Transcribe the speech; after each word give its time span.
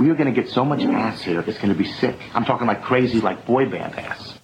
We 0.00 0.10
are 0.10 0.14
going 0.14 0.32
to 0.32 0.40
get 0.40 0.48
so 0.48 0.64
much 0.64 0.84
ass 0.84 1.22
here, 1.22 1.40
it's 1.40 1.58
going 1.58 1.72
to 1.72 1.74
be 1.74 1.84
sick. 1.84 2.16
I'm 2.32 2.44
talking 2.44 2.68
like 2.68 2.82
crazy, 2.82 3.20
like 3.20 3.44
boy 3.44 3.68
band 3.68 3.98
ass. 3.98 4.38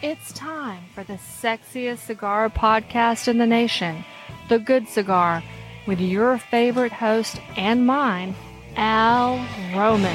It's 0.00 0.32
time 0.32 0.84
for 0.94 1.02
the 1.02 1.14
sexiest 1.14 1.98
cigar 1.98 2.48
podcast 2.50 3.26
in 3.26 3.38
the 3.38 3.48
nation, 3.48 4.04
The 4.48 4.60
Good 4.60 4.88
Cigar, 4.88 5.42
with 5.88 5.98
your 5.98 6.38
favorite 6.38 6.92
host 6.92 7.40
and 7.56 7.84
mine, 7.84 8.36
Al 8.76 9.44
Roman. 9.76 10.14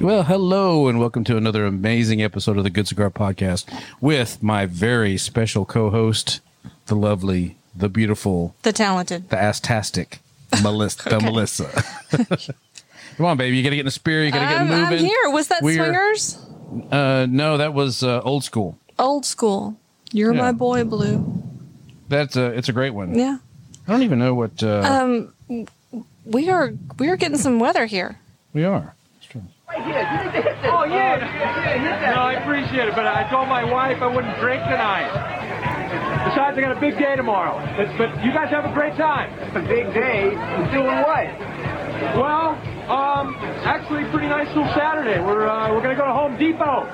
Well, 0.00 0.24
hello, 0.24 0.88
and 0.88 0.98
welcome 0.98 1.22
to 1.22 1.36
another 1.36 1.66
amazing 1.66 2.20
episode 2.20 2.58
of 2.58 2.64
the 2.64 2.70
Good 2.70 2.88
Cigar 2.88 3.10
Podcast 3.10 3.72
with 4.00 4.42
my 4.42 4.66
very 4.66 5.16
special 5.18 5.64
co 5.64 5.90
host, 5.90 6.40
the 6.86 6.96
lovely, 6.96 7.56
the 7.76 7.88
beautiful, 7.88 8.54
The 8.62 8.72
talented. 8.72 9.28
the 9.30 9.36
astastic 9.48 10.20
Melissa. 10.62 11.08
the 11.08 11.20
Melissa. 11.20 11.84
Come 13.16 13.26
on, 13.26 13.36
baby. 13.36 13.56
You 13.56 13.62
got 13.62 13.70
to 13.70 13.76
get 13.76 13.80
in 13.80 13.86
the 13.86 13.90
spirit. 13.92 14.26
You 14.26 14.32
got 14.32 14.40
to 14.40 14.44
get 14.46 14.60
I'm, 14.60 14.92
I'm 14.92 14.98
here. 14.98 15.30
Was 15.30 15.48
that 15.48 15.62
We're- 15.62 15.76
Swingers? 15.78 16.38
Uh, 16.90 17.26
no, 17.30 17.56
that 17.58 17.72
was 17.74 18.02
uh, 18.02 18.20
old 18.22 18.42
school. 18.44 18.78
Old 18.98 19.24
school. 19.24 19.76
You're 20.12 20.34
Yeah. 20.34 20.40
my 20.42 20.52
boy, 20.52 20.84
Blue. 20.84 21.42
That's 22.08 22.36
uh, 22.36 22.52
it's 22.54 22.68
a 22.68 22.72
great 22.72 22.90
one. 22.90 23.14
Yeah. 23.16 23.38
I 23.86 23.90
don't 23.92 24.02
even 24.02 24.18
know 24.18 24.34
what 24.34 24.62
uh, 24.62 24.80
Um, 25.48 25.66
we 26.24 26.48
are 26.50 26.72
we 26.98 27.08
are 27.08 27.16
getting 27.16 27.38
some 27.38 27.58
weather 27.60 27.86
here. 27.86 28.18
we 28.52 28.64
are. 28.64 28.94
Oh 29.76 30.84
yeah, 30.86 32.12
no, 32.14 32.20
I 32.22 32.34
appreciate 32.34 32.88
it, 32.88 32.94
but 32.94 33.06
I 33.06 33.28
told 33.30 33.48
my 33.48 33.64
wife 33.64 34.00
I 34.02 34.06
wouldn't 34.06 34.38
drink 34.38 34.62
tonight. 34.64 35.33
Besides, 36.24 36.56
I 36.56 36.60
got 36.60 36.76
a 36.76 36.80
big 36.80 36.98
day 36.98 37.16
tomorrow. 37.16 37.60
But, 37.76 37.98
but 37.98 38.24
you 38.24 38.32
guys 38.32 38.50
have 38.50 38.64
a 38.64 38.72
great 38.72 38.96
time. 38.96 39.28
A 39.54 39.60
big 39.60 39.92
day? 39.92 40.30
Doing 40.72 40.98
what? 41.04 41.28
Well, 42.16 42.56
um, 42.88 43.36
actually, 43.64 44.04
pretty 44.10 44.28
nice 44.28 44.48
little 44.48 44.72
Saturday. 44.74 45.20
We're 45.20 45.46
uh, 45.46 45.72
we're 45.72 45.82
gonna 45.82 45.96
go 45.96 46.06
to 46.06 46.12
Home 46.12 46.36
Depot. 46.38 46.84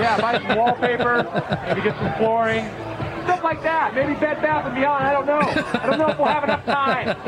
Yeah, 0.00 0.20
buy 0.20 0.38
some 0.38 0.56
wallpaper, 0.56 1.24
maybe 1.68 1.82
get 1.82 1.96
some 1.96 2.12
flooring. 2.18 2.64
Stuff 3.24 3.42
like 3.44 3.62
that. 3.62 3.94
Maybe 3.94 4.14
Bed 4.14 4.40
Bath 4.42 4.66
and 4.66 4.74
Beyond. 4.74 5.04
I 5.04 5.12
don't 5.12 5.26
know. 5.26 5.40
I 5.80 5.86
don't 5.86 5.98
know 5.98 6.08
if 6.08 6.18
we'll 6.18 6.28
have 6.28 6.44
enough 6.44 6.64
time. 6.64 7.16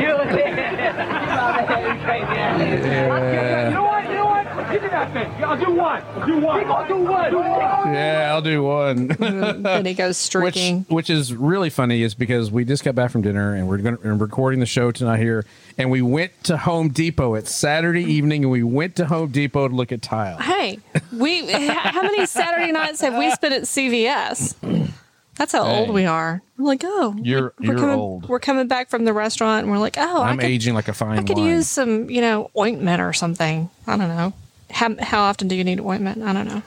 Yeah. 2.33 3.69
You 3.69 3.75
know 3.75 3.85
what? 3.85 4.05
You 4.09 4.15
know 4.15 4.25
what? 4.27 4.73
Give 4.73 4.83
me 4.83 4.89
that 4.89 5.13
thing. 5.13 5.45
I'll 5.45 5.59
do 5.59 5.73
one. 5.73 6.03
I'll 6.03 6.27
do 6.27 6.39
one. 6.41 6.65
I'll 6.67 6.89
do 6.89 6.97
one. 6.97 7.31
Do 7.31 7.39
one. 7.39 7.49
Yeah, 7.95 8.31
I'll 8.33 8.43
do 8.43 8.63
one. 8.63 9.09
then 9.63 9.85
he 9.87 9.95
goes 9.95 10.09
which, 10.11 10.17
streaking. 10.17 10.85
which 10.89 11.11
is 11.11 11.35
really 11.35 11.71
funny 11.71 12.03
is 12.03 12.15
because 12.15 12.51
we 12.51 12.65
just 12.65 12.85
got 12.85 12.95
back 12.95 13.11
from 13.11 13.23
dinner 13.23 13.55
and 13.55 13.69
we're 13.69 13.79
going 13.79 13.97
to 13.99 14.15
recording 14.15 14.61
the 14.61 14.67
show 14.67 14.91
tonight 14.91 15.19
here 15.19 15.45
and 15.79 15.91
we 15.91 16.03
went 16.03 16.33
to 16.45 16.57
Home 16.57 16.89
Depot 16.89 17.35
it's 17.35 17.55
Saturday 17.55 18.03
evening 18.05 18.45
and 18.45 18.51
we 18.51 18.63
went 18.63 18.97
to 18.97 19.07
Home 19.07 19.31
Depot 19.31 19.69
to 19.69 19.75
look 19.75 19.93
at 19.93 20.03
tile. 20.03 20.39
hey, 20.39 20.79
we 21.13 21.47
how 21.69 22.03
many 22.03 22.27
Saturday 22.27 22.73
nights 22.73 23.01
have 23.01 23.17
we 23.17 23.31
spent 23.33 23.55
at 23.55 23.63
CVS? 23.63 24.55
That's 25.37 25.53
how 25.53 25.63
old 25.65 25.91
we 25.91 26.05
are. 26.05 26.43
We're 26.59 26.67
like, 26.67 26.83
oh, 26.85 27.15
You're- 27.23 27.51
we're 27.59 27.67
you're 27.67 27.75
coming, 27.77 27.95
old. 27.99 28.29
We're 28.29 28.39
coming 28.39 28.69
back 28.69 28.91
from 28.91 29.05
the 29.05 29.13
restaurant, 29.13 29.63
and 29.65 29.73
we're 29.73 29.79
like, 29.79 29.97
oh, 29.99 30.23
I'm 30.23 30.39
could, 30.39 30.47
aging 30.47 30.75
like 30.75 30.89
a 30.89 30.93
fine 30.93 31.09
wine. 31.11 31.19
I 31.21 31.23
could 31.23 31.39
wine. 31.39 31.47
use 31.47 31.69
some, 31.69 32.11
you 32.11 32.21
know, 32.21 32.51
ointment 32.57 33.01
or 33.01 33.13
something. 33.13 33.71
I 33.87 33.97
don't 33.97 34.09
know. 34.09 34.33
How 34.71 34.95
how 35.01 35.23
often 35.23 35.49
do 35.49 35.55
you 35.55 35.65
need 35.65 35.81
ointment? 35.81 36.23
I 36.23 36.33
don't 36.33 36.47
know. 36.47 36.63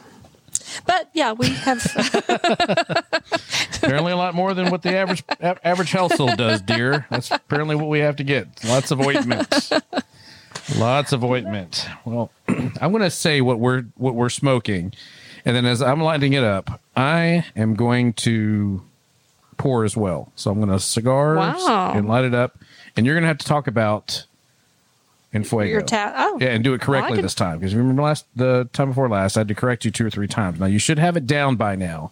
But 0.87 1.09
yeah, 1.13 1.33
we 1.33 1.49
have. 1.49 1.79
apparently 3.83 4.11
a 4.11 4.17
lot 4.17 4.33
more 4.35 4.53
than 4.53 4.71
what 4.71 4.81
the 4.81 4.95
average 4.95 5.23
a- 5.39 5.67
average 5.67 5.91
household 5.91 6.37
does, 6.37 6.61
dear. 6.61 7.05
That's 7.09 7.29
apparently 7.31 7.75
what 7.75 7.87
we 7.87 7.99
have 7.99 8.15
to 8.17 8.23
get. 8.23 8.47
Lots 8.65 8.91
of 8.91 8.99
ointment. 8.99 9.71
Lots 10.77 11.11
of 11.13 11.23
ointment. 11.23 11.87
Well, 12.05 12.31
I'm 12.47 12.91
going 12.91 13.01
to 13.03 13.11
say 13.11 13.41
what 13.41 13.59
we're 13.59 13.83
what 13.95 14.15
we're 14.15 14.29
smoking, 14.29 14.93
and 15.45 15.55
then 15.55 15.65
as 15.65 15.81
I'm 15.81 16.01
lighting 16.01 16.33
it 16.33 16.43
up, 16.43 16.79
I 16.95 17.45
am 17.55 17.75
going 17.75 18.13
to 18.13 18.81
pour 19.57 19.83
as 19.85 19.95
well. 19.95 20.31
So 20.35 20.51
I'm 20.51 20.57
going 20.59 20.69
to 20.69 20.79
cigars 20.79 21.37
Wow. 21.37 21.93
and 21.93 22.07
light 22.07 22.25
it 22.25 22.33
up, 22.33 22.57
and 22.97 23.05
you're 23.05 23.15
going 23.15 23.23
to 23.23 23.27
have 23.29 23.37
to 23.37 23.45
talk 23.45 23.67
about 23.67 24.25
Infuego. 25.33 25.69
Your 25.69 25.81
ta- 25.81 26.13
oh. 26.15 26.37
yeah, 26.39 26.47
and 26.49 26.63
do 26.63 26.73
it 26.73 26.81
correctly 26.81 27.17
can- 27.17 27.23
this 27.23 27.35
time 27.35 27.59
because 27.59 27.75
remember 27.75 28.01
last 28.01 28.25
the 28.35 28.69
time 28.73 28.89
before 28.89 29.09
last 29.09 29.35
I 29.37 29.41
had 29.41 29.47
to 29.49 29.55
correct 29.55 29.83
you 29.85 29.91
two 29.91 30.05
or 30.05 30.09
three 30.09 30.27
times. 30.27 30.59
Now 30.59 30.65
you 30.65 30.79
should 30.79 30.97
have 30.99 31.17
it 31.17 31.27
down 31.27 31.55
by 31.57 31.75
now. 31.75 32.11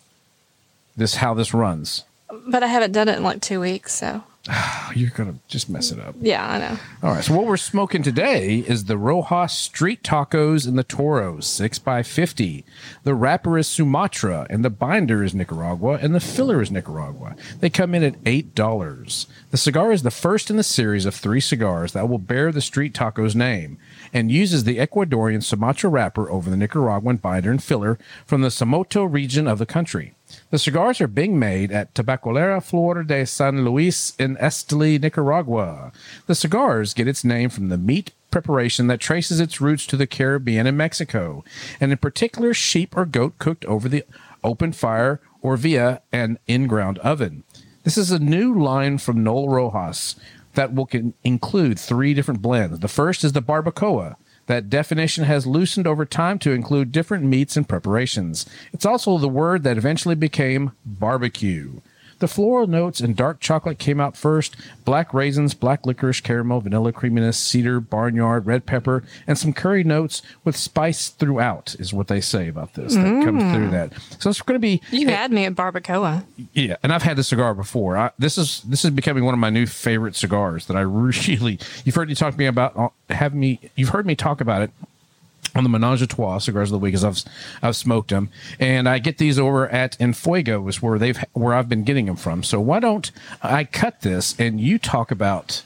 This 0.96 1.16
how 1.16 1.34
this 1.34 1.54
runs. 1.54 2.04
but 2.48 2.62
I 2.64 2.68
haven't 2.68 2.92
done 2.92 3.08
it 3.10 3.18
in 3.18 3.24
like 3.24 3.42
two 3.42 3.60
weeks, 3.62 3.94
so 3.94 4.24
you're 4.96 5.09
gonna 5.12 5.36
just 5.48 5.70
mess 5.70 5.92
it 5.92 6.00
up. 6.00 6.16
yeah, 6.20 6.46
I 6.46 6.59
know. 6.59 6.80
All 7.02 7.16
right. 7.16 7.24
So 7.24 7.34
what 7.34 7.46
we're 7.46 7.56
smoking 7.56 8.04
today 8.04 8.59
is 8.59 8.86
the 8.86 8.98
Rojas 8.98 9.54
Street 9.54 10.04
Tacos 10.04 10.68
and 10.68 10.78
the 10.78 10.84
Toros 10.84 11.48
six 11.48 11.80
x 11.86 12.08
fifty. 12.09 12.66
The 13.03 13.16
wrapper 13.16 13.58
is 13.58 13.68
Sumatra, 13.68 14.46
and 14.50 14.66
the 14.66 14.70
binder 14.70 15.24
is 15.24 15.34
Nicaragua, 15.34 15.98
and 16.02 16.14
the 16.14 16.20
filler 16.20 16.62
is 16.62 16.72
Nicaragua. 16.72 17.36
They 17.62 17.70
come 17.70 17.96
in 17.96 18.03
at 18.03 18.16
eight 18.26 18.53
dollars. 18.53 19.28
The 19.52 19.58
cigar 19.58 19.94
is 19.94 20.03
the 20.03 20.12
first 20.12 20.50
in 20.50 20.58
the 20.58 20.64
series 20.64 21.06
of 21.06 21.16
three 21.16 21.40
cigars 21.40 21.94
that 21.94 22.09
will 22.09 22.18
bear 22.18 22.52
the 22.52 22.62
Street 22.62 22.94
Tacos 22.94 23.36
name, 23.36 23.78
and 24.13 24.31
uses 24.31 24.63
the 24.63 24.78
Ecuadorian 24.78 25.44
Sumatra 25.44 25.90
wrapper 25.90 26.29
over 26.29 26.50
the 26.50 26.56
Nicaraguan 26.56 27.18
binder 27.18 27.51
and 27.51 27.62
filler 27.62 27.97
from 28.25 28.41
the 28.41 28.50
Somoto 28.50 29.12
region 29.12 29.47
of 29.47 29.57
the 29.57 29.66
country. 29.66 30.13
The 30.51 30.59
cigars 30.59 31.01
are 31.01 31.07
being 31.07 31.38
made 31.38 31.72
at 31.72 31.94
Tabacalera 31.94 32.63
Flor 32.63 33.03
de 33.03 33.25
San 33.25 33.66
Luis 33.66 34.13
in 34.18 34.35
Esteli, 34.38 35.02
Nicaragua. 35.02 35.91
The 36.28 36.35
cigars 36.35 36.94
get 36.94 37.07
its 37.07 37.23
name 37.23 37.50
from 37.50 37.69
the 37.69 37.78
meat 37.78 38.12
preparation 38.31 38.88
that 38.88 39.00
traces 39.00 39.40
its 39.40 39.62
roots 39.62 39.85
to 39.88 39.97
the 39.97 40.07
Caribbean 40.07 40.66
and 40.66 40.78
Mexico, 40.78 41.44
and 41.79 41.91
in 41.91 41.97
particular 41.97 42.53
sheep 42.53 42.96
or 42.96 43.06
goat 43.06 43.38
cooked 43.38 43.66
over 43.66 43.90
the 43.90 44.06
open 44.44 44.72
fire 44.72 45.22
or 45.41 45.57
via 45.57 46.02
an 46.12 46.40
in-ground 46.47 46.97
oven. 47.00 47.44
This 47.84 47.97
is 47.97 48.12
a 48.12 48.19
new 48.19 48.57
line 48.57 48.97
from 48.97 49.23
Noel 49.23 49.50
Rojas 49.50 50.16
that 50.53 50.74
will 50.74 50.90
include 51.24 51.80
three 51.80 52.14
different 52.14 52.41
blends. 52.41 52.80
The 52.80 52.88
first 52.88 53.24
is 53.24 53.34
the 53.34 53.41
barbacoa. 53.41 54.16
That 54.47 54.69
definition 54.69 55.24
has 55.24 55.47
loosened 55.47 55.88
over 55.88 56.06
time 56.06 56.38
to 56.40 56.52
include 56.52 56.91
different 56.91 57.24
meats 57.24 57.56
and 57.56 57.68
preparations. 57.68 58.46
It's 58.74 58.86
also 58.86 59.18
the 59.18 59.30
word 59.30 59.64
that 59.64 59.78
eventually 59.78 60.16
became 60.16 60.74
barbecue. 60.86 61.80
The 62.23 62.29
floral 62.29 62.67
notes 62.67 63.01
and 63.01 63.17
dark 63.17 63.41
chocolate 63.41 63.79
came 63.79 64.00
out 64.00 64.16
first. 64.16 64.56
Black 64.85 65.13
raisins, 65.13 65.53
black 65.53 65.85
licorice, 65.85 66.22
caramel, 66.22 66.61
vanilla 66.61 66.94
creaminess, 66.94 67.38
cedar, 67.38 67.81
barnyard, 67.81 68.45
red 68.45 68.66
pepper, 68.66 69.03
and 69.28 69.38
some 69.38 69.51
curry 69.51 69.84
notes 69.84 70.22
with 70.45 70.56
spice 70.56 71.09
throughout 71.09 71.75
is 71.79 71.91
what 71.94 72.07
they 72.07 72.22
say 72.22 72.47
about 72.47 72.75
this. 72.75 72.95
That 72.95 73.25
comes 73.25 73.53
through 73.53 73.72
that. 73.72 73.91
So 74.19 74.29
it's 74.29 74.41
going 74.41 74.56
to 74.56 74.59
be 74.59 74.81
You 74.89 75.09
had 75.09 75.34
me 75.34 75.44
at 75.44 75.56
barbacoa. 75.56 76.23
yeah, 76.53 76.78
and 76.81 76.94
I've 76.94 77.03
had 77.03 77.17
this 77.17 77.28
cigar 77.28 77.53
before. 77.53 77.97
I, 77.97 78.11
this 78.17 78.38
is 78.38 78.61
this 78.61 78.85
is 78.85 78.91
becoming 78.91 79.25
one 79.25 79.34
of 79.34 79.40
my 79.41 79.50
new 79.50 79.66
favorite 79.66 80.16
cigars 80.16 80.67
that 80.67 80.78
I 80.78 80.81
really. 80.85 81.59
You've 81.84 81.95
heard 81.95 82.07
me 82.07 82.16
talk 82.16 82.31
to 82.31 82.40
me 82.40 82.45
about 82.45 82.78
uh, 82.78 82.88
have 83.09 83.35
me. 83.35 83.59
You've 83.75 83.90
heard 83.90 84.05
me 84.05 84.16
talk 84.16 84.40
about 84.40 84.61
it 84.61 84.72
on 85.56 85.64
the 85.64 85.70
Menage 85.70 86.02
a 86.02 86.08
Trois 86.08 86.40
cigars 86.40 86.70
of 86.70 86.74
the 86.74 86.80
week, 86.80 86.94
as 86.94 87.04
I've 87.04 87.24
I've 87.62 87.76
smoked 87.76 88.09
them, 88.09 88.30
and 88.59 88.88
I 88.90 89.00
get 89.00 89.18
these 89.18 89.38
over 89.38 89.68
at 89.70 89.98
Enfuego, 90.00 90.68
is 90.68 90.81
where 90.81 90.98
they've 90.98 91.24
where 91.34 91.54
I've 91.54 91.70
been 91.70 91.84
getting 91.84 92.06
them 92.08 92.16
from. 92.16 92.44
So 92.44 92.59
why 92.59 92.80
don't 92.80 93.12
I 93.42 93.64
cut 93.64 94.02
this 94.02 94.40
and 94.40 94.59
you 94.59 94.78
talk 94.78 95.12
about 95.12 95.64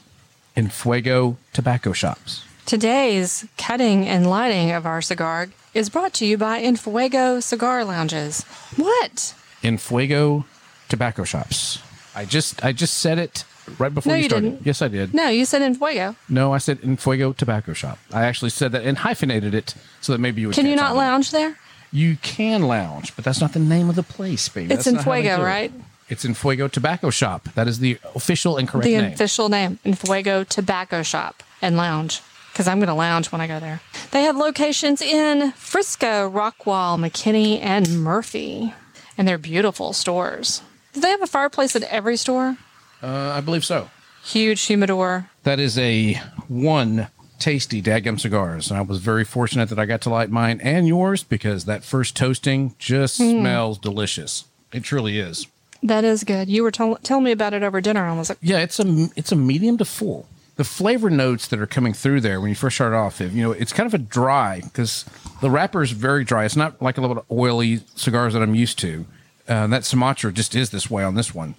Enfuego 0.56 1.36
tobacco 1.52 1.92
shops? 1.92 2.44
Today's 2.66 3.46
cutting 3.56 4.06
and 4.06 4.28
lighting 4.28 4.72
of 4.72 4.84
our 4.84 5.00
cigar 5.00 5.48
is 5.72 5.88
brought 5.88 6.12
to 6.14 6.26
you 6.26 6.36
by 6.36 6.60
Infuego 6.60 7.42
Cigar 7.42 7.84
Lounges. 7.84 8.42
What? 8.76 9.34
Enfuego 9.62 10.44
tobacco 10.88 11.24
shops. 11.24 11.82
I 12.14 12.24
just 12.24 12.64
I 12.64 12.72
just 12.72 12.98
said 12.98 13.18
it 13.18 13.44
right 13.78 13.92
before 13.92 14.10
No, 14.12 14.16
you 14.16 14.22
you 14.24 14.28
started. 14.28 14.50
didn't. 14.50 14.66
Yes, 14.66 14.82
I 14.82 14.88
did. 14.88 15.14
No, 15.14 15.28
you 15.28 15.44
said 15.44 15.62
in 15.62 15.74
Fuego. 15.74 16.16
No, 16.28 16.52
I 16.52 16.58
said 16.58 16.78
in 16.82 16.96
Fuego 16.96 17.32
Tobacco 17.32 17.72
Shop. 17.72 17.98
I 18.12 18.24
actually 18.24 18.50
said 18.50 18.72
that 18.72 18.82
and 18.84 18.98
hyphenated 18.98 19.54
it 19.54 19.74
so 20.00 20.12
that 20.12 20.18
maybe 20.18 20.40
you 20.40 20.48
would. 20.48 20.54
Can 20.56 20.66
you 20.66 20.76
not 20.76 20.96
lounge 20.96 21.30
there? 21.30 21.56
You 21.92 22.16
can 22.22 22.62
lounge, 22.62 23.14
but 23.16 23.24
that's 23.24 23.40
not 23.40 23.52
the 23.54 23.58
name 23.60 23.88
of 23.88 23.96
the 23.96 24.02
place, 24.02 24.48
baby. 24.48 24.74
It's 24.74 24.84
That's 24.84 24.94
not 24.96 25.04
how 25.04 25.10
they 25.12 25.22
Infuego, 25.22 25.36
do 25.36 25.42
it. 25.42 25.44
right? 25.46 25.72
It's 26.10 26.24
in 26.24 26.34
Fuego 26.34 26.68
Tobacco 26.68 27.10
Shop. 27.10 27.48
That 27.54 27.66
is 27.68 27.78
the 27.80 27.98
official 28.14 28.56
and 28.56 28.66
correct 28.68 28.84
the 28.84 28.96
name. 28.98 29.12
official 29.12 29.48
name, 29.48 29.78
in 29.84 29.94
Fuego 29.94 30.44
Tobacco 30.44 31.02
Shop 31.02 31.42
and 31.62 31.76
Lounge. 31.76 32.20
Because 32.52 32.66
I'm 32.66 32.78
going 32.78 32.88
to 32.88 32.94
lounge 32.94 33.30
when 33.30 33.40
I 33.40 33.46
go 33.46 33.60
there. 33.60 33.80
They 34.10 34.22
have 34.22 34.36
locations 34.36 35.00
in 35.00 35.52
Frisco, 35.52 36.28
Rockwall, 36.28 36.98
McKinney, 36.98 37.60
and 37.62 38.02
Murphy. 38.02 38.74
And 39.16 39.28
they're 39.28 39.38
beautiful 39.38 39.92
stores. 39.92 40.62
Do 40.92 41.00
they 41.00 41.10
have 41.10 41.22
a 41.22 41.26
fireplace 41.26 41.76
at 41.76 41.84
every 41.84 42.16
store? 42.16 42.56
Uh, 43.02 43.32
I 43.36 43.40
believe 43.40 43.64
so. 43.64 43.90
Huge 44.24 44.60
humidor. 44.62 45.30
That 45.44 45.58
is 45.58 45.78
a 45.78 46.14
one 46.48 47.08
tasty 47.38 47.80
Dadgum 47.80 48.18
cigars. 48.20 48.70
And 48.70 48.78
I 48.78 48.82
was 48.82 48.98
very 48.98 49.24
fortunate 49.24 49.68
that 49.68 49.78
I 49.78 49.86
got 49.86 50.00
to 50.02 50.10
light 50.10 50.30
mine 50.30 50.60
and 50.62 50.88
yours 50.88 51.22
because 51.22 51.64
that 51.66 51.84
first 51.84 52.16
toasting 52.16 52.74
just 52.78 53.18
Hmm. 53.18 53.40
smells 53.40 53.78
delicious. 53.78 54.44
It 54.72 54.82
truly 54.82 55.18
is. 55.18 55.46
That 55.82 56.02
is 56.04 56.24
good. 56.24 56.48
You 56.48 56.64
were 56.64 56.72
tell- 56.72 56.96
telling 56.96 57.24
me 57.24 57.30
about 57.32 57.54
it 57.54 57.62
over 57.62 57.80
dinner. 57.80 58.04
I 58.04 58.12
was 58.16 58.28
like, 58.28 58.38
Yeah, 58.42 58.58
it's 58.58 58.80
a 58.80 59.08
it's 59.14 59.30
a 59.32 59.36
medium 59.36 59.78
to 59.78 59.84
full. 59.84 60.26
The 60.56 60.64
flavor 60.64 61.08
notes 61.08 61.46
that 61.46 61.60
are 61.60 61.68
coming 61.68 61.92
through 61.94 62.20
there 62.22 62.40
when 62.40 62.48
you 62.48 62.56
first 62.56 62.74
start 62.74 62.92
off, 62.92 63.20
you 63.20 63.28
know, 63.30 63.52
it's 63.52 63.72
kind 63.72 63.86
of 63.86 63.94
a 63.94 63.98
dry 63.98 64.60
because 64.64 65.04
the 65.40 65.48
wrapper 65.50 65.84
is 65.84 65.92
very 65.92 66.24
dry. 66.24 66.44
It's 66.44 66.56
not 66.56 66.82
like 66.82 66.98
a 66.98 67.00
little 67.00 67.24
oily 67.30 67.82
cigars 67.94 68.34
that 68.34 68.42
I'm 68.42 68.56
used 68.56 68.76
to. 68.80 69.06
Uh, 69.48 69.68
that 69.68 69.84
Sumatra 69.84 70.32
just 70.32 70.56
is 70.56 70.70
this 70.70 70.90
way 70.90 71.04
on 71.04 71.14
this 71.14 71.32
one. 71.32 71.54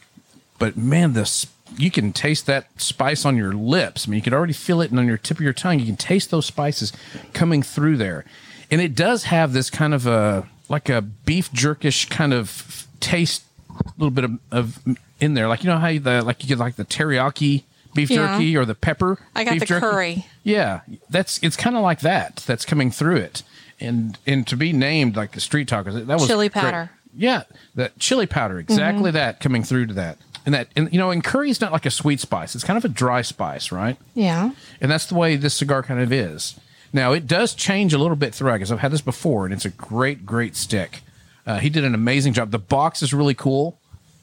But 0.59 0.77
man, 0.77 1.13
this 1.13 1.47
you 1.77 1.89
can 1.91 2.11
taste 2.13 2.45
that 2.47 2.67
spice 2.81 3.25
on 3.25 3.37
your 3.37 3.53
lips. 3.53 4.07
I 4.07 4.11
mean, 4.11 4.17
you 4.17 4.21
can 4.23 4.33
already 4.33 4.53
feel 4.53 4.81
it 4.81 4.89
and 4.91 4.99
on 4.99 5.07
your 5.07 5.17
tip 5.17 5.37
of 5.37 5.41
your 5.43 5.53
tongue. 5.53 5.79
You 5.79 5.85
can 5.85 5.95
taste 5.97 6.29
those 6.31 6.45
spices 6.45 6.91
coming 7.33 7.63
through 7.63 7.97
there, 7.97 8.25
and 8.69 8.81
it 8.81 8.95
does 8.95 9.25
have 9.25 9.53
this 9.53 9.69
kind 9.69 9.93
of 9.93 10.05
a 10.05 10.47
like 10.67 10.89
a 10.89 11.01
beef 11.01 11.51
jerkish 11.51 12.09
kind 12.09 12.33
of 12.33 12.85
taste, 12.99 13.43
a 13.69 13.83
little 13.97 14.11
bit 14.11 14.23
of, 14.25 14.39
of 14.51 14.79
in 15.19 15.33
there. 15.35 15.47
Like 15.47 15.63
you 15.63 15.69
know 15.69 15.77
how 15.77 15.87
you, 15.87 15.99
the 15.99 16.21
like 16.23 16.43
you 16.43 16.49
get 16.49 16.57
like 16.59 16.75
the 16.75 16.85
teriyaki 16.85 17.63
beef 17.95 18.09
Yeah. 18.09 18.33
jerky 18.37 18.57
or 18.57 18.65
the 18.65 18.75
pepper. 18.75 19.17
I 19.35 19.43
got 19.45 19.51
beef 19.53 19.61
the 19.61 19.65
jerky. 19.67 19.81
curry. 19.81 20.25
Yeah, 20.43 20.81
that's 21.09 21.39
it's 21.41 21.55
kind 21.55 21.75
of 21.77 21.83
like 21.83 22.01
that. 22.01 22.37
That's 22.47 22.65
coming 22.65 22.91
through 22.91 23.17
it, 23.17 23.43
and 23.79 24.17
and 24.27 24.45
to 24.47 24.57
be 24.57 24.73
named 24.73 25.15
like 25.15 25.31
the 25.31 25.39
street 25.41 25.69
tacos, 25.69 25.93
that 25.93 26.07
was 26.19 26.27
Chili 26.27 26.49
great. 26.49 26.61
powder. 26.63 26.89
Yeah, 27.15 27.43
that 27.75 27.97
chili 27.99 28.27
powder, 28.27 28.55
Mm-hmm. 28.55 28.71
exactly 28.71 29.11
that 29.11 29.39
coming 29.39 29.63
through 29.63 29.87
to 29.87 29.93
that, 29.95 30.17
and 30.45 30.53
that 30.55 30.67
and 30.75 30.91
you 30.91 30.99
know, 30.99 31.11
and 31.11 31.23
curry's 31.23 31.61
not 31.61 31.71
like 31.71 31.85
a 31.85 31.91
sweet 31.91 32.19
spice; 32.19 32.55
it's 32.55 32.63
kind 32.63 32.77
of 32.77 32.85
a 32.85 32.89
dry 32.89 33.21
spice, 33.21 33.71
right? 33.71 33.97
yeah. 34.13 34.51
And 34.81 34.91
that's 34.91 35.05
the 35.05 35.15
way 35.15 35.35
this 35.35 35.53
cigar 35.53 35.83
kind 35.83 35.99
of 35.99 36.11
is. 36.11 36.59
Now 36.93 37.13
it 37.13 37.27
does 37.27 37.53
change 37.53 37.93
a 37.93 37.97
little 37.97 38.15
bit 38.15 38.33
throughout 38.33 38.55
because 38.55 38.71
I've 38.71 38.79
had 38.79 38.91
this 38.91 39.01
before, 39.01 39.45
and 39.45 39.53
it's 39.53 39.65
a 39.65 39.69
great, 39.69 40.25
great 40.25 40.55
stick. 40.55 41.01
Uh, 41.45 41.57
he 41.59 41.69
did 41.69 41.83
an 41.83 41.93
amazing 41.95 42.33
job. 42.33 42.51
The 42.51 42.59
box 42.59 43.01
is 43.01 43.13
really 43.13 43.33
cool. 43.33 43.77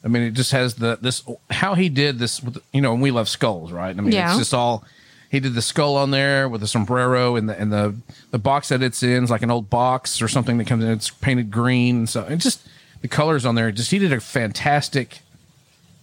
I 0.05 0.09
mean, 0.09 0.23
it 0.23 0.33
just 0.33 0.53
has 0.53 0.75
the 0.77 0.99
this 1.01 1.23
how 1.51 1.75
he 1.75 1.89
did 1.89 2.19
this. 2.19 2.43
With, 2.43 2.59
you 2.73 2.81
know, 2.81 2.93
and 2.93 3.03
we 3.03 3.11
love 3.11 3.29
skulls, 3.29 3.73
right? 3.73 3.97
I 3.97 4.01
mean, 4.01 4.13
Yeah. 4.13 4.31
it's 4.31 4.39
just 4.39 4.55
all. 4.55 4.85
He 5.29 5.41
did 5.41 5.55
the 5.55 5.63
skull 5.63 5.97
on 5.97 6.13
there 6.13 6.49
with 6.49 6.61
the 6.61 6.69
sombrero 6.69 7.35
and 7.35 7.49
the 7.49 7.59
and 7.61 7.73
the 7.73 7.97
the 8.31 8.39
box 8.39 8.69
that 8.69 8.81
it's 8.83 9.03
in 9.03 9.25
is 9.25 9.31
like 9.31 9.43
an 9.43 9.51
old 9.51 9.69
box 9.69 10.23
or 10.23 10.29
something 10.29 10.57
that 10.59 10.67
comes 10.69 10.85
in. 10.85 10.91
It's 10.91 11.11
painted 11.11 11.51
green, 11.51 12.07
so 12.07 12.23
it 12.23 12.37
just 12.37 12.67
the 13.03 13.09
colors 13.09 13.45
on 13.45 13.57
there. 13.57 13.73
Just 13.73 13.91
he 13.91 13.99
did 13.99 14.13
a 14.13 14.21
fantastic. 14.21 15.19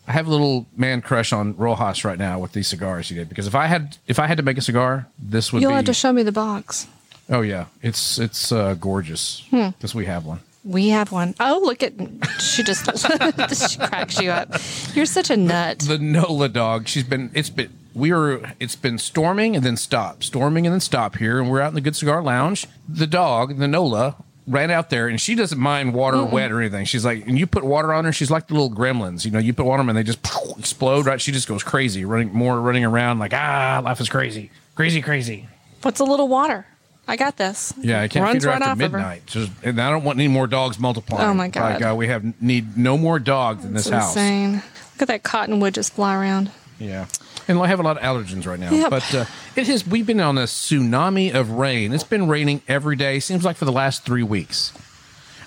I 0.07 0.11
have 0.11 0.27
a 0.27 0.29
little 0.31 0.65
man 0.75 1.01
crush 1.01 1.31
on 1.31 1.55
Rojas 1.55 2.03
right 2.03 2.17
now 2.19 2.39
with 2.39 2.51
these 2.53 2.67
cigars 2.67 3.09
he 3.09 3.15
did 3.15 3.29
because 3.29 3.47
if 3.47 3.55
I 3.55 3.67
had 3.67 3.97
if 4.07 4.19
I 4.19 4.27
had 4.27 4.37
to 4.37 4.43
make 4.43 4.57
a 4.57 4.61
cigar, 4.61 5.07
this 5.17 5.53
would 5.53 5.61
You'll 5.61 5.71
be. 5.71 5.75
have 5.75 5.85
to 5.85 5.93
show 5.93 6.11
me 6.11 6.23
the 6.23 6.31
box. 6.33 6.87
oh 7.29 7.41
yeah, 7.41 7.65
it's 7.81 8.19
it's 8.19 8.51
uh, 8.51 8.73
gorgeous 8.75 9.43
Hmm. 9.49 9.69
because 9.69 9.95
we 9.95 10.05
have 10.05 10.25
one. 10.25 10.39
We 10.65 10.89
have 10.89 11.11
one. 11.11 11.35
Oh, 11.41 11.61
look 11.63 11.83
at 11.83 11.93
she 12.39 12.63
just 12.63 12.85
she 13.71 13.77
cracks 13.79 14.19
you 14.21 14.29
up. 14.31 14.49
You're 14.93 15.05
such 15.05 15.29
a 15.29 15.35
nut. 15.37 15.79
the 15.79 15.97
Nola 15.99 16.47
dog. 16.49 16.87
She's 16.87 17.03
been. 17.03 17.31
It's 17.33 17.49
been. 17.49 17.69
We 17.93 18.11
were. 18.13 18.41
It's 18.61 18.75
been 18.77 18.97
storming 18.97 19.55
and 19.57 19.65
then 19.65 19.75
stop, 19.77 20.23
storming 20.23 20.65
and 20.65 20.73
then 20.73 20.79
stop 20.79 21.17
here, 21.17 21.39
and 21.39 21.49
we're 21.51 21.59
out 21.61 21.69
in 21.69 21.75
the 21.75 21.81
Good 21.81 21.95
Cigar 21.97 22.21
Lounge. 22.23 22.65
The 22.87 23.07
dog, 23.07 23.57
the 23.57 23.67
Nola, 23.67 24.15
ran 24.47 24.71
out 24.71 24.89
there, 24.89 25.07
and 25.07 25.19
she 25.19 25.35
doesn't 25.35 25.59
mind 25.59 25.93
water 25.93 26.17
or 26.17 26.25
wet 26.25 26.51
or 26.51 26.59
anything. 26.59 26.85
She's 26.85 27.05
like, 27.05 27.27
and 27.27 27.37
you 27.37 27.47
put 27.47 27.63
water 27.63 27.93
on 27.93 28.05
her, 28.05 28.11
she's 28.11 28.31
like 28.31 28.47
the 28.47 28.53
little 28.53 28.71
gremlins. 28.71 29.25
You 29.25 29.31
know, 29.31 29.39
you 29.39 29.53
put 29.53 29.65
water 29.65 29.79
on 29.79 29.87
them, 29.87 29.95
and 29.95 29.97
they 29.97 30.03
just 30.03 30.19
explode. 30.59 31.05
Right? 31.05 31.19
She 31.21 31.31
just 31.31 31.47
goes 31.47 31.63
crazy, 31.63 32.05
running 32.05 32.33
more, 32.33 32.59
running 32.59 32.85
around 32.85 33.19
like 33.19 33.33
ah, 33.33 33.81
life 33.83 33.99
is 34.01 34.09
crazy, 34.09 34.51
crazy, 34.75 35.01
crazy. 35.01 35.47
What's 35.81 35.99
a 35.99 36.05
little 36.05 36.27
water? 36.27 36.65
I 37.07 37.17
got 37.17 37.35
this. 37.35 37.73
Yeah, 37.79 38.01
I 38.01 38.07
can't 38.07 38.23
Runs 38.23 38.35
feed 38.35 38.43
her 38.43 38.49
right 38.51 38.61
after 38.61 38.89
midnight. 38.89 39.25
Just, 39.25 39.51
and 39.61 39.81
I 39.81 39.89
don't 39.89 40.05
want 40.05 40.17
any 40.19 40.29
more 40.29 40.47
dogs 40.47 40.79
multiplying. 40.79 41.29
Oh, 41.29 41.33
my 41.33 41.49
god! 41.49 41.73
By 41.73 41.79
God. 41.79 41.97
we 41.97 42.07
have 42.07 42.41
need 42.41 42.77
no 42.77 42.97
more 42.97 43.19
dogs 43.19 43.65
in 43.65 43.73
this 43.73 43.87
It's 43.87 43.93
house. 43.93 44.15
insane. 44.15 44.53
Look 44.53 45.01
at 45.01 45.07
that 45.09 45.23
cottonwood 45.23 45.73
just 45.73 45.93
fly 45.93 46.15
around. 46.15 46.51
Yeah. 46.79 47.07
And 47.47 47.59
I 47.59 47.67
have 47.67 47.79
a 47.79 47.83
lot 47.83 47.97
of 47.97 48.03
allergens 48.03 48.45
right 48.47 48.59
now. 48.59 48.71
Yep. 48.71 48.89
But 48.89 49.15
uh, 49.15 49.25
it 49.55 49.67
has 49.67 49.85
we've 49.85 50.05
been 50.05 50.19
on 50.21 50.37
a 50.37 50.43
tsunami 50.43 51.33
of 51.33 51.51
rain. 51.51 51.93
It's 51.93 52.03
been 52.03 52.27
raining 52.27 52.61
every 52.67 52.95
day, 52.95 53.19
seems 53.19 53.43
like 53.43 53.57
for 53.57 53.65
the 53.65 53.71
last 53.71 54.05
three 54.05 54.23
weeks. 54.23 54.71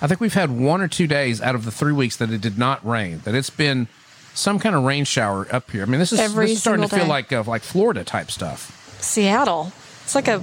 I 0.02 0.06
think 0.06 0.20
we've 0.20 0.34
had 0.34 0.50
one 0.50 0.82
or 0.82 0.88
two 0.88 1.06
days 1.06 1.40
out 1.40 1.54
of 1.54 1.64
the 1.64 1.70
three 1.70 1.92
weeks 1.94 2.16
that 2.16 2.30
it 2.30 2.42
did 2.42 2.58
not 2.58 2.84
rain, 2.86 3.20
that 3.24 3.34
it's 3.34 3.48
been 3.48 3.88
some 4.34 4.58
kind 4.58 4.74
of 4.76 4.82
rain 4.84 5.04
shower 5.04 5.48
up 5.50 5.70
here. 5.70 5.82
I 5.82 5.86
mean, 5.86 5.98
this 5.98 6.12
is, 6.12 6.18
this 6.34 6.50
is 6.50 6.60
starting 6.60 6.82
to 6.86 6.94
feel 6.94 7.04
day. 7.04 7.10
like 7.10 7.32
uh, 7.32 7.42
like 7.46 7.62
Florida 7.62 8.04
type 8.04 8.30
stuff. 8.30 8.98
Seattle. 9.00 9.72
It's 10.04 10.14
like 10.14 10.28
a 10.28 10.42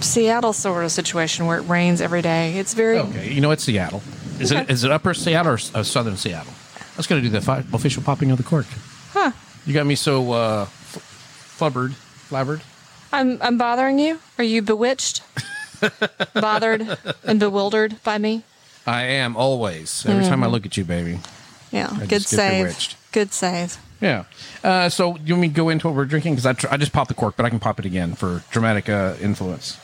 Seattle 0.00 0.52
sort 0.52 0.84
of 0.84 0.92
situation 0.92 1.46
where 1.46 1.58
it 1.58 1.62
rains 1.62 2.02
every 2.02 2.20
day. 2.20 2.58
It's 2.58 2.74
very 2.74 2.98
Okay, 2.98 3.32
you 3.32 3.40
know 3.40 3.50
it's 3.50 3.64
Seattle. 3.64 4.02
Is 4.38 4.52
it 4.52 4.58
Okay. 4.64 4.72
is 4.72 4.84
it 4.84 4.90
Upper 4.90 5.14
Seattle 5.14 5.52
or 5.52 5.58
uh, 5.74 5.82
Southern 5.82 6.18
Seattle? 6.18 6.52
I 6.76 6.96
was 6.98 7.06
going 7.06 7.22
to 7.22 7.26
do 7.26 7.32
the 7.32 7.40
fi- 7.40 7.64
official 7.72 8.02
popping 8.02 8.30
of 8.30 8.36
the 8.36 8.44
cork. 8.44 8.66
Huh. 9.12 9.32
You 9.66 9.74
got 9.74 9.86
me 9.86 9.94
so 9.96 10.32
uh, 10.32 10.62
f- 10.62 11.56
flubbered, 11.58 11.90
flabbered. 12.28 12.62
I'm 13.12 13.40
I'm 13.42 13.58
bothering 13.58 13.98
you? 13.98 14.20
Are 14.38 14.44
you 14.44 14.62
bewitched? 14.62 15.22
Bothered 16.34 16.98
and 17.24 17.38
bewildered 17.38 18.02
by 18.02 18.18
me? 18.18 18.42
I 18.86 19.02
am 19.02 19.36
always. 19.36 20.06
Every 20.06 20.24
time. 20.24 20.42
I 20.42 20.46
look 20.46 20.64
at 20.66 20.76
you, 20.76 20.84
baby. 20.84 21.18
Yeah. 21.70 21.88
I 21.92 22.00
Good 22.06 22.08
just 22.22 22.30
get 22.30 22.36
save. 22.36 22.64
bewitched. 22.64 22.96
Good 23.12 23.32
save. 23.32 23.76
Yeah. 24.00 24.24
Uh, 24.64 24.88
so 24.88 25.16
you 25.18 25.34
want 25.34 25.40
me 25.42 25.48
to 25.48 25.54
go 25.54 25.68
into 25.68 25.86
what 25.88 25.96
we're 25.96 26.04
drinking? 26.04 26.34
Because 26.34 26.46
I, 26.46 26.52
tr- 26.52 26.68
I 26.70 26.76
just 26.76 26.92
popped 26.92 27.08
the 27.08 27.14
cork, 27.14 27.36
but 27.36 27.44
I 27.46 27.50
can 27.50 27.58
pop 27.58 27.78
it 27.78 27.84
again 27.84 28.14
for 28.14 28.42
dramatic 28.50 28.88
uh, 28.88 29.14
influence. 29.20 29.78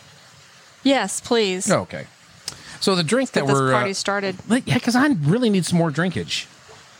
Yes, 0.83 1.21
please. 1.21 1.71
Oh, 1.71 1.81
okay. 1.81 2.07
So 2.81 2.95
the 2.95 3.03
drink 3.05 3.33
Get 3.33 3.41
that 3.41 3.47
this 3.49 3.61
we're 3.61 3.73
party 3.73 3.91
uh, 3.91 3.95
started. 3.95 4.37
like, 4.49 4.67
yeah, 4.67 4.75
because 4.75 4.97
I 4.97 5.07
really 5.09 5.51
need 5.51 5.65
some 5.67 5.79
more 5.79 5.91
drinkage. 5.91 6.47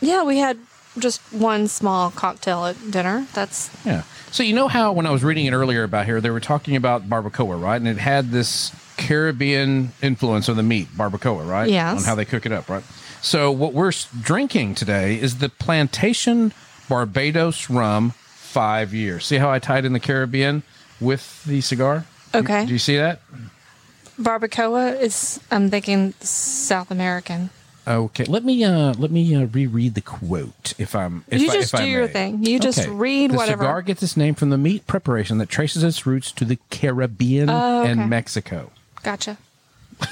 Yeah, 0.01 0.23
we 0.23 0.37
had 0.37 0.57
just 0.97 1.21
one 1.31 1.67
small 1.67 2.11
cocktail 2.11 2.65
at 2.65 2.91
dinner. 2.91 3.27
That's 3.33 3.69
Yeah. 3.85 4.03
So 4.31 4.43
you 4.43 4.53
know 4.53 4.67
how 4.67 4.91
when 4.93 5.05
I 5.05 5.11
was 5.11 5.23
reading 5.23 5.45
it 5.45 5.53
earlier 5.53 5.83
about 5.83 6.05
here, 6.05 6.19
they 6.21 6.29
were 6.29 6.39
talking 6.39 6.75
about 6.75 7.09
barbacoa, 7.09 7.61
right? 7.61 7.75
And 7.75 7.87
it 7.87 7.97
had 7.97 8.31
this 8.31 8.75
Caribbean 8.97 9.91
influence 10.01 10.49
on 10.49 10.57
the 10.57 10.63
meat, 10.63 10.87
barbacoa, 10.95 11.47
right? 11.47 11.69
Yes. 11.69 12.01
On 12.01 12.03
how 12.03 12.15
they 12.15 12.25
cook 12.25 12.45
it 12.45 12.51
up, 12.51 12.69
right? 12.69 12.83
So 13.21 13.51
what 13.51 13.73
we're 13.73 13.91
drinking 14.21 14.75
today 14.75 15.19
is 15.19 15.37
the 15.37 15.49
Plantation 15.49 16.53
Barbados 16.89 17.69
Rum 17.69 18.11
Five 18.11 18.93
Years. 18.93 19.25
See 19.25 19.37
how 19.37 19.49
I 19.49 19.59
tied 19.59 19.85
in 19.85 19.93
the 19.93 19.99
Caribbean 19.99 20.63
with 20.99 21.43
the 21.45 21.61
cigar? 21.61 22.05
Okay. 22.35 22.65
Do 22.65 22.73
you 22.73 22.79
see 22.79 22.97
that? 22.97 23.21
barbacoa 24.19 24.99
is 24.99 25.39
I'm 25.51 25.69
thinking 25.69 26.13
South 26.19 26.91
American. 26.91 27.49
Okay, 27.85 28.23
let 28.25 28.45
me 28.45 28.63
uh 28.63 28.93
let 28.97 29.11
me 29.11 29.35
uh, 29.35 29.45
reread 29.47 29.93
the 29.95 30.01
quote 30.01 30.73
if 30.77 30.95
I'm. 30.95 31.25
If 31.27 31.41
You 31.41 31.49
I, 31.49 31.53
just 31.53 31.73
if 31.73 31.79
I 31.81 31.83
do 31.83 31.89
your 31.91 32.07
thing. 32.07 32.45
You 32.45 32.59
just 32.59 32.87
read 32.87 33.31
the 33.31 33.35
whatever. 33.35 33.63
cigar 33.63 33.81
gets 33.81 34.01
its 34.01 34.15
name 34.15 34.35
from 34.35 34.51
the 34.51 34.57
meat 34.57 34.87
preparation 34.87 35.37
that 35.39 35.49
traces 35.49 35.83
its 35.83 36.05
roots 36.05 36.31
to 36.33 36.45
the 36.45 36.57
Caribbean 36.69 37.49
Oh, 37.49 37.81
okay. 37.81 37.91
and 37.91 38.09
Mexico. 38.09 38.71
Gotcha. 39.03 39.37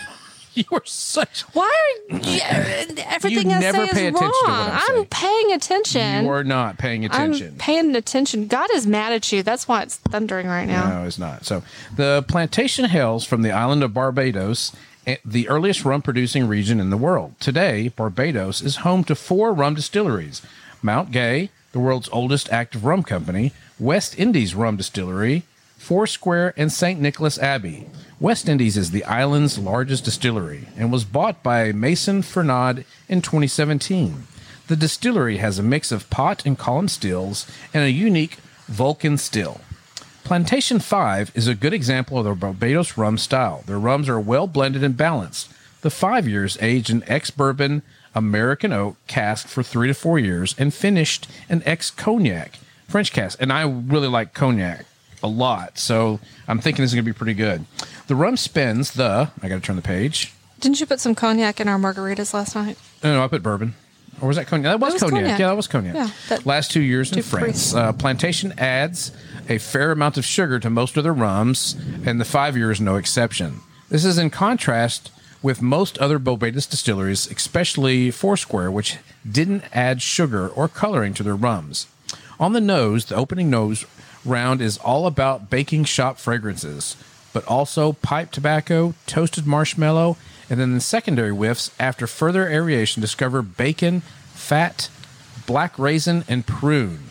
You 0.54 0.66
are 0.74 0.82
such. 0.84 1.44
Why 1.54 1.74
are 2.12 2.18
you, 2.18 2.40
everything 2.44 3.50
You 3.52 3.56
I 3.56 3.60
never 3.62 3.88
say 3.88 3.94
pay 3.94 4.08
is 4.08 4.16
attention 4.16 4.22
wrong? 4.22 4.32
to 4.32 4.52
what 4.52 4.90
I'm. 4.90 4.98
I'm 5.00 5.06
paying 5.06 5.54
attention. 5.54 6.26
You 6.26 6.30
are 6.30 6.44
not 6.44 6.78
paying 6.78 7.06
attention. 7.06 7.48
I'm 7.54 7.56
paying 7.58 7.96
attention. 7.96 8.48
God 8.48 8.70
is 8.74 8.86
mad 8.86 9.14
at 9.14 9.32
you. 9.32 9.44
That's 9.44 9.70
why 9.70 9.84
it's 9.84 9.96
thundering 9.96 10.48
right 10.48 10.66
now. 10.68 10.90
No, 10.90 11.06
it's 11.08 11.18
not. 11.18 11.46
So 11.46 11.64
the 11.96 12.26
plantation 12.28 12.84
hails 12.84 13.24
from 13.24 13.44
the 13.44 13.52
island 13.52 13.82
of 13.82 13.94
Barbados, 13.94 14.74
Eh, 15.08 15.18
the 15.26 15.50
earliest 15.50 15.84
rum 15.84 16.02
producing 16.02 16.48
region 16.48 16.80
in 16.80 16.92
the 16.92 16.98
world. 16.98 17.34
Today, 17.40 17.88
Barbados 17.88 18.62
is 18.62 18.78
home 18.78 19.04
to 19.06 19.16
four 19.16 19.52
rum 19.52 19.74
distilleries 19.74 20.44
Mount 20.84 21.12
Gay, 21.12 21.50
the 21.72 21.80
world's 21.80 22.10
oldest 22.12 22.52
active 22.52 22.86
rum 22.86 23.02
company, 23.02 23.52
West 23.80 24.18
Indies 24.20 24.54
Rum 24.54 24.78
Distillery, 24.78 25.44
Foursquare, 25.78 26.54
and 26.56 26.72
St. 26.72 27.00
Nicholas 27.00 27.40
Abbey. 27.40 27.88
West 28.20 28.48
Indies 28.48 28.78
is 28.78 28.92
the 28.92 29.04
island's 29.06 29.58
largest 29.58 30.06
distillery 30.06 30.68
and 30.78 30.92
was 30.92 31.04
bought 31.04 31.42
by 31.42 31.72
Maison 31.72 32.22
Ferrand 32.22 32.86
in 33.10 33.22
2017. 33.24 34.28
The 34.68 34.76
distillery 34.76 35.38
has 35.38 35.58
a 35.58 35.64
mix 35.64 35.92
of 35.92 36.10
pot 36.12 36.46
and 36.46 36.58
column 36.58 36.88
stills 36.88 37.48
and 37.74 37.84
a 37.84 37.92
unique 37.92 38.38
Vulcan 38.68 39.18
still. 39.18 39.62
Plantation 40.24 40.80
5 40.80 41.32
is 41.36 41.48
a 41.48 41.56
good 41.56 41.74
example 41.74 42.18
of 42.18 42.26
the 42.26 42.34
Barbados 42.36 42.98
rum 42.98 43.18
style. 43.18 43.64
Their 43.66 43.80
rums 43.80 44.08
are 44.08 44.20
well 44.20 44.48
blended 44.48 44.84
and 44.84 44.96
balanced. 44.96 45.52
The 45.82 45.90
five 45.90 46.28
years 46.28 46.58
aged 46.62 46.90
in 46.90 47.04
ex 47.10 47.32
bourbon 47.32 47.82
American 48.14 48.72
oak 48.72 48.98
cask 49.08 49.48
for 49.48 49.64
three 49.64 49.88
to 49.88 49.94
four 49.94 50.20
years 50.20 50.56
and 50.58 50.74
finished 50.74 51.28
in 51.50 51.64
ex 51.66 51.90
cognac 51.90 52.60
French 52.88 53.12
cask. 53.12 53.38
And 53.42 53.52
I 53.52 53.64
really 53.64 54.08
like 54.08 54.34
cognac 54.34 54.86
a 55.24 55.28
lot, 55.28 55.78
so 55.78 56.20
I'm 56.48 56.60
thinking 56.60 56.84
this 56.84 56.92
is 56.92 56.96
going 56.96 57.06
to 57.06 57.12
be 57.12 57.18
pretty 57.18 57.34
good. 57.34 57.66
The 58.08 58.16
rum 58.16 58.38
spends 58.38 58.92
the, 58.92 59.32
I 59.42 59.50
got 59.50 59.56
to 59.56 59.62
turn 59.62 59.76
the 59.76 59.82
page. 59.82 60.34
Didn't 60.60 60.80
you 60.80 60.86
put 60.86 61.00
some 61.00 61.16
cognac 61.16 61.60
in 61.60 61.68
our 61.68 61.78
margaritas 61.80 62.34
last 62.34 62.54
night? 62.56 62.78
No, 63.04 63.16
no, 63.16 63.24
I 63.24 63.28
put 63.28 63.42
bourbon. 63.42 63.74
Or 64.22 64.28
was 64.28 64.38
that 64.38 64.46
cognac? 64.48 64.72
That 64.74 64.80
was, 64.80 64.94
was 64.94 65.02
cognac. 65.02 65.22
cognac. 65.22 65.40
Yeah, 65.40 65.48
that 65.48 65.58
was 65.58 65.68
cognac. 65.68 65.96
Yeah, 65.96 66.10
that- 66.30 66.46
Last 66.46 66.70
two 66.72 66.82
years 66.82 67.12
in 67.12 67.24
France. 67.24 67.74
Uh, 67.74 67.92
Plantation 67.94 68.54
adds 68.60 69.12
a 69.50 69.58
fair 69.58 69.92
amount 69.92 70.18
of 70.18 70.26
sugar 70.26 70.60
to 70.60 70.70
most 70.70 70.98
of 70.98 71.04
their 71.04 71.14
rums, 71.14 71.76
and 72.06 72.20
the 72.20 72.26
five 72.26 72.56
year 72.58 72.72
is 72.72 72.82
no 72.82 72.96
exception. 72.96 73.62
This 73.90 74.06
is 74.06 74.18
in 74.18 74.30
contrast 74.30 75.12
with 75.42 75.62
most 75.62 75.98
other 75.98 76.20
Barbados 76.20 76.68
distilleries, 76.68 77.30
especially 77.30 78.12
Foursquare, 78.12 78.72
which 78.72 78.98
didn't 79.30 79.64
add 79.74 80.02
sugar 80.02 80.48
or 80.50 80.68
coloring 80.68 81.14
to 81.16 81.24
their 81.24 81.36
rums. 81.36 81.88
On 82.40 82.54
the 82.54 82.62
nose, 82.62 83.06
the 83.06 83.16
opening 83.16 83.50
nose 83.50 83.86
round 84.24 84.62
is 84.62 84.78
all 84.78 85.08
about 85.08 85.50
baking 85.50 85.84
shop 85.86 86.18
fragrances, 86.18 86.96
but 87.34 87.46
also 87.46 87.94
pipe 87.94 88.32
tobacco, 88.32 88.94
toasted 89.08 89.48
marshmallow, 89.48 90.18
and 90.50 90.60
then 90.60 90.74
the 90.74 90.82
secondary 90.82 91.32
whiffs, 91.32 91.72
after 91.80 92.06
further 92.06 92.48
aeration, 92.48 93.02
discover 93.02 93.42
bacon, 93.42 94.02
fat, 94.34 94.90
black 95.46 95.78
raisin, 95.80 96.24
and 96.28 96.46
prune. 96.46 97.10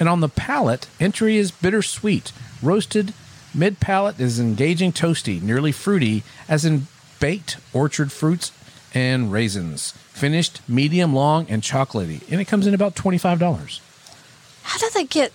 And 0.00 0.08
on 0.08 0.20
the 0.20 0.28
palate, 0.28 0.88
entry 0.98 1.36
is 1.36 1.50
bittersweet, 1.50 2.32
roasted. 2.62 3.12
Mid 3.54 3.78
palate 3.80 4.18
is 4.18 4.40
engaging 4.40 4.92
toasty, 4.92 5.42
nearly 5.42 5.72
fruity, 5.72 6.22
as 6.48 6.64
in 6.64 6.86
baked 7.20 7.58
orchard 7.74 8.10
fruits 8.10 8.50
and 8.94 9.30
raisins. 9.30 9.92
Finished 10.12 10.60
medium 10.68 11.14
long 11.14 11.46
and 11.48 11.62
chocolatey, 11.62 12.22
and 12.30 12.40
it 12.40 12.46
comes 12.46 12.66
in 12.66 12.74
about 12.74 12.96
twenty 12.96 13.18
five 13.18 13.38
dollars. 13.38 13.80
How 14.62 14.78
do 14.78 14.88
they 14.94 15.04
get 15.04 15.32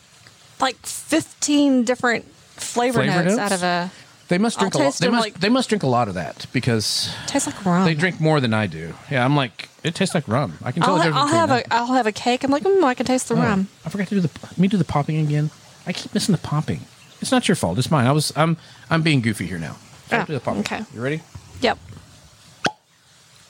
like 0.61 0.77
15 0.77 1.83
different 1.83 2.25
flavor, 2.55 2.99
Flavor 2.99 3.23
notes, 3.23 3.35
notes? 3.35 3.39
out 3.39 3.51
of 3.51 3.63
a. 3.63 3.91
They 4.27 4.37
must 4.39 4.57
I'll 4.57 4.69
drink 4.69 4.73
a 4.75 4.77
lot. 4.79 4.93
They 4.95 5.09
must, 5.09 5.21
like- 5.23 5.39
they 5.39 5.49
must 5.49 5.69
drink 5.69 5.83
a 5.83 5.87
lot 5.87 6.07
of 6.07 6.15
that 6.15 6.47
because 6.51 7.13
it 7.23 7.27
Tastes 7.27 7.47
like 7.47 7.63
rum. 7.65 7.85
they 7.85 7.93
drink 7.93 8.19
more 8.19 8.39
than 8.39 8.53
I 8.53 8.65
do. 8.67 8.93
Yeah, 9.11 9.23
I'm 9.23 9.35
like 9.35 9.69
it 9.83 9.93
tastes 9.93 10.15
like 10.15 10.27
rum. 10.27 10.57
I 10.63 10.71
can 10.71 10.81
tell 10.81 10.95
I'll, 10.95 11.01
ha- 11.11 11.19
I'll 11.21 11.27
have 11.27 11.49
that. 11.49 11.67
a 11.67 11.73
I'll 11.73 11.93
have 11.93 12.07
a 12.07 12.11
cake. 12.11 12.43
I'm 12.43 12.49
like, 12.51 12.63
mm, 12.63 12.83
I 12.83 12.95
can 12.95 13.05
taste 13.05 13.27
the 13.29 13.35
Oh, 13.35 13.39
rum. 13.41 13.67
I 13.85 13.89
forgot 13.89 14.07
to 14.07 14.15
do 14.15 14.21
the. 14.21 14.31
Let 14.43 14.57
me 14.57 14.67
do 14.67 14.77
the 14.77 14.83
popping 14.83 15.17
again. 15.19 15.51
I 15.85 15.93
keep 15.93 16.13
missing 16.13 16.33
the 16.33 16.41
popping. 16.41 16.81
It's 17.21 17.31
not 17.31 17.47
your 17.47 17.55
fault. 17.55 17.77
It's 17.77 17.91
mine. 17.91 18.07
I 18.07 18.11
was. 18.11 18.33
I'm. 18.35 18.57
I'm 18.89 19.03
being 19.03 19.21
goofy 19.21 19.45
here 19.45 19.59
now. 19.59 19.77
Oh, 20.11 20.23
do 20.25 20.33
the 20.33 20.39
popping. 20.39 20.61
okay. 20.61 20.81
You 20.93 21.01
ready? 21.01 21.21
Yep. 21.61 21.77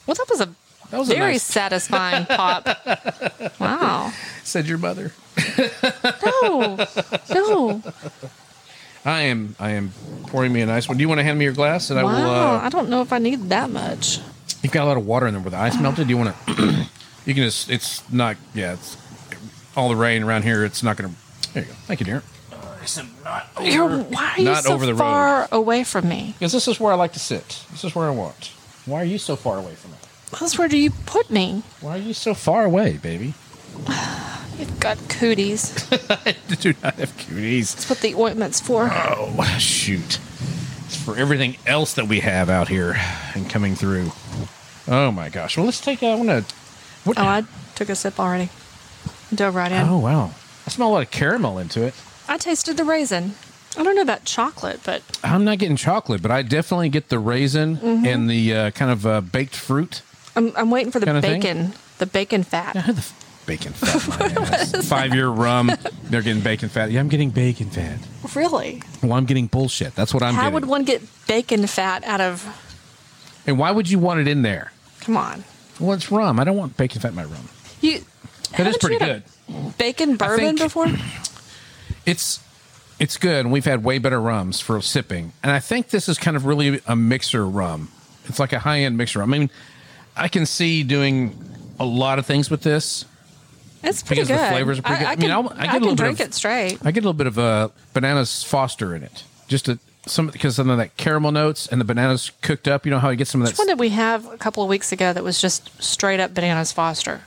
Well, 0.06 0.14
that 0.14 0.26
was 0.28 0.40
a 0.42 0.48
That 0.90 0.98
was 0.98 1.08
a 1.10 1.14
very 1.14 1.32
nice- 1.32 1.42
satisfying 1.42 2.26
pop. 2.26 2.66
Wow. 3.58 4.12
Said 4.44 4.66
your 4.66 4.78
mother. 4.78 5.12
No. 6.24 6.86
No. 7.30 7.82
I 9.06 9.22
am. 9.22 9.54
I 9.60 9.70
am 9.70 9.92
pouring 10.26 10.52
me 10.52 10.60
a 10.62 10.66
nice 10.66 10.88
one. 10.88 10.98
Do 10.98 11.02
you 11.02 11.08
want 11.08 11.20
to 11.20 11.24
hand 11.24 11.38
me 11.38 11.44
your 11.44 11.54
glass? 11.54 11.90
And 11.90 11.98
I 11.98 12.02
will. 12.02 12.10
Wow. 12.10 12.56
Uh, 12.56 12.60
I 12.60 12.68
don't 12.68 12.88
know 12.88 13.02
if 13.02 13.12
I 13.12 13.18
need 13.18 13.48
that 13.50 13.70
much. 13.70 14.18
you've 14.62 14.72
got 14.72 14.84
a 14.84 14.88
lot 14.88 14.96
of 14.96 15.06
water 15.06 15.28
in 15.28 15.34
there 15.34 15.42
where 15.42 15.52
the 15.52 15.56
ice 15.56 15.80
melted. 15.80 16.08
Do 16.08 16.10
you 16.12 16.18
want 16.18 16.36
to? 16.46 16.86
you 17.24 17.34
can 17.34 17.44
just. 17.44 17.70
It's 17.70 18.02
not. 18.12 18.36
Yeah. 18.52 18.72
It's 18.74 18.96
all 19.76 19.88
the 19.88 19.96
rain 19.96 20.24
around 20.24 20.42
here. 20.42 20.64
It's 20.64 20.82
not 20.82 20.96
going 20.96 21.10
to. 21.14 21.52
There 21.52 21.62
you 21.62 21.68
go. 21.68 21.74
Thank 21.86 22.00
you, 22.00 22.06
dear. 22.06 22.22
You're, 23.62 23.88
why 23.88 24.34
are 24.36 24.38
you 24.38 24.44
not 24.44 24.64
so 24.64 24.74
over 24.74 24.86
the 24.86 24.94
road. 24.94 24.98
far 24.98 25.48
away 25.50 25.82
from 25.82 26.08
me? 26.08 26.34
Because 26.38 26.52
this 26.52 26.68
is 26.68 26.78
where 26.78 26.92
I 26.92 26.96
like 26.96 27.12
to 27.14 27.18
sit. 27.18 27.64
This 27.72 27.84
is 27.84 27.94
where 27.94 28.06
I 28.06 28.10
want. 28.10 28.52
Why 28.86 29.02
are 29.02 29.04
you 29.04 29.18
so 29.18 29.34
far 29.34 29.58
away 29.58 29.74
from 29.74 29.92
it? 29.92 29.98
That's 30.38 30.58
where 30.58 30.68
do 30.68 30.78
you 30.78 30.90
put 30.90 31.30
me? 31.30 31.62
Why 31.80 31.96
are 31.96 32.00
you 32.00 32.12
so 32.12 32.34
far 32.34 32.64
away, 32.64 32.98
baby? 32.98 33.34
You've 34.58 34.80
got 34.80 34.96
cooties. 35.08 35.86
I 36.10 36.34
do 36.58 36.74
not 36.82 36.94
have 36.94 37.12
cuties. 37.16 37.74
That's 37.74 37.90
what 37.90 38.00
the 38.00 38.14
ointment's 38.14 38.60
for. 38.60 38.88
Oh, 38.90 39.42
shoot. 39.58 40.18
It's 40.86 40.96
for 40.96 41.16
everything 41.16 41.56
else 41.66 41.94
that 41.94 42.06
we 42.08 42.20
have 42.20 42.48
out 42.48 42.68
here 42.68 42.96
and 43.34 43.50
coming 43.50 43.74
through. 43.74 44.12
Oh, 44.88 45.10
my 45.10 45.28
gosh. 45.28 45.56
Well, 45.56 45.66
let's 45.66 45.80
take. 45.80 46.02
I 46.02 46.14
want 46.14 46.28
to. 46.28 46.54
What? 47.04 47.18
Oh, 47.18 47.22
I 47.24 47.44
took 47.74 47.88
a 47.90 47.94
sip 47.94 48.18
already. 48.18 48.48
Dove 49.34 49.54
right 49.54 49.70
in. 49.72 49.86
oh, 49.88 49.98
wow. 49.98 50.30
I 50.66 50.70
smell 50.70 50.88
a 50.88 50.92
lot 50.92 51.02
of 51.02 51.10
caramel 51.10 51.58
into 51.58 51.82
it. 51.82 51.94
I 52.28 52.38
tasted 52.38 52.76
the 52.76 52.84
raisin. 52.84 53.34
I 53.76 53.82
don't 53.82 53.94
know 53.94 54.02
about 54.02 54.24
chocolate, 54.24 54.80
but 54.84 55.02
I'm 55.22 55.44
not 55.44 55.58
getting 55.58 55.76
chocolate, 55.76 56.22
but 56.22 56.30
I 56.30 56.40
definitely 56.42 56.88
get 56.88 57.08
the 57.10 57.18
raisin 57.18 57.76
Mm-hmm. 57.76 58.06
and 58.06 58.30
the 58.30 58.54
uh, 58.54 58.70
kind 58.70 58.90
of 58.90 59.04
uh, 59.06 59.20
baked 59.20 59.54
fruit. 59.54 60.00
I'm, 60.34 60.52
I'm 60.56 60.70
waiting 60.70 60.90
for 60.92 60.98
the 60.98 61.06
bacon. 61.20 61.74
The 61.98 62.06
bacon 62.06 62.42
fat. 62.42 62.74
Yeah, 62.74 62.92
the 62.92 63.12
bacon 63.46 63.72
fat. 63.72 64.82
Five 64.84 65.14
year 65.14 65.28
rum. 65.28 65.70
They're 66.04 66.22
getting 66.22 66.42
bacon 66.42 66.68
fat. 66.68 66.90
Yeah, 66.90 67.00
I'm 67.00 67.08
getting 67.08 67.30
bacon 67.30 67.70
fat. 67.70 67.98
Really? 68.34 68.82
Well, 69.02 69.12
I'm 69.14 69.24
getting 69.24 69.46
bullshit. 69.46 69.94
That's 69.94 70.12
what 70.12 70.22
I'm 70.22 70.34
How 70.34 70.42
getting. 70.42 70.54
would 70.54 70.64
one 70.66 70.84
get 70.84 71.02
bacon 71.26 71.66
fat 71.66 72.04
out 72.04 72.20
of? 72.20 72.44
and 73.46 73.58
why 73.58 73.70
would 73.70 73.88
you 73.88 73.98
want 73.98 74.20
it 74.20 74.26
in 74.28 74.42
there? 74.42 74.72
Come 75.00 75.16
on, 75.16 75.44
Well, 75.78 75.92
it's 75.92 76.10
rum. 76.10 76.40
I 76.40 76.44
don't 76.44 76.56
want 76.56 76.76
bacon 76.76 77.00
fat 77.00 77.08
in 77.10 77.14
my 77.14 77.24
rum. 77.24 77.48
you. 77.80 78.00
That 78.56 78.66
is 78.66 78.66
haven't 78.66 78.72
you 78.74 78.78
pretty 78.80 79.04
had 79.04 79.22
good. 79.48 79.54
a 79.54 79.70
Bacon 79.78 80.16
bourbon 80.16 80.56
think- 80.56 80.60
before? 80.60 80.86
It's 82.04 82.40
it's 82.98 83.16
good, 83.16 83.40
and 83.44 83.52
we've 83.52 83.64
had 83.64 83.84
way 83.84 83.98
better 83.98 84.20
rums 84.20 84.60
for 84.60 84.80
sipping. 84.80 85.32
And 85.42 85.52
I 85.52 85.58
think 85.58 85.90
this 85.90 86.08
is 86.08 86.18
kind 86.18 86.36
of 86.36 86.46
really 86.46 86.80
a 86.86 86.96
mixer 86.96 87.46
rum. 87.46 87.90
It's 88.26 88.38
like 88.38 88.52
a 88.52 88.60
high 88.60 88.80
end 88.80 88.96
mixer. 88.96 89.18
rum. 89.18 89.34
I 89.34 89.38
mean, 89.38 89.50
I 90.16 90.28
can 90.28 90.46
see 90.46 90.82
doing 90.82 91.36
a 91.78 91.84
lot 91.84 92.18
of 92.18 92.24
things 92.26 92.48
with 92.48 92.62
this. 92.62 93.04
It's 93.86 94.02
pretty 94.02 94.22
Because 94.22 94.28
the 94.28 94.34
good. 94.44 94.50
flavors 94.52 94.78
are 94.78 94.82
pretty 94.82 94.98
good. 95.00 95.06
I, 95.06 95.10
I 95.10 95.12
I 95.12 95.16
mean, 95.16 95.20
can, 95.22 95.30
I'll- 95.30 95.52
I 95.56 95.62
I 95.62 95.66
get 95.66 95.74
a 95.74 95.78
little 95.80 95.88
bit 95.96 96.02
drink 96.02 96.20
of- 96.20 96.26
it 96.28 96.34
straight. 96.34 96.78
I 96.84 96.90
get 96.90 97.00
a 97.00 97.06
little 97.06 97.12
bit 97.14 97.26
of 97.26 97.38
uh, 97.38 97.68
bananas 97.94 98.42
Foster 98.42 98.94
in 98.94 99.02
it, 99.02 99.24
just 99.48 99.64
to, 99.66 99.78
some 100.06 100.28
because 100.28 100.56
some 100.56 100.68
of 100.70 100.78
that 100.78 100.96
caramel 100.96 101.32
notes 101.32 101.66
and 101.66 101.80
the 101.80 101.84
bananas 101.84 102.30
cooked 102.42 102.68
up. 102.68 102.84
You 102.86 102.90
know 102.90 102.98
how 102.98 103.10
you 103.10 103.16
get 103.16 103.28
some 103.28 103.40
of 103.42 103.46
that. 103.46 103.52
Which 103.52 103.58
one 103.58 103.66
that. 103.68 103.74
did 103.74 103.80
we 103.80 103.88
have 103.90 104.26
a 104.32 104.36
couple 104.38 104.62
of 104.62 104.68
weeks 104.68 104.92
ago 104.92 105.12
that 105.12 105.22
was 105.24 105.40
just 105.40 105.70
straight 105.82 106.20
up 106.20 106.32
bananas 106.34 106.72
Foster? 106.72 107.22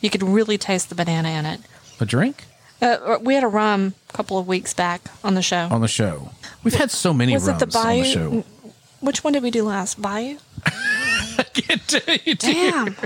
You 0.00 0.10
could 0.10 0.22
really 0.22 0.58
taste 0.58 0.88
the 0.90 0.94
banana 0.94 1.28
in 1.30 1.46
it. 1.46 1.60
A 2.00 2.04
drink 2.04 2.44
Uh, 2.82 3.18
we 3.22 3.34
had 3.34 3.44
a 3.44 3.48
rum 3.48 3.94
a 4.10 4.12
couple 4.12 4.36
of 4.38 4.46
weeks 4.46 4.74
back 4.74 5.02
on 5.22 5.34
the 5.34 5.42
show. 5.42 5.68
on 5.70 5.80
the 5.80 5.88
show. 5.88 6.30
We've 6.62 6.74
had 6.74 6.90
so 6.90 7.14
many 7.14 7.32
was 7.34 7.46
it 7.48 7.52
rums 7.52 7.60
the 7.60 7.66
Bayou? 7.66 7.98
on 7.98 8.02
the 8.02 8.10
show. 8.10 8.44
Which 9.00 9.22
one 9.24 9.32
did 9.34 9.42
we 9.42 9.50
do 9.50 9.64
last? 9.64 10.00
Bayou? 10.02 10.38
I 10.66 11.42
can't 11.52 11.86
tell 11.88 12.16
you. 12.24 12.34
Damn. 12.34 12.96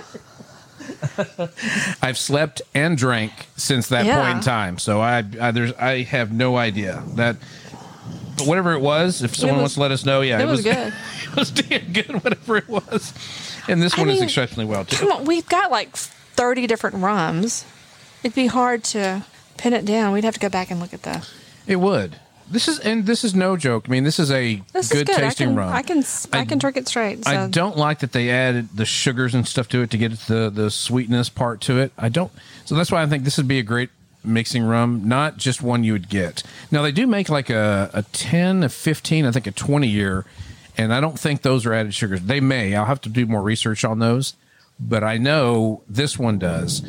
I've 2.02 2.18
slept 2.18 2.62
and 2.74 2.96
drank 2.96 3.32
since 3.56 3.88
that 3.88 4.06
Yeah. 4.06 4.20
point 4.22 4.38
in 4.38 4.42
time, 4.42 4.78
so 4.78 5.00
I, 5.00 5.18
I 5.40 5.50
there's 5.50 5.72
I 5.74 6.02
have 6.02 6.32
no 6.32 6.56
idea 6.56 7.02
that. 7.14 7.36
But 8.36 8.46
whatever 8.46 8.72
it 8.74 8.80
was, 8.80 9.22
if 9.22 9.34
someone 9.34 9.56
was- 9.56 9.62
wants 9.62 9.74
to 9.74 9.80
let 9.80 9.90
us 9.90 10.04
know, 10.04 10.20
yeah, 10.20 10.40
it 10.40 10.46
was 10.46 10.62
good. 10.64 10.92
it 10.92 11.36
was 11.36 11.50
damn 11.50 11.92
good, 11.92 12.22
whatever 12.22 12.56
it 12.56 12.68
was. 12.68 13.12
And 13.66 13.82
this 13.82 13.94
I 13.98 14.00
one 14.00 14.10
is 14.10 14.22
exceptionally 14.22 14.64
well 14.64 14.84
too. 14.84 14.96
Come 14.96 15.10
on, 15.12 15.24
we've 15.24 15.48
got 15.48 15.70
like 15.72 15.96
30 15.96 16.66
different 16.68 16.96
rums. 16.96 17.64
It'd 18.22 18.36
be 18.36 18.46
hard 18.46 18.84
to 18.84 19.24
pin 19.56 19.72
it 19.72 19.84
down. 19.84 20.12
We'd 20.12 20.22
have 20.24 20.34
to 20.34 20.40
go 20.40 20.48
back 20.48 20.70
and 20.70 20.78
look 20.78 20.94
at 20.94 21.02
the. 21.02 21.26
It 21.66 21.76
would. 21.76 22.16
This 22.50 22.66
is 22.68 22.78
and 22.78 23.04
this 23.06 23.24
is 23.24 23.34
no 23.34 23.56
joke. 23.56 23.84
I 23.88 23.90
mean, 23.90 24.04
this 24.04 24.18
is 24.18 24.30
a 24.30 24.62
This 24.72 24.88
good, 24.88 25.08
is 25.08 25.16
good. 25.16 25.16
tasting 25.22 25.48
I 25.48 25.50
can, 25.50 25.56
rum. 25.56 25.72
I 25.72 25.82
can, 25.82 25.98
I, 26.32 26.38
I- 26.40 26.44
can 26.44 26.58
drink 26.58 26.76
it 26.76 26.88
straight. 26.88 27.24
So. 27.24 27.30
I 27.30 27.48
don't 27.48 27.76
like 27.76 27.98
that 28.00 28.12
they 28.12 28.30
added 28.30 28.70
the 28.74 28.84
sugars 28.86 29.34
and 29.34 29.46
stuff 29.46 29.68
to 29.70 29.82
it 29.82 29.90
to 29.90 29.98
get 29.98 30.12
the 30.20 30.50
the 30.50 30.70
sweetness 30.70 31.28
part 31.28 31.60
to 31.62 31.78
it. 31.78 31.92
I 31.98 32.08
don't. 32.08 32.32
So 32.64 32.74
that's 32.74 32.90
why 32.90 33.02
I 33.02 33.06
think 33.06 33.24
this 33.24 33.36
would 33.36 33.48
be 33.48 33.58
a 33.58 33.62
great 33.62 33.90
mixing 34.24 34.64
rum, 34.64 35.02
not 35.08 35.36
just 35.36 35.62
one 35.62 35.84
you 35.84 35.92
would 35.92 36.08
get. 36.08 36.42
Now 36.70 36.82
they 36.82 36.92
do 36.92 37.06
make 37.06 37.28
like 37.28 37.50
a 37.50 37.90
a 37.92 38.02
ten, 38.02 38.62
a 38.62 38.68
fifteen, 38.68 39.24
I 39.26 39.30
think 39.32 39.46
a 39.46 39.52
twenty 39.52 39.88
year, 39.88 40.24
and 40.76 40.92
I 40.94 41.00
don't 41.00 41.18
think 41.18 41.42
those 41.42 41.66
are 41.66 41.74
added 41.74 41.92
sugars. 41.94 42.22
They 42.22 42.40
may. 42.40 42.74
I'll 42.74 42.86
have 42.86 43.00
to 43.02 43.08
do 43.08 43.26
more 43.26 43.42
research 43.42 43.84
on 43.84 43.98
those, 43.98 44.34
but 44.80 45.04
I 45.04 45.18
know 45.18 45.82
this 45.88 46.18
one 46.18 46.38
does. 46.38 46.80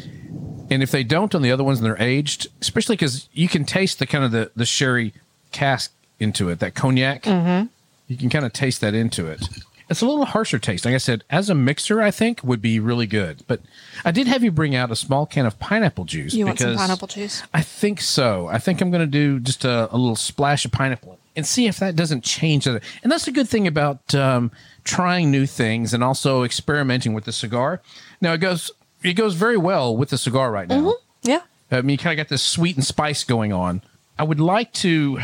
And 0.71 0.83
if 0.83 0.91
they 0.91 1.03
don't 1.03 1.33
on 1.33 1.41
the 1.41 1.51
other 1.51 1.63
ones 1.63 1.79
and 1.79 1.85
they're 1.85 2.01
aged, 2.01 2.47
especially 2.61 2.95
because 2.95 3.27
you 3.33 3.47
can 3.49 3.65
taste 3.65 3.99
the 3.99 4.05
kind 4.07 4.23
of 4.23 4.31
the 4.31 4.51
the 4.55 4.65
sherry 4.65 5.13
cask 5.51 5.91
into 6.19 6.49
it, 6.49 6.59
that 6.59 6.75
cognac 6.75 7.25
you 8.09 8.17
can 8.17 8.29
kind 8.29 8.43
of 8.45 8.51
taste 8.51 8.81
that 8.81 8.93
into 8.93 9.27
it. 9.27 9.47
It's 9.89 10.01
a 10.01 10.05
little 10.05 10.25
harsher 10.25 10.59
taste. 10.59 10.85
Like 10.85 10.93
I 10.93 10.99
said, 10.99 11.23
as 11.29 11.49
a 11.49 11.55
mixer, 11.55 12.01
I 12.01 12.11
think 12.11 12.43
would 12.43 12.61
be 12.61 12.79
really 12.79 13.07
good. 13.07 13.43
But 13.47 13.61
I 14.05 14.11
did 14.11 14.27
have 14.27 14.43
you 14.43 14.51
bring 14.51 14.75
out 14.75 14.91
a 14.91 14.95
small 14.95 15.25
can 15.25 15.45
of 15.45 15.57
pineapple 15.59 16.05
juice. 16.05 16.33
you 16.33 16.45
want 16.45 16.59
some 16.59 16.71
because 16.71 16.81
pineapple 16.81 17.07
juice? 17.07 17.41
I 17.53 17.61
think 17.61 18.01
so. 18.01 18.47
I 18.47 18.59
think 18.59 18.81
I'm 18.81 18.91
going 18.91 19.01
to 19.01 19.07
do 19.07 19.39
just 19.39 19.65
a, 19.65 19.87
a 19.91 19.97
little 19.97 20.15
splash 20.15 20.65
of 20.65 20.71
pineapple 20.71 21.17
and 21.35 21.45
see 21.45 21.67
if 21.67 21.77
that 21.79 21.95
doesn't 21.95 22.23
change 22.23 22.67
it. 22.67 22.83
And 23.01 23.11
that's 23.11 23.27
a 23.27 23.31
good 23.31 23.49
thing 23.49 23.65
about 23.65 24.13
um, 24.13 24.51
trying 24.83 25.31
new 25.31 25.45
things 25.45 25.93
and 25.93 26.03
also 26.03 26.43
experimenting 26.43 27.13
with 27.13 27.25
the 27.25 27.31
cigar. 27.31 27.81
Now 28.21 28.33
it 28.33 28.39
goes 28.39 28.69
it 29.01 29.13
goes 29.13 29.35
very 29.35 29.57
well 29.57 29.95
with 29.95 30.09
the 30.09 30.17
cigar 30.17 30.51
right 30.51 30.67
now. 30.67 30.93
Yeah. 31.23 31.41
I 31.71 31.81
mean, 31.81 31.91
you 31.91 31.97
kind 31.97 32.19
of 32.19 32.23
got 32.23 32.29
this 32.29 32.43
sweet 32.43 32.75
and 32.75 32.85
spice 32.85 33.23
going 33.23 33.53
on. 33.53 33.81
I 34.19 34.23
would 34.23 34.39
like 34.39 34.73
to. 34.73 35.17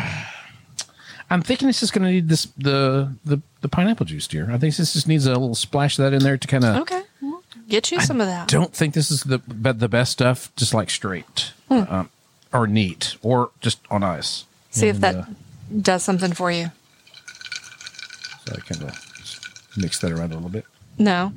I'm 1.30 1.42
thinking 1.42 1.68
this 1.68 1.84
is 1.84 1.92
going 1.92 2.06
to 2.06 2.12
need 2.12 2.30
this 2.30 2.46
the 2.58 3.14
the 3.25 3.42
the 3.62 3.68
pineapple 3.70 4.06
juice, 4.06 4.28
dear. 4.28 4.46
I 4.52 4.58
think 4.58 4.75
this 4.75 4.94
just 4.94 5.08
needs 5.08 5.25
a 5.25 5.32
little 5.32 5.54
splash 5.56 6.00
of 6.00 6.04
that 6.06 6.14
in 6.14 6.24
there 6.24 6.38
to 6.38 6.48
kind 6.48 6.64
of. 6.64 6.75
Okay. 6.84 7.02
Well, 7.22 7.44
get 7.68 7.92
you 7.92 8.00
some 8.00 8.22
of 8.22 8.28
that. 8.28 8.48
Don't 8.48 8.74
think 8.74 8.94
this 8.94 9.12
is 9.12 9.24
the 9.24 9.40
the 9.74 9.90
best 9.90 10.12
stuff. 10.14 10.52
Just 10.56 10.74
like 10.74 10.90
straight, 10.90 11.52
Hmm. 11.68 11.84
um, 11.90 12.10
or 12.54 12.68
neat, 12.68 13.18
or 13.22 13.52
just 13.60 13.80
on 13.92 14.02
ice. 14.04 14.46
See 14.70 14.88
if 14.88 15.00
that 15.02 15.16
uh, 15.16 15.25
does 15.82 16.04
something 16.04 16.34
for 16.34 16.52
you. 16.52 16.72
so 18.46 18.54
I 18.56 18.60
kind 18.62 18.84
of 18.84 19.72
mix 19.78 20.00
that 20.00 20.12
around 20.12 20.32
a 20.32 20.36
little 20.36 20.50
bit. 20.50 20.66
No. 20.98 21.34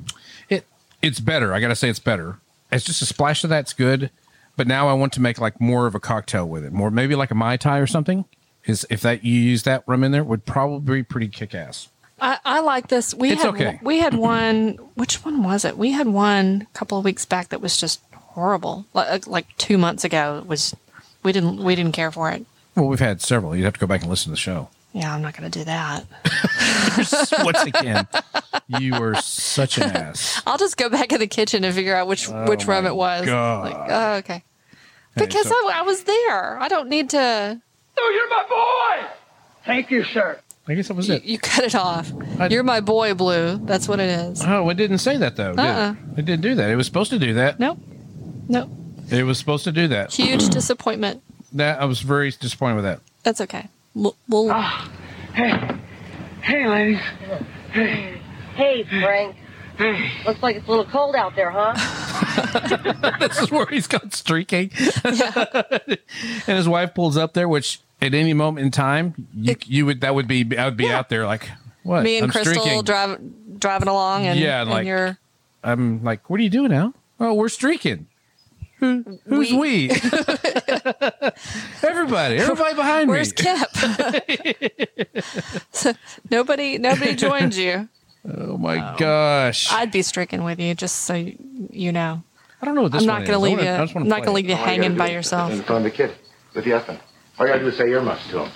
It 0.49 0.65
it's 1.01 1.19
better. 1.19 1.53
I 1.53 1.59
gotta 1.59 1.75
say 1.75 1.89
it's 1.89 1.99
better. 1.99 2.37
It's 2.71 2.85
just 2.85 3.01
a 3.01 3.05
splash 3.05 3.43
of 3.43 3.49
that's 3.49 3.73
good. 3.73 4.11
But 4.59 4.67
now 4.67 4.89
I 4.89 4.93
want 4.93 5.13
to 5.13 5.21
make 5.21 5.39
like 5.39 5.61
more 5.61 5.87
of 5.87 5.95
a 5.95 6.01
cocktail 6.01 6.45
with 6.45 6.65
it. 6.65 6.73
More 6.73 6.91
maybe 6.91 7.15
like 7.15 7.31
a 7.31 7.33
mai 7.33 7.55
tai 7.55 7.77
or 7.77 7.87
something. 7.87 8.25
Is 8.65 8.85
if 8.89 8.99
that 9.03 9.23
you 9.23 9.33
use 9.33 9.63
that 9.63 9.85
rum 9.87 10.03
in 10.03 10.11
there 10.11 10.21
would 10.21 10.45
probably 10.45 10.97
be 10.97 11.03
pretty 11.03 11.29
kick 11.29 11.55
ass. 11.55 11.87
I, 12.19 12.39
I 12.43 12.59
like 12.59 12.89
this. 12.89 13.13
We 13.13 13.31
It's 13.31 13.41
had 13.41 13.53
okay. 13.53 13.79
we 13.81 13.99
had 13.99 14.15
one. 14.15 14.71
Which 14.95 15.23
one 15.23 15.43
was 15.43 15.63
it? 15.63 15.77
We 15.77 15.91
had 15.91 16.09
one 16.09 16.67
a 16.69 16.77
couple 16.77 16.97
of 16.97 17.05
weeks 17.05 17.23
back 17.23 17.47
that 17.49 17.61
was 17.61 17.77
just 17.77 18.01
horrible. 18.13 18.85
Like, 18.93 19.07
uh, 19.25 19.31
like 19.31 19.47
two 19.55 19.77
months 19.77 20.03
ago, 20.03 20.39
it 20.39 20.45
was. 20.45 20.75
We 21.23 21.31
didn't 21.31 21.63
we 21.63 21.73
didn't 21.75 21.93
care 21.93 22.11
for 22.11 22.29
it. 22.29 22.45
Well, 22.75 22.87
we've 22.87 22.99
had 22.99 23.21
several. 23.21 23.55
You'd 23.55 23.63
have 23.63 23.75
to 23.75 23.79
go 23.79 23.87
back 23.87 24.01
and 24.01 24.09
listen 24.09 24.25
to 24.25 24.31
the 24.31 24.35
show. 24.35 24.67
Yeah, 24.91 25.15
I'm 25.15 25.21
not 25.21 25.37
going 25.37 25.49
to 25.49 25.59
do 25.59 25.63
that. 25.63 26.05
Once 27.45 27.61
again, 27.61 28.07
you 28.67 28.95
are 28.95 29.15
such 29.21 29.77
an 29.77 29.83
ass. 29.83 30.41
I'll 30.45 30.57
just 30.57 30.75
go 30.75 30.89
back 30.89 31.13
in 31.13 31.19
the 31.21 31.27
kitchen 31.27 31.63
and 31.63 31.73
figure 31.73 31.95
out 31.95 32.07
which 32.07 32.27
oh 32.29 32.49
which 32.49 32.65
rum 32.65 32.85
it 32.85 32.95
was. 32.95 33.21
Like, 33.25 33.75
oh, 33.89 34.13
okay. 34.15 34.43
Because 35.15 35.47
so- 35.47 35.55
I, 35.69 35.79
I 35.79 35.81
was 35.81 36.03
there. 36.03 36.59
I 36.59 36.67
don't 36.67 36.89
need 36.89 37.09
to. 37.11 37.61
Oh, 37.97 38.11
you're 38.15 38.29
my 38.29 39.03
boy! 39.03 39.09
Thank 39.65 39.91
you, 39.91 40.03
sir. 40.03 40.39
I 40.67 40.75
guess 40.75 40.87
that 40.87 40.93
was 40.93 41.07
You, 41.09 41.15
it. 41.15 41.23
you 41.23 41.39
cut 41.39 41.63
it 41.65 41.75
off. 41.75 42.11
I- 42.39 42.47
You're 42.47 42.63
my 42.63 42.79
boy, 42.79 43.13
Blue. 43.15 43.57
That's 43.57 43.87
what 43.87 43.99
it 43.99 44.09
is. 44.09 44.41
Oh, 44.45 44.69
it 44.69 44.75
didn't 44.75 44.99
say 44.99 45.17
that 45.17 45.35
though. 45.35 45.51
Did 45.51 45.59
Uh-uh. 45.59 45.95
it? 46.13 46.19
it 46.19 46.25
didn't 46.25 46.41
do 46.43 46.55
that. 46.55 46.69
It 46.69 46.75
was 46.75 46.85
supposed 46.85 47.09
to 47.09 47.19
do 47.19 47.33
that. 47.33 47.59
Nope. 47.59 47.79
Nope. 48.47 48.69
It 49.11 49.23
was 49.23 49.39
supposed 49.39 49.63
to 49.63 49.71
do 49.71 49.87
that. 49.87 50.13
Huge 50.13 50.47
disappointment. 50.49 51.23
That 51.53 51.81
I 51.81 51.85
was 51.85 52.01
very 52.01 52.29
disappointed 52.31 52.75
with 52.75 52.83
that. 52.85 52.99
That's 53.23 53.41
okay. 53.41 53.67
We'll, 53.95 54.15
we'll 54.27 54.51
ah, 54.51 54.89
Hey. 55.33 55.75
Hey, 56.41 56.67
ladies. 56.69 56.99
Hey. 57.71 58.21
Hey, 58.55 58.83
Frank. 58.83 59.35
Hey. 59.79 60.11
Looks 60.25 60.43
like 60.43 60.57
it's 60.57 60.67
a 60.67 60.69
little 60.69 60.85
cold 60.85 61.15
out 61.15 61.35
there, 61.35 61.49
huh? 61.51 61.73
this 63.19 63.39
is 63.41 63.49
where 63.49 63.65
he's 63.65 63.87
gone 63.87 64.11
streaking. 64.11 64.69
and 65.03 65.97
his 66.45 66.67
wife 66.67 66.93
pulls 66.93 67.17
up 67.17 67.33
there, 67.33 67.47
which 67.49 67.79
at 68.01 68.13
any 68.13 68.33
moment 68.33 68.65
in 68.65 68.71
time, 68.71 69.27
you, 69.33 69.55
you 69.65 69.85
would 69.85 70.01
that 70.01 70.13
would 70.13 70.27
be 70.27 70.45
I 70.57 70.65
would 70.65 70.77
be 70.77 70.83
Yeah. 70.85 70.99
out 70.99 71.09
there 71.09 71.25
like 71.25 71.49
what? 71.83 72.03
me 72.03 72.17
and 72.17 72.25
I'm 72.25 72.29
Crystal 72.31 72.53
streaking. 72.61 72.83
driving 72.83 73.33
driving 73.57 73.87
along, 73.87 74.25
and 74.27 74.37
Yeah, 74.39 74.61
and 74.61 74.69
like- 74.69 74.85
you're 74.85 75.17
I'm 75.63 76.03
like, 76.03 76.29
what 76.29 76.39
are 76.39 76.43
you 76.43 76.49
doing 76.49 76.71
now? 76.71 76.93
Oh, 77.19 77.33
we're 77.33 77.49
streaking. 77.49 78.07
Who, 78.79 79.03
who's 79.25 79.51
we? 79.51 79.89
everybody, 81.83 82.37
everybody 82.37 82.75
behind 82.75 83.09
where's 83.09 83.33
me. 83.37 83.43
Where's 83.43 83.65
Kip? 85.13 85.63
So 85.71 85.91
nobody 86.31 86.77
nobody 86.77 87.15
joined 87.15 87.55
you. 87.55 87.89
Oh 88.27 88.57
my 88.57 88.95
gosh! 88.97 89.71
I, 89.71 89.81
I'd 89.81 89.91
be 89.91 90.01
stricken 90.01 90.43
with 90.43 90.59
you, 90.59 90.75
just 90.75 91.03
so 91.03 91.13
you, 91.13 91.37
you 91.71 91.91
know. 91.91 92.21
I 92.61 92.65
don't 92.65 92.75
know 92.75 92.81
what 92.83 92.91
this 92.91 93.01
I'm 93.01 93.07
not 93.07 93.19
going 93.19 93.31
to 93.31 93.39
leave 93.39 93.59
you. 93.61 93.69
I 93.69 93.77
just 93.83 93.95
wanna 93.95 94.05
I'm 94.05 94.09
not 94.09 94.17
going 94.17 94.27
to 94.27 94.33
leave 94.33 94.49
you 94.49 94.55
hanging 94.55 94.97
by 94.97 95.09
yourself. 95.09 95.51
And 95.51 95.63
phone 95.63 95.83
the 95.83 95.91
kid. 95.91 96.13
With 96.53 96.65
the 96.65 96.71
effing. 96.71 96.99
All 97.37 97.45
you 97.45 97.53
gotta 97.53 97.63
do 97.63 97.67
is 97.69 97.77
say 97.77 97.87
earmuffs 97.89 98.27
to 98.31 98.43
him. 98.43 98.51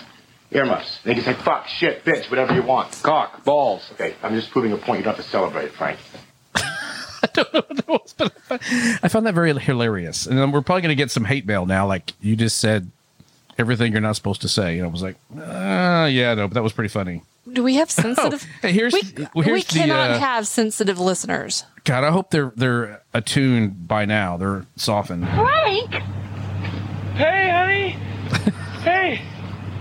Earmuffs. 0.50 1.00
They 1.04 1.14
can 1.14 1.24
say 1.24 1.32
fuck, 1.32 1.66
shit, 1.66 2.04
bitch, 2.04 2.28
whatever 2.28 2.54
you 2.54 2.62
want. 2.62 3.00
Cock, 3.02 3.44
balls. 3.44 3.90
Okay, 3.92 4.14
I'm 4.22 4.34
just 4.34 4.50
proving 4.50 4.72
a 4.72 4.76
point. 4.76 4.98
You 4.98 5.04
don't 5.04 5.16
have 5.16 5.24
to 5.24 5.30
celebrate, 5.30 5.72
Frank. 5.72 5.98
I 6.54 7.28
don't 7.32 7.54
know 7.54 7.62
what 7.66 7.76
that 7.76 7.88
was, 7.88 8.14
but 8.16 8.32
I 9.02 9.08
found 9.08 9.26
that 9.26 9.34
very 9.34 9.58
hilarious, 9.58 10.26
and 10.26 10.38
then 10.38 10.52
we're 10.52 10.60
probably 10.60 10.82
going 10.82 10.90
to 10.90 11.02
get 11.02 11.10
some 11.10 11.24
hate 11.24 11.46
mail 11.46 11.64
now. 11.64 11.86
Like 11.86 12.12
you 12.20 12.36
just 12.36 12.58
said 12.58 12.90
everything 13.58 13.92
you're 13.92 14.02
not 14.02 14.16
supposed 14.16 14.42
to 14.42 14.48
say, 14.48 14.76
and 14.76 14.86
I 14.86 14.90
was 14.90 15.02
like, 15.02 15.16
uh, 15.34 16.08
yeah, 16.10 16.34
no, 16.34 16.46
but 16.46 16.54
that 16.54 16.62
was 16.62 16.74
pretty 16.74 16.90
funny. 16.90 17.22
Do 17.52 17.62
we 17.62 17.74
have 17.76 17.90
sensitive? 17.90 18.42
hey, 18.62 18.72
here's- 18.72 18.92
we, 18.92 19.00
here's 19.42 19.52
we 19.54 19.60
the, 19.62 19.66
cannot 19.80 20.10
uh, 20.12 20.18
have 20.18 20.46
sensitive 20.46 20.98
listeners. 20.98 21.64
God, 21.84 22.02
I 22.04 22.10
hope 22.10 22.30
they're 22.30 22.52
they're 22.56 23.02
attuned 23.12 23.86
by 23.86 24.04
now. 24.06 24.36
They're 24.38 24.64
softened. 24.76 25.28
Frank! 25.28 25.90
Hey, 27.14 27.50
honey. 27.50 27.90
hey, 28.82 29.20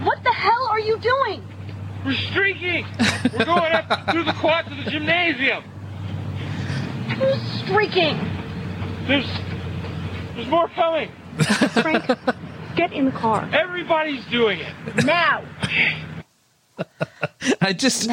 What 0.04 0.22
the 0.24 0.32
hell 0.34 0.68
are 0.70 0.80
you 0.80 1.00
doing? 1.00 1.48
we're 2.06 2.14
streaking. 2.16 2.86
We're 3.32 3.46
going 3.46 3.72
up 3.72 4.12
through 4.12 4.26
the 4.26 4.34
quad 4.34 4.66
to 4.68 4.76
the 4.84 4.92
gymnasium. 4.92 5.64
Who's 7.18 7.42
streaking? 7.64 8.18
There's, 9.08 9.26
there's 10.36 10.48
more 10.50 10.68
coming. 10.68 11.10
Frank, 11.72 12.06
get 12.76 12.92
in 12.92 13.06
the 13.06 13.12
car. 13.12 13.50
Everybody's 13.54 14.26
doing 14.26 14.60
it. 14.60 15.06
Now! 15.06 15.46
I 17.62 17.74
just, 17.74 18.10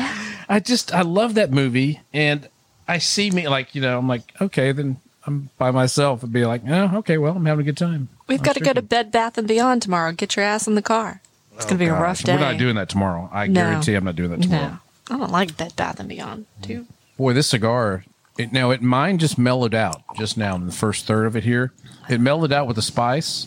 I 0.48 0.60
just, 0.60 0.92
I 0.94 1.02
love 1.02 1.34
that 1.34 1.50
movie, 1.50 2.00
and 2.12 2.48
I 2.88 2.98
see 2.98 3.30
me 3.30 3.48
like 3.48 3.74
you 3.74 3.80
know, 3.80 3.98
I'm 3.98 4.08
like, 4.08 4.22
okay, 4.40 4.72
then 4.72 4.96
I'm 5.26 5.50
by 5.58 5.70
myself 5.70 6.22
and 6.22 6.32
be 6.32 6.44
like, 6.46 6.62
oh, 6.68 6.98
okay, 6.98 7.18
well, 7.18 7.36
I'm 7.36 7.46
having 7.46 7.62
a 7.62 7.64
good 7.64 7.76
time. 7.76 8.08
We've 8.26 8.40
I'm 8.40 8.44
got 8.44 8.54
to 8.54 8.60
go 8.60 8.72
to. 8.72 8.82
Bed 8.82 9.12
Bath 9.12 9.38
and 9.38 9.46
Beyond 9.46 9.82
tomorrow. 9.82 10.12
Get 10.12 10.36
your 10.36 10.44
ass 10.44 10.66
in 10.66 10.74
the 10.74 10.82
car. 10.82 11.20
It's 11.56 11.64
going 11.66 11.78
to 11.78 11.84
be 11.84 11.88
a 11.88 11.92
rough 11.92 12.22
day. 12.22 12.34
We're 12.34 12.40
not 12.40 12.58
doing 12.58 12.76
that 12.76 12.88
tomorrow. 12.88 13.28
I 13.32 13.46
No. 13.46 13.54
guarantee 13.60 13.94
I'm 13.94 14.04
not 14.04 14.16
doing 14.16 14.30
that 14.30 14.40
tomorrow. 14.42 14.78
No, 15.10 15.14
I 15.14 15.18
don't 15.18 15.30
like 15.30 15.56
Bed 15.58 15.76
Bath 15.76 16.00
and 16.00 16.08
Beyond. 16.08 16.46
Too. 16.62 16.86
Boy, 17.18 17.34
this 17.34 17.48
cigar. 17.48 18.04
It, 18.38 18.50
now, 18.52 18.70
it 18.70 18.80
mine 18.80 19.18
just 19.18 19.36
mellowed 19.36 19.74
out 19.74 20.00
just 20.16 20.38
now 20.38 20.54
in 20.54 20.64
the 20.64 20.72
first 20.72 21.04
third 21.06 21.26
of 21.26 21.36
it 21.36 21.44
here. 21.44 21.72
It 22.08 22.18
mellowed 22.20 22.52
out 22.52 22.66
with 22.66 22.76
the 22.76 22.82
spice 22.82 23.46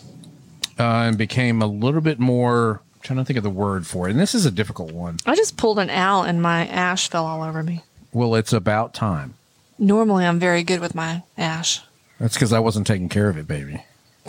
uh, 0.78 0.82
and 0.82 1.18
became 1.18 1.60
a 1.60 1.66
little 1.66 2.00
bit 2.00 2.20
more. 2.20 2.82
Trying 3.04 3.18
to 3.18 3.24
think 3.26 3.36
of 3.36 3.42
the 3.42 3.50
word 3.50 3.86
for 3.86 4.08
it, 4.08 4.12
and 4.12 4.18
this 4.18 4.34
is 4.34 4.46
a 4.46 4.50
difficult 4.50 4.90
one. 4.90 5.18
I 5.26 5.36
just 5.36 5.58
pulled 5.58 5.78
an 5.78 5.90
owl 5.90 6.22
and 6.22 6.40
my 6.40 6.66
ash 6.66 7.10
fell 7.10 7.26
all 7.26 7.42
over 7.42 7.62
me. 7.62 7.82
Well, 8.14 8.34
it's 8.34 8.52
about 8.52 8.94
time. 8.94 9.34
Normally, 9.78 10.24
I'm 10.24 10.38
very 10.38 10.62
good 10.62 10.80
with 10.80 10.94
my 10.94 11.22
ash. 11.36 11.82
That's 12.18 12.32
because 12.32 12.52
I 12.54 12.60
wasn't 12.60 12.86
taking 12.86 13.10
care 13.10 13.28
of 13.28 13.36
it, 13.36 13.46
baby. 13.46 13.84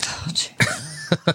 Oh, 0.06 0.26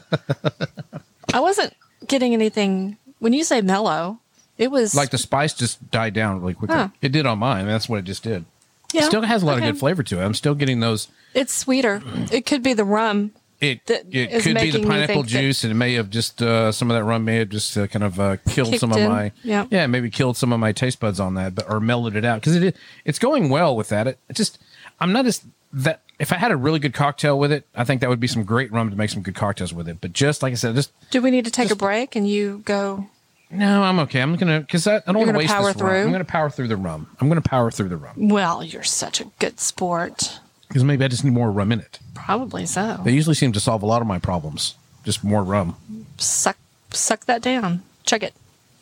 I 1.34 1.40
wasn't 1.40 1.74
getting 2.08 2.34
anything. 2.34 2.98
When 3.18 3.34
you 3.34 3.44
say 3.44 3.62
mellow, 3.62 4.20
it 4.60 4.70
was 4.70 4.94
Like 4.94 5.10
the 5.10 5.18
spice 5.18 5.56
just 5.56 5.90
died 5.90 6.14
down 6.14 6.42
really 6.42 6.54
quickly. 6.54 6.76
Huh. 6.76 6.90
It 7.02 7.12
did 7.12 7.26
on 7.26 7.40
mine. 7.40 7.66
That's 7.66 7.90
what 7.90 7.98
it 8.00 8.06
just 8.06 8.22
did. 8.22 8.46
yeah, 8.94 9.02
It 9.02 9.06
still 9.06 9.24
has 9.24 9.42
a 9.42 9.48
lot 9.48 9.58
okay. 9.58 9.70
of 9.70 9.74
good 9.74 9.80
flavor 9.80 10.04
to 10.04 10.20
it. 10.22 10.24
I'm 10.24 10.36
still 10.36 10.54
getting 10.54 10.80
those. 10.80 11.08
It's 11.34 11.54
sweeter. 11.54 12.04
It 12.32 12.46
could 12.46 12.62
be 12.62 12.74
the 12.74 12.86
rum. 12.86 13.32
It 13.62 13.80
it 13.88 14.41
could 14.41 14.56
be 14.56 14.71
the 14.71 14.84
pineapple 14.84 15.21
juice, 15.21 15.63
and 15.63 15.71
it 15.71 15.76
may 15.76 15.93
have 15.93 16.10
just 16.10 16.41
uh, 16.41 16.71
some 16.71 16.89
of 16.89 16.97
that 16.97 17.04
rum 17.04 17.24
may 17.24 17.38
have 17.38 17.50
just 17.50 17.78
uh, 17.78 17.86
kind 17.86 18.04
of 18.04 18.19
uh, 18.19 18.38
killed 18.50 18.76
some 18.80 18.91
of 18.91 18.97
my 18.97 19.32
Yeah. 19.43 19.67
yeah 19.69 19.86
maybe 19.86 20.10
killed 20.10 20.36
some 20.36 20.52
of 20.52 20.60
my 20.60 20.71
taste 20.71 21.00
buds 21.00 21.19
on 21.19 21.36
that, 21.36 21.54
but 21.54 21.69
or 21.69 21.80
mellowed 21.80 22.15
it 22.15 22.26
out 22.26 22.41
because 22.41 22.56
it 22.56 22.76
it's 23.06 23.19
going 23.19 23.50
well 23.50 23.76
with 23.76 23.89
that. 23.89 24.08
It, 24.08 24.17
it 24.30 24.36
just 24.36 24.58
I'm 25.00 25.13
not 25.13 25.28
as 25.28 25.45
that. 25.74 26.02
If 26.17 26.34
I 26.34 26.38
had 26.38 26.52
a 26.52 26.56
really 26.56 26.80
good 26.80 26.93
cocktail 26.95 27.38
with 27.38 27.52
it, 27.52 27.67
I 27.76 27.84
think 27.84 28.02
that 28.02 28.10
would 28.10 28.19
be 28.19 28.28
some 28.28 28.43
great 28.43 28.71
rum 28.71 28.89
to 28.89 28.95
make 28.95 29.10
some 29.12 29.21
good 29.21 29.36
cocktails 29.36 29.74
with 29.74 29.88
it. 29.88 29.97
But 30.02 30.13
just 30.13 30.41
like 30.41 30.54
I 30.54 30.56
said, 30.56 30.74
just 30.74 30.91
Do 31.12 31.21
we 31.21 31.30
need 31.30 31.45
to 31.45 31.52
take 31.52 31.69
a 31.69 31.76
break 31.76 32.15
and 32.15 32.28
you 32.28 32.63
go? 32.65 33.08
no, 33.52 33.84
I'm 33.84 34.00
okay. 34.00 34.21
I'm 34.21 34.36
gonna 34.38 34.62
because 34.62 34.88
I, 34.88 34.95
I 34.97 35.02
don't 35.06 35.17
want 35.17 35.32
to 35.32 35.38
waste 35.38 35.54
power 35.54 35.71
this 35.71 35.82
rum. 35.82 35.95
I'm 36.08 36.12
gonna 36.12 36.26
power 36.26 36.50
through 36.50 36.69
the 36.69 36.78
rum. 36.78 37.15
I'm 37.19 37.28
gonna 37.28 37.41
power 37.41 37.69
through 37.69 37.89
the 37.89 37.97
rum 37.97 38.30
Well, 38.30 38.63
you're 38.63 38.82
such 38.84 39.21
a 39.21 39.26
good 39.38 39.60
sport. 39.60 40.39
Because 40.72 40.86
maybe 40.86 41.04
I 41.04 41.10
just 41.10 41.26
need 41.26 41.34
more 41.34 41.52
rum 41.52 41.74
in 41.74 41.82
it. 41.82 42.00
Probably 42.14 42.66
so. 42.66 43.02
They 43.04 43.12
usually 43.12 43.36
seem 43.36 43.52
to 43.52 43.60
solve 43.60 43.84
a 43.84 43.86
lot 43.86 44.02
of 44.02 44.08
my 44.08 44.20
problems. 44.20 44.76
Just 45.04 45.22
more 45.22 45.44
rum. 45.44 45.76
Suck, 46.18 46.56
suck 46.92 47.26
that 47.26 47.42
down. 47.42 47.84
Check 48.06 48.24
it. 48.24 48.34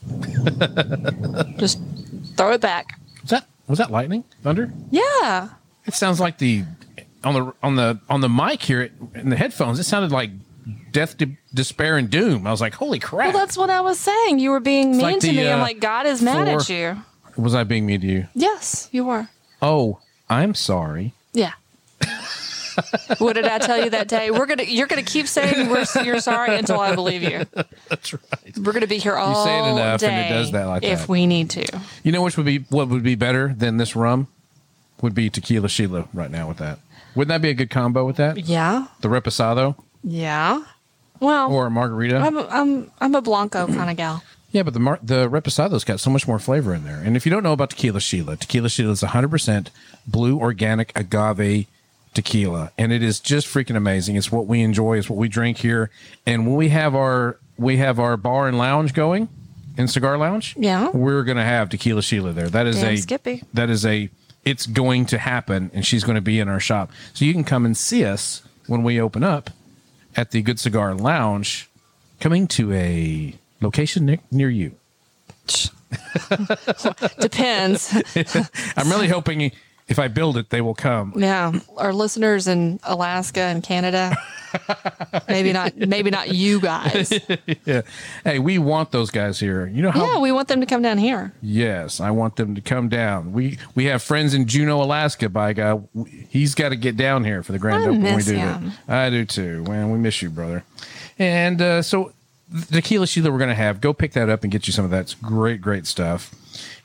Just 1.57 1.79
throw 2.37 2.51
it 2.51 2.61
back. 2.61 2.99
Was 3.21 3.31
that 3.31 3.47
was 3.67 3.79
that 3.79 3.89
lightning 3.89 4.23
thunder? 4.43 4.71
Yeah. 4.91 5.49
It 5.85 5.95
sounds 5.95 6.19
like 6.19 6.37
the 6.37 6.63
on 7.23 7.33
the 7.33 7.53
on 7.63 7.75
the 7.75 7.99
on 8.07 8.21
the 8.21 8.29
mic 8.29 8.61
here 8.61 8.91
in 9.15 9.29
the 9.29 9.35
headphones. 9.35 9.79
It 9.79 9.85
sounded 9.85 10.11
like 10.11 10.29
death, 10.91 11.17
de- 11.17 11.37
despair, 11.53 11.97
and 11.97 12.09
doom. 12.09 12.45
I 12.45 12.51
was 12.51 12.61
like, 12.61 12.75
"Holy 12.75 12.99
crap!" 12.99 13.33
Well, 13.33 13.43
that's 13.43 13.57
what 13.57 13.71
I 13.71 13.81
was 13.81 13.99
saying. 13.99 14.39
You 14.39 14.51
were 14.51 14.59
being 14.59 14.91
mean 14.91 15.01
like 15.01 15.19
to 15.21 15.27
the, 15.27 15.33
me. 15.33 15.49
I'm 15.49 15.59
uh, 15.59 15.63
like, 15.63 15.79
God 15.79 16.05
is 16.05 16.21
mad 16.21 16.47
at 16.47 16.69
you. 16.69 16.97
was 17.35 17.55
I 17.55 17.63
being 17.63 17.85
mean 17.85 18.01
to 18.01 18.07
you? 18.07 18.27
Yes, 18.35 18.89
you 18.91 19.05
were. 19.05 19.29
Oh, 19.61 19.99
I'm 20.29 20.53
sorry. 20.53 21.13
What 23.19 23.33
did 23.33 23.45
I 23.45 23.57
tell 23.59 23.83
you 23.83 23.89
that 23.91 24.07
day? 24.07 24.31
We're 24.31 24.45
gonna. 24.45 24.63
You're 24.63 24.87
gonna 24.87 25.03
keep 25.03 25.27
saying 25.27 25.69
we're, 25.69 25.85
you're 26.03 26.19
sorry 26.21 26.55
until 26.55 26.79
I 26.79 26.95
believe 26.95 27.23
you. 27.23 27.45
That's 27.89 28.13
right. 28.13 28.57
We're 28.57 28.73
gonna 28.73 28.87
be 28.87 28.97
here 28.97 29.15
all 29.15 29.43
say 29.45 29.57
it 29.59 29.71
enough 29.71 29.99
day 29.99 30.07
and 30.09 30.25
it 30.25 30.37
does 30.37 30.51
that 30.51 30.65
like 30.65 30.83
if 30.83 31.01
that. 31.01 31.09
we 31.09 31.25
need 31.27 31.49
to. 31.51 31.81
You 32.03 32.11
know 32.11 32.21
which 32.21 32.37
would 32.37 32.45
be 32.45 32.59
what 32.69 32.87
would 32.89 33.03
be 33.03 33.15
better 33.15 33.53
than 33.55 33.77
this 33.77 33.95
rum? 33.95 34.27
Would 35.01 35.15
be 35.15 35.29
tequila 35.29 35.69
Sheila 35.69 36.07
right 36.13 36.29
now 36.31 36.47
with 36.47 36.57
that. 36.57 36.79
Wouldn't 37.15 37.29
that 37.29 37.41
be 37.41 37.49
a 37.49 37.53
good 37.53 37.69
combo 37.69 38.05
with 38.05 38.17
that? 38.17 38.37
Yeah. 38.37 38.87
The 39.01 39.07
reposado 39.07 39.75
Yeah. 40.03 40.63
Well, 41.19 41.51
or 41.51 41.65
a 41.65 41.71
margarita? 41.71 42.17
I'm 42.17 42.37
I'm 42.37 42.91
I'm 43.01 43.15
a 43.15 43.21
blanco 43.21 43.67
kind 43.67 43.89
of 43.89 43.97
gal. 43.97 44.23
Yeah, 44.51 44.63
but 44.63 44.73
the 44.73 44.79
mar- 44.79 44.99
the 45.03 45.29
reposado's 45.29 45.83
got 45.83 45.99
so 45.99 46.09
much 46.09 46.27
more 46.27 46.39
flavor 46.39 46.73
in 46.73 46.83
there. 46.83 46.99
And 46.99 47.15
if 47.15 47.25
you 47.25 47.29
don't 47.29 47.43
know 47.43 47.53
about 47.53 47.69
tequila 47.71 47.99
Sheila, 47.99 48.35
tequila 48.35 48.67
Sheila 48.69 48.93
is 48.93 49.01
100% 49.03 49.67
blue 50.07 50.39
organic 50.39 50.91
agave 50.97 51.67
tequila, 52.13 52.71
and 52.77 52.91
it 52.91 53.03
is 53.03 53.19
just 53.19 53.47
freaking 53.47 53.75
amazing. 53.75 54.15
It's 54.15 54.31
what 54.31 54.47
we 54.47 54.61
enjoy. 54.61 54.97
It's 54.97 55.09
what 55.09 55.17
we 55.17 55.27
drink 55.29 55.57
here. 55.57 55.89
And 56.25 56.45
when 56.47 56.55
we 56.55 56.69
have 56.69 56.95
our 56.95 57.37
we 57.57 57.77
have 57.77 57.99
our 57.99 58.17
bar 58.17 58.47
and 58.47 58.57
lounge 58.57 58.93
going 58.93 59.27
in 59.77 59.87
Cigar 59.87 60.17
Lounge, 60.17 60.55
Yeah. 60.57 60.89
we're 60.91 61.23
gonna 61.23 61.43
have 61.45 61.69
tequila 61.69 62.01
Sheila 62.01 62.31
there. 62.33 62.49
That 62.49 62.67
is 62.67 62.77
Damn 62.81 62.93
a 62.93 62.97
Skippy. 62.97 63.43
that 63.53 63.69
is 63.69 63.85
a 63.85 64.09
it's 64.45 64.65
going 64.65 65.05
to 65.07 65.17
happen, 65.17 65.69
and 65.73 65.85
she's 65.85 66.03
going 66.05 66.15
to 66.15 66.21
be 66.21 66.39
in 66.39 66.47
our 66.47 66.61
shop. 66.61 66.89
So 67.13 67.25
you 67.25 67.33
can 67.33 67.43
come 67.43 67.65
and 67.65 67.75
see 67.75 68.05
us 68.05 68.41
when 68.67 68.83
we 68.83 68.99
open 68.99 69.21
up 69.21 69.49
at 70.15 70.31
the 70.31 70.41
Good 70.41 70.59
Cigar 70.59 70.95
Lounge, 70.95 71.69
coming 72.21 72.47
to 72.47 72.71
a 72.73 73.35
location 73.61 74.05
ne- 74.05 74.19
near 74.31 74.49
you. 74.49 74.75
Depends. 77.19 77.93
I'm 78.77 78.89
really 78.89 79.07
hoping 79.09 79.51
if 79.89 79.99
I 79.99 80.07
build 80.07 80.37
it, 80.37 80.49
they 80.49 80.61
will 80.61 80.75
come. 80.75 81.13
Yeah, 81.15 81.59
our 81.77 81.93
listeners 81.93 82.47
in 82.47 82.79
Alaska 82.83 83.41
and 83.41 83.61
Canada. 83.63 84.15
maybe 85.27 85.53
not. 85.53 85.75
Maybe 85.77 86.09
not 86.09 86.33
you 86.33 86.59
guys. 86.59 87.13
Yeah. 87.65 87.81
Hey, 88.23 88.39
we 88.39 88.57
want 88.57 88.91
those 88.91 89.11
guys 89.11 89.39
here. 89.39 89.67
You 89.67 89.81
know 89.81 89.91
how? 89.91 90.05
Yeah, 90.05 90.19
we 90.19 90.31
want 90.31 90.47
them 90.47 90.59
to 90.59 90.65
come 90.65 90.81
down 90.81 90.97
here. 90.97 91.33
Yes, 91.41 91.99
I 91.99 92.09
want 92.11 92.35
them 92.35 92.55
to 92.55 92.61
come 92.61 92.89
down. 92.89 93.33
We 93.33 93.57
we 93.75 93.85
have 93.85 94.01
friends 94.01 94.33
in 94.33 94.47
Juneau, 94.47 94.81
Alaska. 94.81 95.29
By 95.29 95.53
God, 95.53 95.87
he's 96.29 96.55
got 96.55 96.69
to 96.69 96.75
get 96.75 96.97
down 96.97 97.23
here 97.25 97.43
for 97.43 97.51
the 97.51 97.59
grand 97.59 97.83
I 97.83 97.87
opening. 97.87 98.01
miss 98.15 98.27
we 98.27 98.33
do 98.33 98.39
him. 98.39 98.71
that. 98.87 99.05
I 99.05 99.09
do 99.09 99.25
too. 99.25 99.63
Man, 99.63 99.91
we 99.91 99.97
miss 99.99 100.21
you, 100.21 100.29
brother. 100.29 100.63
And 101.19 101.61
uh, 101.61 101.81
so, 101.81 102.13
the 102.49 102.81
tequila 102.81 103.05
that 103.05 103.31
we're 103.31 103.39
gonna 103.39 103.55
have. 103.55 103.81
Go 103.81 103.93
pick 103.93 104.13
that 104.13 104.29
up 104.29 104.43
and 104.43 104.51
get 104.51 104.67
you 104.67 104.73
some 104.73 104.85
of 104.85 104.91
that. 104.91 105.01
It's 105.01 105.15
great, 105.15 105.61
great 105.61 105.85
stuff. 105.85 106.33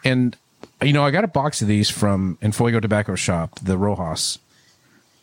And 0.05 0.37
you 0.85 0.93
know, 0.93 1.05
I 1.05 1.11
got 1.11 1.25
a 1.25 1.29
box 1.29 1.63
of 1.63 1.69
these 1.69 1.91
from 1.91 2.39
Enfuego 2.43 2.81
Tobacco 2.81 3.15
Shop, 3.15 3.59
the 3.61 3.79
Rojas. 3.79 4.39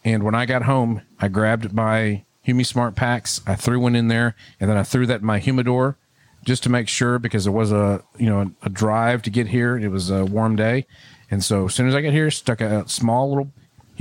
And 0.03 0.23
when 0.23 0.35
I 0.35 0.45
got 0.45 0.63
home, 0.63 1.01
I 1.19 1.27
grabbed 1.27 1.73
my 1.73 2.23
Humi 2.41 2.63
Smart 2.63 2.95
packs. 2.95 3.41
I 3.45 3.55
threw 3.55 3.79
one 3.79 3.95
in 3.95 4.07
there, 4.07 4.35
and 4.59 4.69
then 4.69 4.77
I 4.77 4.83
threw 4.83 5.05
that 5.05 5.21
in 5.21 5.25
my 5.25 5.39
humidor 5.39 5.97
just 6.43 6.63
to 6.63 6.69
make 6.69 6.87
sure 6.87 7.19
because 7.19 7.43
there 7.43 7.53
was 7.53 7.71
a 7.71 8.03
you 8.17 8.27
know 8.27 8.51
a 8.63 8.69
drive 8.69 9.21
to 9.23 9.29
get 9.29 9.47
here. 9.47 9.77
It 9.77 9.89
was 9.89 10.09
a 10.09 10.25
warm 10.25 10.55
day, 10.55 10.87
and 11.29 11.43
so 11.43 11.65
as 11.65 11.75
soon 11.75 11.87
as 11.87 11.93
I 11.95 12.01
got 12.01 12.13
here, 12.13 12.31
stuck 12.31 12.61
a 12.61 12.87
small 12.89 13.29
little 13.29 13.51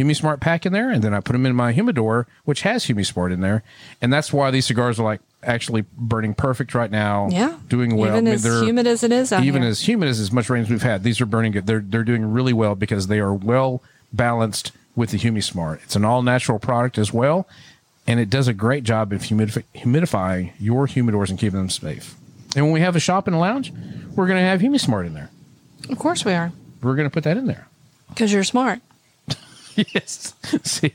Humi 0.01 0.15
Smart 0.15 0.41
pack 0.41 0.65
in 0.65 0.73
there, 0.73 0.89
and 0.91 1.05
then 1.05 1.13
I 1.13 1.21
put 1.21 1.35
them 1.35 1.45
in 1.45 1.55
my 1.55 1.73
humidor, 1.73 2.27
which 2.47 2.63
has 2.63 2.87
HumiSmart 2.87 3.33
in 3.35 3.41
there, 3.43 3.63
and 4.01 4.11
that's 4.11 4.33
why 4.33 4.51
these 4.51 4.65
cigars 4.65 4.99
are 4.99 5.03
like 5.05 5.21
actually 5.43 5.85
burning 5.99 6.33
perfect 6.33 6.75
right 6.75 6.91
now. 6.91 7.29
Yeah, 7.31 7.59
doing 7.69 7.97
well. 7.97 8.11
Even 8.17 8.27
I 8.27 8.31
mean, 8.31 8.35
as 8.35 8.45
humid 8.45 8.87
as 8.87 9.03
it 9.05 9.13
is 9.13 9.31
even 9.31 9.61
here. 9.61 9.71
as 9.71 9.87
humid 9.87 10.09
as 10.09 10.19
as 10.19 10.33
much 10.33 10.49
rain 10.49 10.63
as 10.63 10.71
we've 10.71 10.81
had, 10.83 11.03
these 11.03 11.21
are 11.21 11.27
burning 11.27 11.53
good. 11.53 11.67
They're 11.67 11.85
they're 11.87 12.03
doing 12.03 12.33
really 12.33 12.55
well 12.55 12.75
because 12.75 13.09
they 13.09 13.19
are 13.21 13.35
well 13.35 13.83
balanced 14.11 14.73
with 14.97 15.11
the 15.11 15.19
HumiSmart. 15.19 15.83
It's 15.83 15.97
an 15.97 16.05
all 16.07 16.23
natural 16.23 16.59
product 16.59 16.97
as 16.97 17.13
well, 17.13 17.47
and 18.07 18.19
it 18.19 18.31
does 18.31 18.49
a 18.49 18.55
great 18.55 18.85
job 18.85 19.13
of 19.13 19.21
humidif- 19.21 19.65
humidifying 19.77 20.53
your 20.59 20.87
humidors 20.87 21.29
and 21.29 21.39
keeping 21.39 21.59
them 21.61 21.69
safe. 21.69 22.15
And 22.57 22.65
when 22.65 22.73
we 22.73 22.81
have 22.81 22.97
a 22.97 23.01
shop 23.01 23.27
and 23.27 23.37
a 23.37 23.39
lounge, 23.39 23.71
we're 24.17 24.27
going 24.27 24.39
to 24.41 24.45
have 24.47 24.61
HumiSmart 24.63 25.05
in 25.07 25.13
there. 25.13 25.29
Of 25.91 25.99
course 25.99 26.25
we 26.25 26.33
are, 26.33 26.53
We're 26.83 26.97
going 26.97 27.09
to 27.09 27.13
put 27.13 27.25
that 27.25 27.37
in 27.37 27.47
there. 27.47 27.67
because 28.09 28.33
you're 28.33 28.45
smart. 28.45 28.81
Yes. 29.93 30.35
See, 30.62 30.93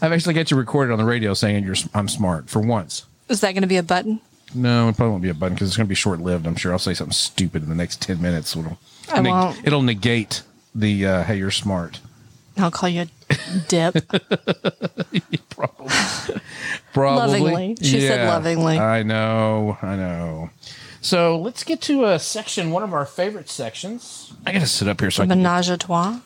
I've 0.00 0.12
actually 0.12 0.34
got 0.34 0.50
you 0.50 0.56
recorded 0.56 0.92
on 0.92 0.98
the 0.98 1.04
radio 1.04 1.34
saying 1.34 1.64
you're 1.64 1.76
I'm 1.94 2.08
smart 2.08 2.48
for 2.48 2.60
once. 2.60 3.04
Is 3.28 3.40
that 3.40 3.52
going 3.52 3.62
to 3.62 3.68
be 3.68 3.76
a 3.76 3.82
button? 3.82 4.20
No, 4.54 4.88
it 4.88 4.96
probably 4.96 5.10
won't 5.10 5.22
be 5.22 5.28
a 5.28 5.34
button 5.34 5.54
because 5.54 5.68
it's 5.68 5.76
going 5.76 5.86
to 5.86 5.88
be 5.88 5.94
short 5.94 6.20
lived. 6.20 6.46
I'm 6.46 6.56
sure 6.56 6.72
I'll 6.72 6.78
say 6.78 6.94
something 6.94 7.12
stupid 7.12 7.62
in 7.62 7.68
the 7.68 7.74
next 7.74 8.02
ten 8.02 8.20
minutes. 8.20 8.56
It'll, 8.56 8.78
I 9.12 9.20
won't. 9.20 9.64
it'll 9.64 9.82
negate 9.82 10.42
the 10.74 11.06
uh, 11.06 11.22
hey, 11.24 11.36
you're 11.36 11.50
smart. 11.50 12.00
I'll 12.56 12.70
call 12.70 12.88
you 12.88 13.02
a 13.02 13.36
Dip. 13.68 13.94
Probably. 15.50 15.88
Probably. 16.92 17.40
Lovingly. 17.40 17.76
She 17.80 18.00
said 18.00 18.26
lovingly. 18.26 18.78
I 18.78 19.02
know. 19.02 19.78
I 19.82 19.96
know. 19.96 20.50
So 21.00 21.38
let's 21.38 21.64
get 21.64 21.80
to 21.82 22.04
a 22.04 22.18
section, 22.18 22.70
one 22.72 22.82
of 22.82 22.92
our 22.92 23.06
favorite 23.06 23.48
sections. 23.48 24.32
I 24.44 24.52
got 24.52 24.60
to 24.60 24.66
sit 24.66 24.88
up 24.88 25.00
here 25.00 25.10
so 25.10 25.22
I 25.22 25.26
can. 25.26 25.38
Menage 25.42 25.70
a 25.70 25.78
trois. 25.78 26.20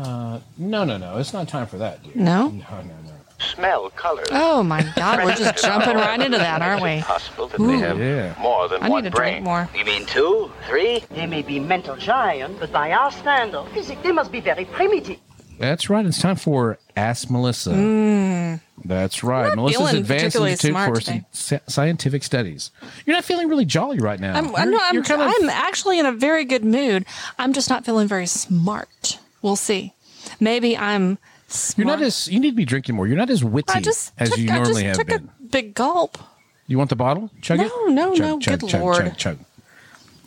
Uh, 0.00 0.40
no, 0.58 0.84
no, 0.84 0.96
no. 0.96 1.18
It's 1.18 1.32
not 1.32 1.48
time 1.48 1.66
for 1.66 1.78
that, 1.78 2.02
dude. 2.02 2.16
No. 2.16 2.48
No, 2.48 2.64
no, 2.70 2.82
no. 2.82 3.12
Smell 3.54 3.88
colors. 3.90 4.26
Oh 4.30 4.62
my 4.62 4.82
God, 4.96 5.24
we're 5.24 5.34
just 5.34 5.64
jumping 5.64 5.96
right 5.96 6.20
into 6.20 6.36
that, 6.38 6.60
aren't 6.60 6.82
we? 6.82 7.00
Possible 7.00 7.46
that 7.48 7.58
they 7.58 7.78
have 7.78 7.98
Yeah. 7.98 8.34
more 8.38 8.68
than 8.68 8.82
I 8.82 8.88
one 8.90 9.02
need 9.04 9.10
to 9.10 9.16
brain. 9.16 9.32
drink 9.42 9.44
more. 9.44 9.68
You 9.74 9.84
mean 9.84 10.04
two, 10.04 10.50
three? 10.68 11.02
They 11.10 11.26
may 11.26 11.40
be 11.40 11.58
mental 11.58 11.96
giants, 11.96 12.58
but 12.60 12.70
by 12.70 12.92
our 12.92 13.10
standard, 13.10 13.64
physics, 13.72 14.00
they 14.02 14.12
must 14.12 14.30
be 14.30 14.40
very 14.40 14.66
primitive. 14.66 15.16
That's 15.58 15.88
right. 15.90 16.04
It's 16.04 16.20
time 16.20 16.36
for 16.36 16.78
Ask 16.96 17.30
Melissa. 17.30 17.70
Mm. 17.70 18.60
That's 18.84 19.22
right. 19.24 19.48
not 19.48 19.56
Melissa's 19.56 19.78
feeling 19.78 19.96
Advanced 19.96 20.22
particularly 20.24 20.52
Institute 20.52 20.72
smart 20.74 20.94
for 20.94 21.00
today. 21.00 21.24
Sci- 21.32 21.60
Scientific 21.66 22.22
Studies. 22.24 22.70
You're 23.06 23.16
not 23.16 23.24
feeling 23.24 23.48
really 23.48 23.66
jolly 23.66 23.98
right 24.00 24.20
now. 24.20 24.36
I'm, 24.36 24.54
I 24.54 24.64
You're- 24.64 24.70
know, 24.72 24.78
I'm, 24.82 24.94
you're 24.94 25.04
kind 25.04 25.20
of- 25.22 25.32
I'm 25.40 25.50
actually 25.50 25.98
in 25.98 26.04
a 26.06 26.12
very 26.12 26.44
good 26.44 26.64
mood. 26.64 27.04
I'm 27.38 27.52
just 27.54 27.68
not 27.70 27.84
feeling 27.86 28.06
very 28.08 28.26
smart. 28.26 29.18
We'll 29.42 29.56
see. 29.56 29.94
Maybe 30.38 30.76
I'm 30.76 31.18
smart. 31.48 31.78
You're 31.78 31.86
not 31.86 32.02
as. 32.02 32.28
You 32.28 32.40
need 32.40 32.50
to 32.50 32.56
be 32.56 32.64
drinking 32.64 32.94
more. 32.94 33.06
You're 33.06 33.16
not 33.16 33.30
as 33.30 33.42
witty 33.42 33.72
I 33.72 33.80
just 33.80 34.12
as 34.18 34.30
took, 34.30 34.38
you 34.38 34.50
I 34.50 34.54
normally 34.56 34.82
just 34.84 34.86
have 34.86 34.96
took 34.96 35.06
been. 35.08 35.30
a 35.40 35.42
big 35.48 35.74
gulp. 35.74 36.18
You 36.66 36.78
want 36.78 36.90
the 36.90 36.96
bottle? 36.96 37.30
Chug 37.42 37.58
it. 37.60 37.64
No, 37.64 37.86
no, 37.86 38.14
chug, 38.14 38.20
no, 38.20 38.38
Chug, 38.38 38.60
good 38.60 38.68
chug, 38.70 38.80
Lord. 38.80 39.16
Chug, 39.16 39.16
chug. 39.16 39.38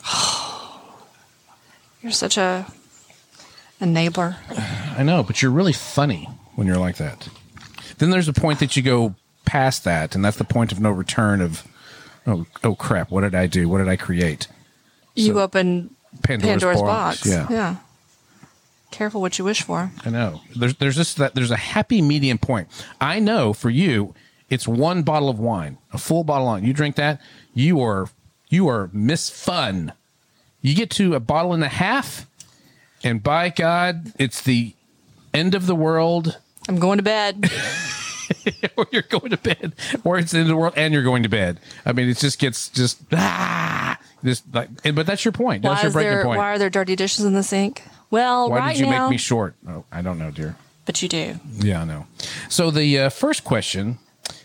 You're 2.01 2.11
such 2.11 2.37
a 2.37 2.65
enabler. 3.79 4.35
I 4.97 5.03
know, 5.03 5.23
but 5.23 5.41
you're 5.41 5.51
really 5.51 5.73
funny 5.73 6.27
when 6.55 6.67
you're 6.67 6.77
like 6.77 6.97
that. 6.97 7.27
Then 7.97 8.09
there's 8.09 8.27
a 8.27 8.33
point 8.33 8.59
that 8.59 8.75
you 8.75 8.83
go 8.83 9.15
past 9.45 9.83
that, 9.85 10.15
and 10.15 10.23
that's 10.25 10.37
the 10.37 10.43
point 10.43 10.71
of 10.71 10.79
no 10.79 10.91
return. 10.91 11.39
Of 11.41 11.65
oh, 12.27 12.45
oh 12.63 12.75
crap! 12.75 13.09
What 13.11 13.21
did 13.21 13.35
I 13.35 13.47
do? 13.47 13.69
What 13.69 13.77
did 13.77 13.87
I 13.87 13.95
create? 13.95 14.47
You 15.15 15.33
So- 15.33 15.39
open 15.39 15.95
Pandora's, 16.23 16.61
Pandora's, 16.61 16.81
box. 16.81 17.17
box. 17.21 17.25
Yeah. 17.27 17.47
Yeah. 17.49 17.75
Careful 18.93 19.21
what 19.21 19.39
you 19.39 19.43
wish 19.43 19.63
for. 19.63 19.91
I 20.05 20.11
know. 20.11 20.41
There's 20.55 20.75
there's 20.75 20.95
just 20.95 21.17
that 21.17 21.33
there's 21.33 21.49
a 21.49 21.55
happy 21.55 21.99
medium 21.99 22.37
point. 22.37 22.67
I 23.01 23.19
know 23.19 23.51
for 23.51 23.71
you, 23.71 24.13
it's 24.51 24.67
one 24.67 25.01
bottle 25.01 25.29
of 25.29 25.39
wine, 25.39 25.79
a 25.91 25.97
full 25.97 26.23
bottle 26.23 26.47
of 26.47 26.51
wine. 26.51 26.63
You 26.63 26.73
drink 26.73 26.95
that, 26.97 27.19
you 27.55 27.81
are 27.81 28.09
you 28.49 28.67
are 28.67 28.91
Miss 28.93 29.31
Fun. 29.31 29.93
You 30.61 30.75
get 30.75 30.91
to 30.91 31.15
a 31.15 31.19
bottle 31.19 31.53
and 31.53 31.63
a 31.63 31.69
half, 31.69 32.27
and 33.03 33.23
by 33.23 33.49
God, 33.49 34.13
it's 34.19 34.43
the 34.43 34.75
end 35.33 35.55
of 35.55 35.65
the 35.65 35.73
world, 35.73 36.37
I'm 36.69 36.77
going 36.77 36.97
to 36.97 37.03
bed. 37.03 37.51
or 38.77 38.85
you're 38.91 39.01
going 39.01 39.31
to 39.31 39.37
bed, 39.37 39.73
or 40.03 40.19
it's 40.19 40.33
the 40.33 40.37
end 40.37 40.49
of 40.49 40.49
the 40.49 40.55
world, 40.55 40.75
and 40.77 40.93
you're 40.93 41.01
going 41.01 41.23
to 41.23 41.29
bed. 41.29 41.59
I 41.83 41.93
mean, 41.93 42.09
it 42.09 42.17
just 42.19 42.37
gets 42.37 42.69
just 42.69 43.01
ah, 43.11 43.97
just 44.23 44.43
like. 44.53 44.69
But 44.93 45.07
that's 45.07 45.25
your 45.25 45.31
point. 45.31 45.63
That's 45.63 45.79
why, 45.79 45.81
your 45.81 45.91
breaking 45.91 46.11
there, 46.11 46.23
point. 46.25 46.37
why 46.37 46.53
are 46.53 46.59
there 46.59 46.69
dirty 46.69 46.95
dishes 46.95 47.25
in 47.25 47.33
the 47.33 47.41
sink? 47.41 47.81
Well, 48.13 48.47
Why 48.51 48.59
right 48.59 48.77
did 48.77 48.85
you 48.85 48.91
now, 48.91 49.05
make 49.05 49.13
me 49.13 49.17
short? 49.17 49.55
Oh, 49.67 49.85
I 49.91 50.03
don't 50.03 50.19
know, 50.19 50.29
dear. 50.29 50.55
but 50.85 51.01
you 51.01 51.09
do. 51.09 51.39
Yeah, 51.57 51.81
I 51.81 51.85
know. 51.85 52.05
So 52.47 52.69
the 52.69 52.99
uh, 52.99 53.09
first 53.09 53.43
question 53.43 53.97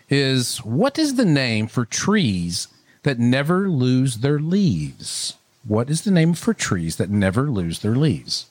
is 0.08 0.64
what 0.64 0.98
is 0.98 1.16
the 1.16 1.26
name 1.26 1.66
for 1.66 1.84
trees 1.84 2.68
that 3.02 3.18
never 3.18 3.68
lose 3.68 4.20
their 4.20 4.38
leaves? 4.38 5.34
What 5.66 5.90
is 5.90 6.00
the 6.00 6.10
name 6.10 6.32
for 6.32 6.54
trees 6.54 6.96
that 6.96 7.10
never 7.10 7.50
lose 7.50 7.80
their 7.80 7.94
leaves? 7.94 8.46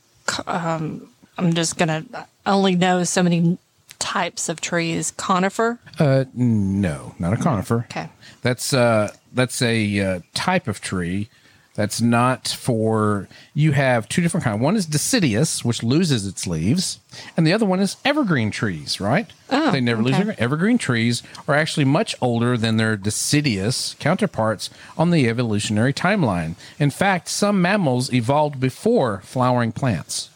I'm 0.47 1.09
just 1.53 1.79
gonna 1.79 2.05
I 2.45 2.51
only 2.51 2.75
know 2.75 3.03
so 3.03 3.23
many 3.23 3.57
types 3.97 4.49
of 4.49 4.61
trees. 4.61 5.13
Conifer. 5.17 5.79
Uh, 5.97 6.25
no, 6.35 7.15
not 7.17 7.33
a 7.33 7.37
conifer. 7.37 7.87
Okay. 7.89 8.09
That's 8.43 8.71
uh, 8.71 9.15
that's 9.33 9.63
a 9.63 9.99
uh, 9.99 10.19
type 10.35 10.67
of 10.67 10.79
tree. 10.79 11.29
That's 11.77 12.01
not 12.01 12.47
for. 12.47 13.29
You 13.53 13.73
have 13.73 14.09
two 14.09 14.23
different 14.23 14.43
kinds. 14.43 14.59
One 14.59 14.75
is 14.75 14.87
deciduous, 14.87 15.63
which 15.63 15.83
loses 15.83 16.25
its 16.25 16.47
leaves, 16.47 16.99
and 17.37 17.45
the 17.45 17.53
other 17.53 17.67
one 17.67 17.79
is 17.79 17.97
evergreen 18.03 18.49
trees. 18.49 18.99
Right? 18.99 19.31
Oh, 19.51 19.71
they 19.71 19.79
never 19.79 20.01
lose 20.01 20.17
their 20.17 20.35
evergreen 20.39 20.79
trees 20.79 21.21
are 21.47 21.53
actually 21.53 21.85
much 21.85 22.15
older 22.19 22.57
than 22.57 22.77
their 22.77 22.97
deciduous 22.97 23.95
counterparts 23.99 24.71
on 24.97 25.11
the 25.11 25.29
evolutionary 25.29 25.93
timeline. 25.93 26.55
In 26.79 26.89
fact, 26.89 27.29
some 27.29 27.61
mammals 27.61 28.11
evolved 28.11 28.59
before 28.59 29.21
flowering 29.23 29.71
plants. 29.71 30.29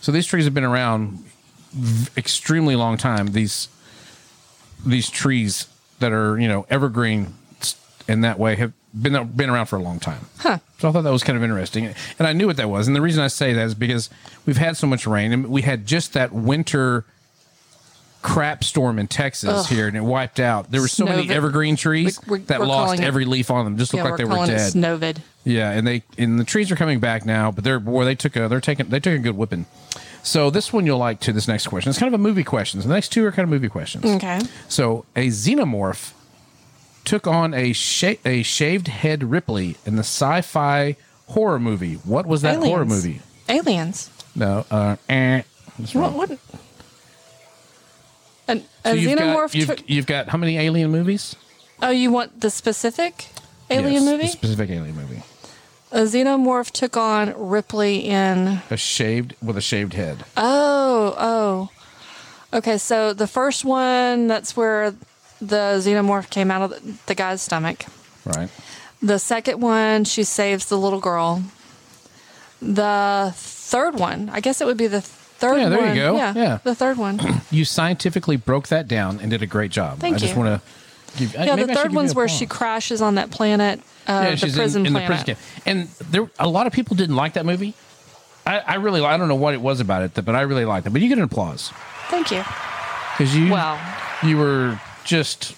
So 0.00 0.10
these 0.10 0.26
trees 0.26 0.44
have 0.44 0.54
been 0.54 0.64
around 0.64 1.24
v- 1.70 2.10
extremely 2.16 2.74
long 2.74 2.96
time. 2.96 3.28
These 3.28 3.68
these 4.84 5.08
trees 5.08 5.68
that 6.00 6.10
are 6.12 6.36
you 6.36 6.48
know 6.48 6.66
evergreen 6.68 7.34
in 8.08 8.22
that 8.22 8.40
way 8.40 8.56
have 8.56 8.72
been 9.00 9.26
been 9.28 9.50
around 9.50 9.66
for 9.66 9.76
a 9.76 9.82
long 9.82 9.98
time. 10.00 10.26
Huh. 10.38 10.58
So 10.78 10.88
I 10.88 10.92
thought 10.92 11.02
that 11.02 11.12
was 11.12 11.22
kind 11.22 11.36
of 11.36 11.42
interesting, 11.42 11.94
and 12.18 12.26
I 12.28 12.32
knew 12.32 12.46
what 12.46 12.56
that 12.56 12.68
was. 12.68 12.86
And 12.86 12.94
the 12.96 13.00
reason 13.00 13.22
I 13.22 13.28
say 13.28 13.52
that 13.52 13.64
is 13.66 13.74
because 13.74 14.10
we've 14.46 14.56
had 14.56 14.76
so 14.76 14.86
much 14.86 15.06
rain, 15.06 15.32
and 15.32 15.46
we 15.48 15.62
had 15.62 15.86
just 15.86 16.12
that 16.14 16.32
winter 16.32 17.04
crap 18.20 18.62
storm 18.62 18.98
in 19.00 19.08
Texas 19.08 19.50
Ugh. 19.50 19.66
here, 19.66 19.88
and 19.88 19.96
it 19.96 20.02
wiped 20.04 20.38
out. 20.38 20.70
There 20.70 20.80
were 20.80 20.86
so 20.88 21.04
many 21.04 21.28
evergreen 21.28 21.74
trees 21.74 22.20
We- 22.28 22.38
that 22.42 22.60
lost 22.60 22.70
calling 22.86 23.02
it- 23.02 23.06
every 23.06 23.24
leaf 23.24 23.50
on 23.50 23.64
them, 23.64 23.76
just 23.76 23.92
Yeah, 23.92 24.04
looked 24.04 24.20
like 24.20 24.28
we're 24.28 24.34
they 24.36 24.40
were 24.40 24.46
dead. 24.58 24.72
Snowvid. 24.72 25.16
Yeah, 25.44 25.70
and 25.70 25.84
they 25.86 26.02
and 26.18 26.38
the 26.38 26.44
trees 26.44 26.70
are 26.70 26.76
coming 26.76 27.00
back 27.00 27.24
now, 27.26 27.50
but 27.50 27.64
they're 27.64 27.80
boy 27.80 28.04
they 28.04 28.14
took 28.14 28.36
a 28.36 28.46
they're 28.48 28.60
taking 28.60 28.88
they 28.90 29.00
took 29.00 29.14
a 29.14 29.18
good 29.18 29.36
whipping. 29.36 29.66
So 30.22 30.50
this 30.50 30.72
one 30.72 30.86
you'll 30.86 30.98
like 30.98 31.18
to 31.20 31.32
this 31.32 31.48
next 31.48 31.66
question. 31.66 31.90
It's 31.90 31.98
kind 31.98 32.14
of 32.14 32.20
a 32.20 32.22
movie 32.22 32.44
question. 32.44 32.78
The 32.80 32.86
next 32.86 33.08
two 33.08 33.24
are 33.26 33.32
kind 33.32 33.42
of 33.42 33.50
movie 33.50 33.68
questions. 33.68 34.04
Okay. 34.04 34.40
So 34.68 35.04
a 35.16 35.26
xenomorph 35.28 36.12
took 37.04 37.26
on 37.26 37.54
a 37.54 37.72
sha- 37.72 38.16
a 38.24 38.42
shaved 38.42 38.88
head 38.88 39.24
Ripley 39.24 39.76
in 39.84 39.96
the 39.96 40.00
sci-fi 40.04 40.96
horror 41.28 41.58
movie. 41.58 41.94
What 41.96 42.26
was 42.26 42.42
that 42.42 42.56
horror 42.62 42.84
movie? 42.84 43.20
Aliens. 43.48 44.10
No, 44.34 44.64
uh, 44.70 44.96
eh. 45.08 45.42
What? 45.92 46.12
what? 46.12 46.38
An, 48.48 48.64
a 48.84 48.88
So 48.90 48.94
you've 48.94 49.18
xenomorph. 49.18 49.34
got, 49.36 49.54
you've, 49.54 49.66
took- 49.68 49.90
you've 49.90 50.06
got 50.06 50.28
how 50.28 50.38
many 50.38 50.58
alien 50.58 50.90
movies? 50.90 51.36
oh, 51.82 51.90
you 51.90 52.10
want 52.10 52.40
the 52.40 52.50
specific 52.50 53.26
alien 53.70 53.92
Yes, 53.94 54.04
movie? 54.04 54.24
a 54.24 54.28
specific 54.28 54.70
alien 54.70 54.94
movie. 54.96 55.22
a 55.90 56.00
xenomorph 56.02 56.70
took 56.70 56.96
on 56.96 57.34
Ripley 57.36 57.98
in. 58.00 58.60
A 58.70 58.76
shaved 58.76 59.34
with 59.42 59.56
a 59.56 59.60
shaved 59.60 59.94
head. 59.94 60.24
Oh, 60.36 61.14
oh. 61.18 61.68
Okay, 62.56 62.76
so 62.78 63.12
the 63.12 63.26
first 63.26 63.64
one, 63.64 64.26
that's 64.28 64.56
where 64.56 64.94
the 65.42 65.78
xenomorph 65.82 66.30
came 66.30 66.50
out 66.50 66.62
of 66.62 66.70
the, 66.70 66.94
the 67.06 67.14
guy's 67.14 67.42
stomach. 67.42 67.84
Right. 68.24 68.48
The 69.02 69.18
second 69.18 69.60
one, 69.60 70.04
she 70.04 70.22
saves 70.24 70.66
the 70.66 70.78
little 70.78 71.00
girl. 71.00 71.42
The 72.60 73.32
third 73.34 73.98
one, 73.98 74.28
I 74.32 74.40
guess 74.40 74.60
it 74.60 74.66
would 74.66 74.76
be 74.76 74.86
the 74.86 75.00
third 75.00 75.58
Yeah, 75.58 75.68
there 75.68 75.88
you 75.88 75.94
go. 76.00 76.16
Yeah, 76.16 76.32
Yeah. 76.36 76.58
the 76.62 76.74
third 76.74 76.96
one. 76.98 77.18
You 77.50 77.64
scientifically 77.66 78.36
broke 78.36 78.68
that 78.68 78.88
down 78.88 79.18
and 79.20 79.30
did 79.30 79.42
a 79.42 79.46
great 79.46 79.70
job. 79.70 79.98
Thank 79.98 80.14
I 80.16 80.18
just 80.18 80.36
want 80.36 80.62
to 80.62 81.18
give. 81.18 81.34
yeah, 81.34 81.54
the 81.56 81.74
third 81.74 81.92
one's 81.92 82.14
where 82.14 82.28
she 82.28 82.46
crashes 82.46 83.02
on 83.02 83.16
that 83.16 83.30
planet, 83.30 83.80
uh, 84.06 84.28
yeah, 84.30 84.34
the 84.36 84.52
prison 84.52 84.82
in, 84.82 84.86
in 84.86 84.92
the 84.94 85.00
planet. 85.00 85.06
prison 85.08 85.24
camp. 85.26 85.38
And 85.66 85.88
there, 86.10 86.30
a 86.38 86.48
lot 86.48 86.66
of 86.66 86.72
people 86.72 86.96
didn't 86.96 87.16
like 87.16 87.34
that 87.34 87.44
movie. 87.44 87.74
I, 88.46 88.58
I 88.60 88.74
really, 88.76 89.04
I 89.04 89.16
don't 89.18 89.28
know 89.28 89.34
what 89.34 89.52
it 89.54 89.60
was 89.60 89.80
about 89.80 90.02
it, 90.02 90.24
but 90.24 90.34
I 90.34 90.40
really 90.42 90.64
liked 90.64 90.86
it. 90.86 90.90
But 90.90 91.02
you 91.02 91.08
get 91.08 91.18
an 91.18 91.24
applause 91.24 91.70
Thank 92.08 92.30
you. 92.30 92.42
because 93.18 93.36
you, 93.36 93.52
Well, 93.52 93.78
you 94.22 94.38
were 94.38 94.80
just, 95.04 95.54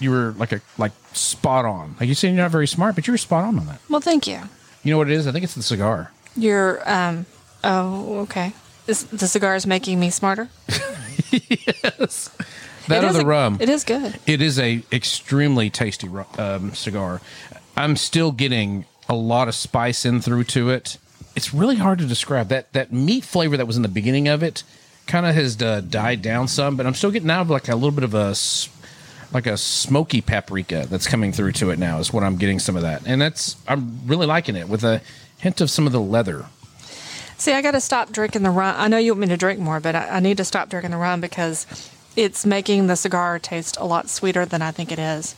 you 0.00 0.10
were 0.10 0.34
like 0.38 0.52
a 0.52 0.60
like 0.78 0.92
spot 1.12 1.64
on. 1.64 1.96
Like 2.00 2.08
you 2.08 2.14
said, 2.14 2.28
you're 2.28 2.36
not 2.36 2.50
very 2.50 2.66
smart, 2.68 2.94
but 2.94 3.06
you 3.06 3.12
were 3.12 3.18
spot 3.18 3.44
on 3.44 3.58
on 3.58 3.66
that. 3.66 3.80
well, 3.88 4.00
thank 4.00 4.26
you. 4.26 4.40
You 4.82 4.92
know 4.92 4.98
what 4.98 5.10
it 5.10 5.14
is? 5.14 5.26
I 5.26 5.32
think 5.32 5.44
it's 5.44 5.54
the 5.54 5.62
cigar. 5.62 6.12
You're, 6.36 6.88
um, 6.90 7.26
oh, 7.64 8.18
okay. 8.20 8.52
Is, 8.86 9.04
the 9.04 9.26
cigar 9.26 9.56
is 9.56 9.66
making 9.66 9.98
me 10.00 10.10
smarter. 10.10 10.48
Yes. 11.30 12.30
That 12.88 13.02
It 13.04 13.08
or 13.08 13.12
the 13.12 13.20
a- 13.20 13.26
rum. 13.26 13.58
It 13.60 13.68
is 13.68 13.84
good. 13.84 14.18
It 14.26 14.40
is 14.40 14.58
a 14.58 14.82
extremely 14.92 15.70
tasty 15.70 16.08
um, 16.38 16.72
cigar. 16.72 17.20
I'm 17.76 17.96
still 17.96 18.32
getting 18.32 18.84
a 19.08 19.14
lot 19.14 19.48
of 19.48 19.54
spice 19.54 20.04
in 20.04 20.20
through 20.20 20.44
to 20.44 20.70
it. 20.70 20.98
It's 21.34 21.52
really 21.52 21.76
hard 21.76 21.98
to 21.98 22.06
describe 22.06 22.48
that 22.48 22.72
that 22.72 22.92
meat 22.92 23.24
flavor 23.24 23.56
that 23.56 23.66
was 23.66 23.76
in 23.76 23.82
the 23.82 23.88
beginning 23.88 24.28
of 24.28 24.42
it. 24.42 24.62
Kind 25.06 25.26
of 25.26 25.34
has 25.34 25.60
uh, 25.60 25.80
died 25.82 26.22
down 26.22 26.48
some, 26.48 26.76
but 26.76 26.86
I'm 26.86 26.94
still 26.94 27.10
getting 27.10 27.30
out 27.30 27.42
of 27.42 27.50
like 27.50 27.68
a 27.68 27.74
little 27.74 27.90
bit 27.90 28.04
of 28.04 28.14
a 28.14 28.34
like 29.36 29.46
a 29.46 29.58
smoky 29.58 30.22
paprika 30.22 30.86
that's 30.88 31.06
coming 31.06 31.30
through 31.30 31.52
to 31.52 31.68
it 31.68 31.78
now. 31.78 31.98
Is 31.98 32.10
what 32.10 32.24
I'm 32.24 32.36
getting 32.36 32.58
some 32.58 32.74
of 32.74 32.82
that, 32.82 33.02
and 33.06 33.20
that's 33.20 33.56
I'm 33.68 34.00
really 34.06 34.26
liking 34.26 34.56
it 34.56 34.66
with 34.66 34.82
a 34.82 35.02
hint 35.38 35.60
of 35.60 35.70
some 35.70 35.86
of 35.86 35.92
the 35.92 36.00
leather. 36.00 36.46
See, 37.36 37.52
I 37.52 37.60
got 37.60 37.72
to 37.72 37.80
stop 37.82 38.12
drinking 38.12 38.44
the 38.44 38.50
rum. 38.50 38.74
I 38.78 38.88
know 38.88 38.96
you 38.96 39.12
want 39.12 39.20
me 39.20 39.26
to 39.28 39.36
drink 39.36 39.60
more, 39.60 39.78
but 39.78 39.94
I, 39.94 40.08
I 40.08 40.20
need 40.20 40.38
to 40.38 40.44
stop 40.44 40.70
drinking 40.70 40.92
the 40.92 40.96
rum 40.96 41.20
because 41.20 41.66
it's 42.16 42.46
making 42.46 42.86
the 42.86 42.96
cigar 42.96 43.38
taste 43.38 43.76
a 43.78 43.84
lot 43.84 44.08
sweeter 44.08 44.46
than 44.46 44.62
I 44.62 44.70
think 44.70 44.90
it 44.90 44.98
is. 44.98 45.36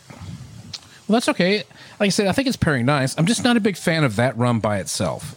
Well, 1.07 1.15
that's 1.15 1.27
okay. 1.27 1.63
Like 1.99 2.07
I 2.07 2.09
said, 2.09 2.27
I 2.27 2.31
think 2.31 2.47
it's 2.47 2.55
pairing 2.55 2.85
nice. 2.85 3.17
I'm 3.17 3.25
just 3.25 3.43
not 3.43 3.57
a 3.57 3.59
big 3.59 3.75
fan 3.75 4.05
of 4.05 4.15
that 4.15 4.37
rum 4.37 4.61
by 4.61 4.79
itself. 4.79 5.35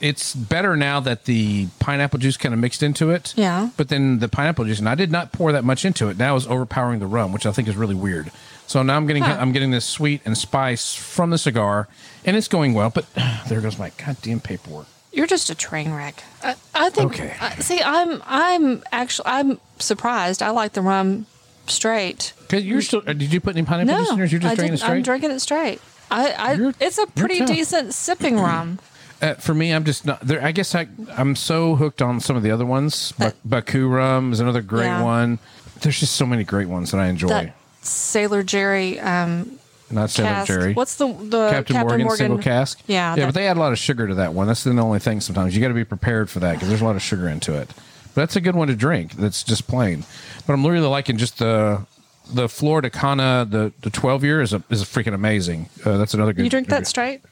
It's 0.00 0.34
better 0.34 0.76
now 0.76 1.00
that 1.00 1.24
the 1.24 1.68
pineapple 1.78 2.18
juice 2.18 2.36
kind 2.36 2.52
of 2.52 2.60
mixed 2.60 2.82
into 2.82 3.10
it. 3.10 3.32
Yeah. 3.36 3.70
But 3.76 3.88
then 3.88 4.18
the 4.18 4.28
pineapple 4.28 4.64
juice, 4.66 4.78
and 4.78 4.88
I 4.88 4.94
did 4.94 5.10
not 5.10 5.32
pour 5.32 5.52
that 5.52 5.64
much 5.64 5.84
into 5.84 6.08
it. 6.08 6.18
Now 6.18 6.36
is 6.36 6.46
overpowering 6.46 6.98
the 7.00 7.06
rum, 7.06 7.32
which 7.32 7.46
I 7.46 7.52
think 7.52 7.68
is 7.68 7.76
really 7.76 7.94
weird. 7.94 8.30
So 8.66 8.82
now 8.82 8.96
I'm 8.96 9.06
getting 9.06 9.22
Huh. 9.22 9.36
I'm 9.40 9.52
getting 9.52 9.70
this 9.70 9.84
sweet 9.84 10.20
and 10.24 10.36
spice 10.36 10.94
from 10.94 11.30
the 11.30 11.38
cigar, 11.38 11.88
and 12.24 12.36
it's 12.36 12.48
going 12.48 12.74
well. 12.74 12.90
But 12.90 13.06
there 13.48 13.60
goes 13.60 13.78
my 13.78 13.90
goddamn 13.96 14.40
paperwork. 14.40 14.86
You're 15.12 15.26
just 15.26 15.50
a 15.50 15.54
train 15.54 15.92
wreck. 15.92 16.22
I, 16.42 16.54
I 16.74 16.90
think. 16.90 17.12
Okay. 17.14 17.34
I, 17.40 17.54
see, 17.56 17.80
I'm 17.82 18.22
I'm 18.26 18.82
actually 18.92 19.26
I'm 19.26 19.60
surprised. 19.78 20.42
I 20.42 20.50
like 20.50 20.72
the 20.72 20.80
rum 20.82 21.26
straight. 21.66 22.32
Cause 22.48 22.62
you're 22.62 22.82
still. 22.82 23.02
uh, 23.06 23.12
Did 23.12 23.32
you 23.32 23.40
put 23.40 23.56
any 23.56 23.64
pineapple 23.66 23.94
No, 23.94 24.00
juice 24.02 24.10
in 24.12 24.18
yours? 24.18 24.32
You're 24.32 24.40
just 24.40 24.52
I 24.52 24.54
drinking 24.56 24.74
it 24.74 24.78
didn't- 24.80 24.90
I'm 24.92 25.02
drinking 25.02 25.30
it 25.32 25.40
straight. 25.40 25.80
I, 26.10 26.32
I 26.32 26.72
it's 26.80 26.98
a 26.98 27.06
pretty 27.06 27.44
decent 27.46 27.94
sipping 27.94 28.36
rum. 28.36 28.78
Uh, 29.22 29.34
for 29.34 29.54
me, 29.54 29.72
I'm 29.72 29.84
just 29.84 30.04
not 30.04 30.20
there. 30.20 30.42
I 30.44 30.50
guess 30.52 30.74
I 30.74 30.88
I'm 31.16 31.36
so 31.36 31.76
hooked 31.76 32.02
on 32.02 32.18
some 32.20 32.34
of 32.36 32.42
the 32.42 32.50
other 32.50 32.66
ones. 32.66 33.12
Ba- 33.18 33.34
Baku 33.44 33.86
rum 33.88 34.32
is 34.32 34.40
another 34.40 34.60
great 34.62 34.86
Yeah. 34.86 35.02
one. 35.04 35.38
There's 35.80 35.98
just 36.00 36.14
so 36.16 36.26
many 36.26 36.44
great 36.44 36.68
ones 36.68 36.90
that 36.90 36.98
I 36.98 37.06
enjoy. 37.06 37.28
That 37.28 37.54
Sailor 37.82 38.42
Jerry 38.42 38.98
um, 39.00 39.58
Not 39.90 40.10
Sailor. 40.10 40.44
Jerry. 40.44 40.72
What's 40.74 40.96
the 40.96 41.06
the 41.12 41.50
Captain, 41.50 41.76
Morgan, 41.78 42.10
single 42.10 42.38
cask. 42.38 42.80
Yeah, 42.86 43.10
yeah, 43.12 43.16
that- 43.16 43.26
but 43.26 43.34
they 43.34 43.46
add 43.46 43.56
a 43.56 43.60
lot 43.60 43.72
of 43.72 43.78
sugar 43.78 44.08
to 44.08 44.14
that 44.16 44.34
one. 44.34 44.46
That's 44.48 44.64
the 44.64 44.70
only 44.78 44.98
thing. 44.98 45.20
Sometimes 45.20 45.54
you 45.54 45.62
got 45.62 45.68
to 45.68 45.74
be 45.74 45.84
prepared 45.84 46.28
for 46.28 46.40
that 46.40 46.54
because 46.54 46.68
there's 46.68 46.80
a 46.80 46.84
lot 46.84 46.96
of 46.96 47.02
sugar 47.02 47.28
into 47.28 47.54
it. 47.54 47.68
But 48.14 48.22
that's 48.22 48.36
a 48.36 48.40
good 48.40 48.54
one 48.56 48.68
to 48.68 48.76
drink. 48.76 49.12
That's 49.14 49.42
just 49.42 49.66
plain. 49.68 50.04
But 50.46 50.52
I'm 50.54 50.66
really 50.66 50.86
liking 50.86 51.16
just 51.16 51.38
the 51.38 51.86
the 52.32 52.48
Flor 52.48 52.80
de 52.80 52.90
Caña. 52.90 53.48
The 53.50 53.72
the 53.82 53.90
12 53.90 54.24
year 54.24 54.42
is 54.42 54.52
a 54.52 54.62
is 54.68 54.82
freaking 54.84 55.14
amazing. 55.14 55.68
Uh, 55.84 55.96
that's 55.96 56.12
another 56.14 56.32
good. 56.32 56.42
You 56.44 56.50
drink 56.50 56.68
that 56.68 56.86
straight? 56.86 57.22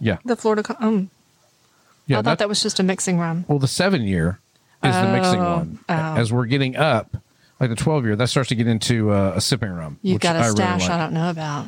Yeah, 0.00 0.18
The 0.24 0.36
Florida. 0.36 0.76
Um, 0.80 1.08
yeah. 2.06 2.18
I 2.18 2.22
thought 2.22 2.38
that 2.38 2.48
was 2.48 2.62
just 2.62 2.80
a 2.80 2.82
mixing 2.82 3.18
rum. 3.18 3.44
Well, 3.48 3.58
the 3.58 3.68
seven 3.68 4.02
year 4.02 4.38
is 4.82 4.94
the 4.94 5.08
mixing 5.12 5.40
Oh, 5.40 5.56
one. 5.56 5.78
oh. 5.88 5.92
As 5.94 6.32
we're 6.32 6.46
getting 6.46 6.76
up, 6.76 7.16
like 7.60 7.70
the 7.70 7.76
12 7.76 8.04
year, 8.04 8.16
that 8.16 8.28
starts 8.28 8.48
to 8.50 8.54
get 8.54 8.66
into 8.66 9.10
uh, 9.10 9.32
a 9.36 9.40
sipping 9.40 9.70
rum. 9.72 9.98
You've 10.02 10.16
which 10.16 10.22
got 10.22 10.36
a 10.36 10.40
I 10.40 10.50
stash. 10.50 10.88
I 10.88 10.98
don't 10.98 11.12
know 11.14 11.30
about. 11.30 11.66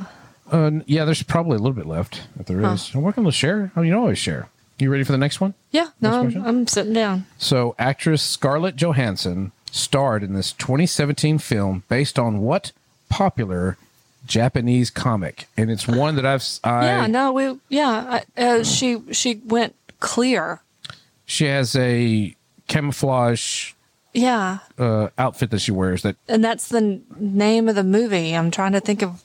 Uh, 0.50 0.70
yeah, 0.86 1.04
there's 1.04 1.22
probably 1.22 1.54
a 1.56 1.58
little 1.58 1.72
bit 1.72 1.86
left 1.86 2.22
if 2.38 2.46
there 2.46 2.60
is. 2.72 2.94
I'm 2.94 3.02
welcome 3.02 3.24
to 3.24 3.32
share. 3.32 3.72
Oh, 3.76 3.82
you 3.82 3.90
know, 3.92 4.00
always 4.00 4.18
share. 4.18 4.48
You 4.78 4.90
ready 4.90 5.04
for 5.04 5.12
the 5.12 5.18
next 5.18 5.40
one? 5.40 5.54
Yeah, 5.70 5.88
no, 6.00 6.10
Next 6.10 6.14
I'm, 6.16 6.22
question? 6.24 6.46
I'm 6.46 6.66
sitting 6.66 6.92
down. 6.92 7.26
So, 7.38 7.74
actress 7.78 8.22
Scarlett 8.22 8.76
Johansson 8.76 9.52
starred 9.72 10.22
in 10.22 10.34
this 10.34 10.52
2017 10.52 11.38
film 11.38 11.82
based 11.88 12.18
on 12.18 12.40
what 12.42 12.72
popular 13.08 13.78
Japanese 14.26 14.90
comic? 14.90 15.46
And 15.56 15.70
it's 15.70 15.88
one 15.88 16.16
that 16.16 16.26
I've 16.26 16.40
s- 16.40 16.60
I 16.62 16.84
yeah, 16.84 17.06
no, 17.06 17.32
we 17.32 17.58
yeah. 17.68 18.20
I, 18.36 18.40
uh, 18.42 18.64
she 18.64 19.00
she 19.12 19.36
went 19.46 19.74
clear. 20.00 20.60
she 21.24 21.44
has 21.46 21.74
a 21.76 22.34
camouflage 22.68 23.72
Yeah, 24.12 24.58
uh, 24.78 25.08
outfit 25.18 25.50
that 25.50 25.60
she 25.60 25.72
wears 25.72 26.02
that 26.02 26.16
and 26.28 26.44
that's 26.44 26.68
the 26.68 27.00
name 27.18 27.68
of 27.68 27.74
the 27.74 27.84
movie. 27.84 28.34
I'm 28.36 28.50
trying 28.50 28.72
to 28.72 28.80
think 28.80 29.02
of. 29.02 29.22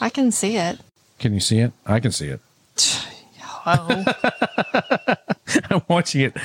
I 0.00 0.10
can 0.10 0.30
see 0.32 0.56
it. 0.56 0.80
can 1.18 1.32
you 1.34 1.40
see 1.40 1.58
it? 1.60 1.72
I 1.86 2.00
can 2.00 2.12
see 2.12 2.28
it. 2.28 2.40
Oh 3.64 4.04
I'm 5.70 5.82
watching 5.88 6.22
it 6.22 6.36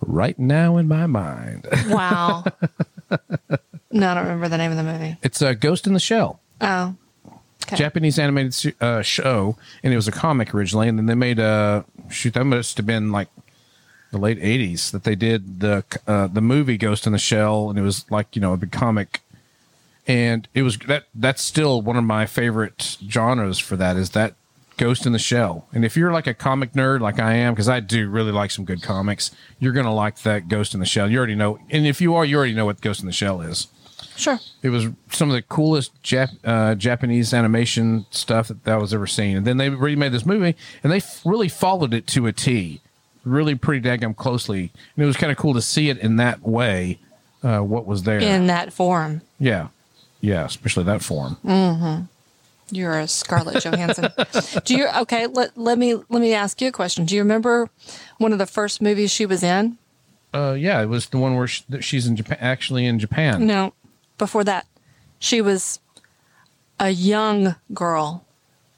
right 0.00 0.38
now 0.38 0.76
in 0.76 0.86
my 0.88 1.06
mind. 1.06 1.66
wow! 1.88 2.44
no, 3.90 4.10
I 4.10 4.14
don't 4.14 4.24
remember 4.24 4.48
the 4.48 4.58
name 4.58 4.70
of 4.70 4.76
the 4.76 4.82
movie. 4.82 5.16
It's 5.22 5.40
a 5.40 5.54
Ghost 5.54 5.86
in 5.86 5.94
the 5.94 6.00
Shell. 6.00 6.40
Oh, 6.60 6.94
okay. 7.68 7.76
Japanese 7.76 8.18
animated 8.18 8.74
uh, 8.80 9.02
show, 9.02 9.56
and 9.82 9.92
it 9.92 9.96
was 9.96 10.08
a 10.08 10.12
comic 10.12 10.54
originally, 10.54 10.88
and 10.88 10.98
then 10.98 11.06
they 11.06 11.14
made 11.14 11.38
a 11.38 11.84
shoot. 12.10 12.34
That 12.34 12.44
must 12.44 12.76
have 12.76 12.86
been 12.86 13.12
like 13.12 13.28
the 14.10 14.18
late 14.18 14.40
'80s 14.40 14.90
that 14.90 15.04
they 15.04 15.14
did 15.14 15.60
the 15.60 15.84
uh, 16.06 16.26
the 16.26 16.40
movie 16.40 16.76
Ghost 16.76 17.06
in 17.06 17.12
the 17.12 17.18
Shell, 17.18 17.70
and 17.70 17.78
it 17.78 17.82
was 17.82 18.10
like 18.10 18.34
you 18.34 18.42
know 18.42 18.52
a 18.52 18.56
big 18.56 18.72
comic, 18.72 19.20
and 20.06 20.48
it 20.54 20.62
was 20.62 20.78
that 20.78 21.04
that's 21.14 21.42
still 21.42 21.82
one 21.82 21.96
of 21.96 22.04
my 22.04 22.26
favorite 22.26 22.96
genres 23.08 23.58
for 23.58 23.76
that 23.76 23.96
is 23.96 24.10
that 24.10 24.34
Ghost 24.78 25.04
in 25.04 25.12
the 25.12 25.18
Shell. 25.18 25.66
And 25.72 25.84
if 25.84 25.96
you're 25.96 26.12
like 26.12 26.26
a 26.26 26.34
comic 26.34 26.72
nerd 26.72 27.00
like 27.00 27.18
I 27.18 27.34
am, 27.34 27.52
because 27.52 27.68
I 27.68 27.80
do 27.80 28.08
really 28.08 28.32
like 28.32 28.50
some 28.50 28.64
good 28.64 28.82
comics, 28.82 29.30
you're 29.58 29.72
gonna 29.72 29.94
like 29.94 30.22
that 30.22 30.48
Ghost 30.48 30.72
in 30.72 30.80
the 30.80 30.86
Shell. 30.86 31.10
You 31.10 31.18
already 31.18 31.34
know, 31.34 31.58
and 31.68 31.86
if 31.86 32.00
you 32.00 32.14
are, 32.14 32.24
you 32.24 32.36
already 32.36 32.54
know 32.54 32.64
what 32.64 32.80
Ghost 32.80 33.00
in 33.00 33.06
the 33.06 33.12
Shell 33.12 33.42
is. 33.42 33.66
Sure. 34.18 34.38
It 34.62 34.70
was 34.70 34.88
some 35.12 35.30
of 35.30 35.34
the 35.34 35.42
coolest 35.42 36.02
Jap- 36.02 36.36
uh, 36.44 36.74
Japanese 36.74 37.32
animation 37.32 38.04
stuff 38.10 38.48
that, 38.48 38.64
that 38.64 38.74
I 38.74 38.76
was 38.78 38.92
ever 38.92 39.06
seen. 39.06 39.36
And 39.36 39.46
then 39.46 39.56
they 39.58 39.68
remade 39.70 40.10
this 40.12 40.26
movie, 40.26 40.56
and 40.82 40.92
they 40.92 40.96
f- 40.96 41.22
really 41.24 41.48
followed 41.48 41.94
it 41.94 42.06
to 42.08 42.26
a 42.26 42.32
T, 42.32 42.80
really 43.24 43.54
pretty 43.54 43.86
daggum 43.88 44.16
closely. 44.16 44.72
And 44.96 45.04
it 45.04 45.06
was 45.06 45.16
kind 45.16 45.30
of 45.30 45.38
cool 45.38 45.54
to 45.54 45.62
see 45.62 45.88
it 45.88 45.98
in 45.98 46.16
that 46.16 46.42
way. 46.42 46.98
Uh, 47.44 47.60
what 47.60 47.86
was 47.86 48.02
there? 48.02 48.18
In 48.18 48.48
that 48.48 48.72
form, 48.72 49.22
yeah, 49.38 49.68
yeah, 50.20 50.44
especially 50.44 50.82
that 50.84 51.02
form. 51.02 51.36
you're 52.72 52.98
a 52.98 53.06
Scarlett 53.06 53.62
Johansson. 53.64 54.10
Do 54.64 54.74
you? 54.74 54.88
Okay, 55.02 55.28
let 55.28 55.56
let 55.56 55.78
me 55.78 55.94
let 55.94 56.20
me 56.20 56.34
ask 56.34 56.60
you 56.60 56.66
a 56.66 56.72
question. 56.72 57.04
Do 57.04 57.14
you 57.14 57.22
remember 57.22 57.70
one 58.18 58.32
of 58.32 58.38
the 58.38 58.46
first 58.46 58.82
movies 58.82 59.12
she 59.12 59.24
was 59.26 59.44
in? 59.44 59.78
Uh, 60.34 60.54
yeah, 60.58 60.82
it 60.82 60.86
was 60.86 61.06
the 61.06 61.18
one 61.18 61.36
where 61.36 61.46
sh 61.46 61.62
that 61.68 61.82
she's 61.84 62.06
in 62.06 62.14
Japan, 62.16 62.36
actually 62.40 62.84
in 62.86 62.98
Japan. 62.98 63.46
No, 63.46 63.72
before 64.18 64.44
that, 64.44 64.66
she 65.18 65.40
was 65.40 65.80
a 66.78 66.90
young 66.90 67.56
girl, 67.72 68.24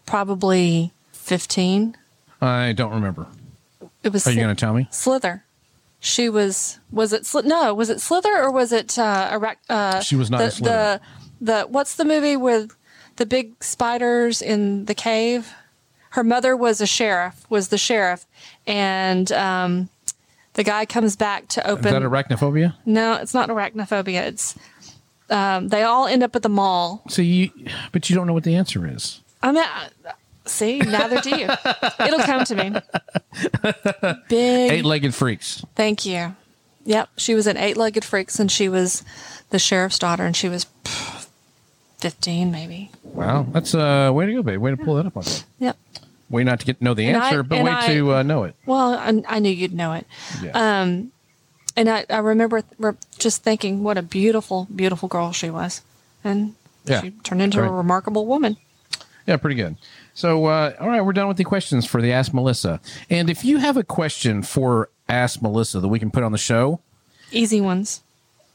probably 0.07 0.93
fifteen. 1.13 1.97
I 2.41 2.73
don't 2.73 2.93
remember. 2.93 3.27
It 4.03 4.13
was 4.13 4.27
Are 4.27 4.31
you 4.31 4.41
going 4.41 4.55
to 4.55 4.59
tell 4.59 4.73
me? 4.73 4.89
Slither. 4.91 5.45
She 5.99 6.31
was. 6.31 6.79
Was 6.91 7.13
it? 7.13 7.23
Sli- 7.25 7.45
no, 7.45 7.75
was 7.75 7.91
it 7.91 8.01
Slither 8.01 8.35
or 8.35 8.51
was 8.51 8.73
it? 8.73 8.99
Uh, 8.99 9.29
Iraq, 9.33 9.59
uh, 9.69 10.01
She 10.01 10.17
was 10.17 10.31
not 10.31 10.39
the, 10.39 10.51
Slither. 10.51 11.01
The 11.41 11.53
the 11.63 11.67
what's 11.69 11.97
the 11.97 12.05
movie 12.07 12.37
with 12.37 12.75
the 13.17 13.27
big 13.27 13.63
spiders 13.63 14.41
in 14.41 14.87
the 14.87 14.95
cave? 14.95 15.53
Her 16.11 16.25
mother 16.25 16.57
was 16.57 16.81
a 16.81 16.87
sheriff. 16.87 17.45
Was 17.51 17.69
the 17.69 17.77
sheriff, 17.79 18.27
and 18.67 19.31
um, 19.33 19.91
the 20.55 20.65
guy 20.65 20.87
comes 20.87 21.17
back 21.17 21.49
to 21.49 21.67
open. 21.69 21.87
Is 21.87 21.93
that 21.93 22.03
arachnophobia? 22.03 22.75
no, 22.87 23.15
it's 23.15 23.35
not 23.35 23.51
arachnophobia. 23.51 24.23
It's 24.23 24.59
um, 25.31 25.69
they 25.69 25.83
all 25.83 26.07
end 26.07 26.23
up 26.23 26.35
at 26.37 26.43
the 26.43 26.49
mall. 26.49 27.03
So 27.09 27.23
you, 27.23 27.51
but 27.93 28.11
you 28.11 28.17
don't 28.17 28.27
know 28.27 28.33
what 28.33 28.45
the 28.45 28.57
answer 28.57 28.87
is. 28.87 29.21
I 29.43 29.53
mean, 29.53 29.63
I- 29.65 29.89
See, 30.47 30.79
neither 30.81 31.21
do 31.21 31.31
you. 31.39 31.49
It'll 32.01 32.21
come 32.21 32.45
to 32.47 32.55
me. 32.57 32.73
Big. 34.29 34.73
Eight-legged 34.73 35.15
freaks. 35.15 35.65
Thank 35.77 36.05
you. 36.07 36.35
Yep, 36.85 37.11
she 37.19 37.35
was 37.35 37.47
an 37.47 37.57
eight-legged 37.57 38.05
freaks, 38.05 38.41
and 38.41 38.51
she 38.51 38.69
was 38.69 39.05
the 39.51 39.59
sheriff's 39.59 39.99
daughter, 39.99 40.25
and 40.25 40.35
she 40.35 40.49
was 40.49 40.67
pff, 40.83 41.29
fifteen, 41.99 42.51
maybe. 42.51 42.91
Wow, 43.05 43.47
that's 43.53 43.75
uh, 43.75 44.11
way 44.13 44.27
to 44.27 44.33
go, 44.33 44.43
babe. 44.43 44.61
Way 44.61 44.71
to 44.71 44.77
pull 44.79 44.95
that 44.97 45.07
up 45.07 45.17
on 45.17 45.25
that. 45.25 45.45
Yep. 45.59 45.77
Way 46.31 46.43
not 46.45 46.61
to 46.61 46.67
get 46.67 46.81
know 46.81 46.95
the 46.95 47.07
And 47.07 47.17
I- 47.19 47.27
answer, 47.27 47.43
but 47.43 47.63
way 47.63 47.71
I- 47.71 47.87
to 47.89 48.15
uh, 48.17 48.23
know 48.23 48.45
it. 48.45 48.57
Well, 48.67 48.95
I, 48.95 49.23
I 49.29 49.39
knew 49.41 49.51
you'd 49.51 49.75
know 49.75 49.93
it. 49.93 50.07
Yeah. 50.43 50.51
Um, 50.81 51.13
and 51.77 51.89
I, 51.89 52.05
I 52.11 52.19
remember 52.19 52.63
re- 52.79 52.93
just 53.19 53.43
thinking 53.43 53.83
what 53.83 53.97
a 53.99 54.03
beautiful, 54.03 54.67
beautiful 54.75 55.09
girl 55.09 55.33
she 55.33 55.51
was, 55.51 55.83
and 56.25 56.55
Yeah. 56.85 57.01
she 57.03 57.11
turned 57.23 57.43
into 57.43 57.61
Right. 57.61 57.69
a 57.69 57.73
remarkable 57.73 58.27
woman. 58.27 58.57
Yeah, 59.27 59.37
pretty 59.37 59.57
good. 59.57 59.77
So, 60.15 60.47
uh, 60.47 60.75
all 60.81 60.89
right, 60.89 61.01
we're 61.05 61.13
done 61.13 61.29
with 61.29 61.37
the 61.37 61.45
questions 61.45 61.87
for 61.87 62.03
the 62.03 62.13
Ask 62.13 62.35
Melissa. 62.35 62.81
And 63.09 63.31
if 63.31 63.45
you 63.45 63.59
have 63.59 63.77
a 63.77 63.85
question 63.85 64.43
for 64.43 64.89
Ask 65.09 65.41
Melissa 65.43 65.81
that 65.81 65.89
we 65.89 65.99
can 65.99 66.11
put 66.11 66.23
on 66.23 66.33
the 66.33 66.39
show, 66.39 66.81
Easy 67.31 67.61
ones. 67.61 68.01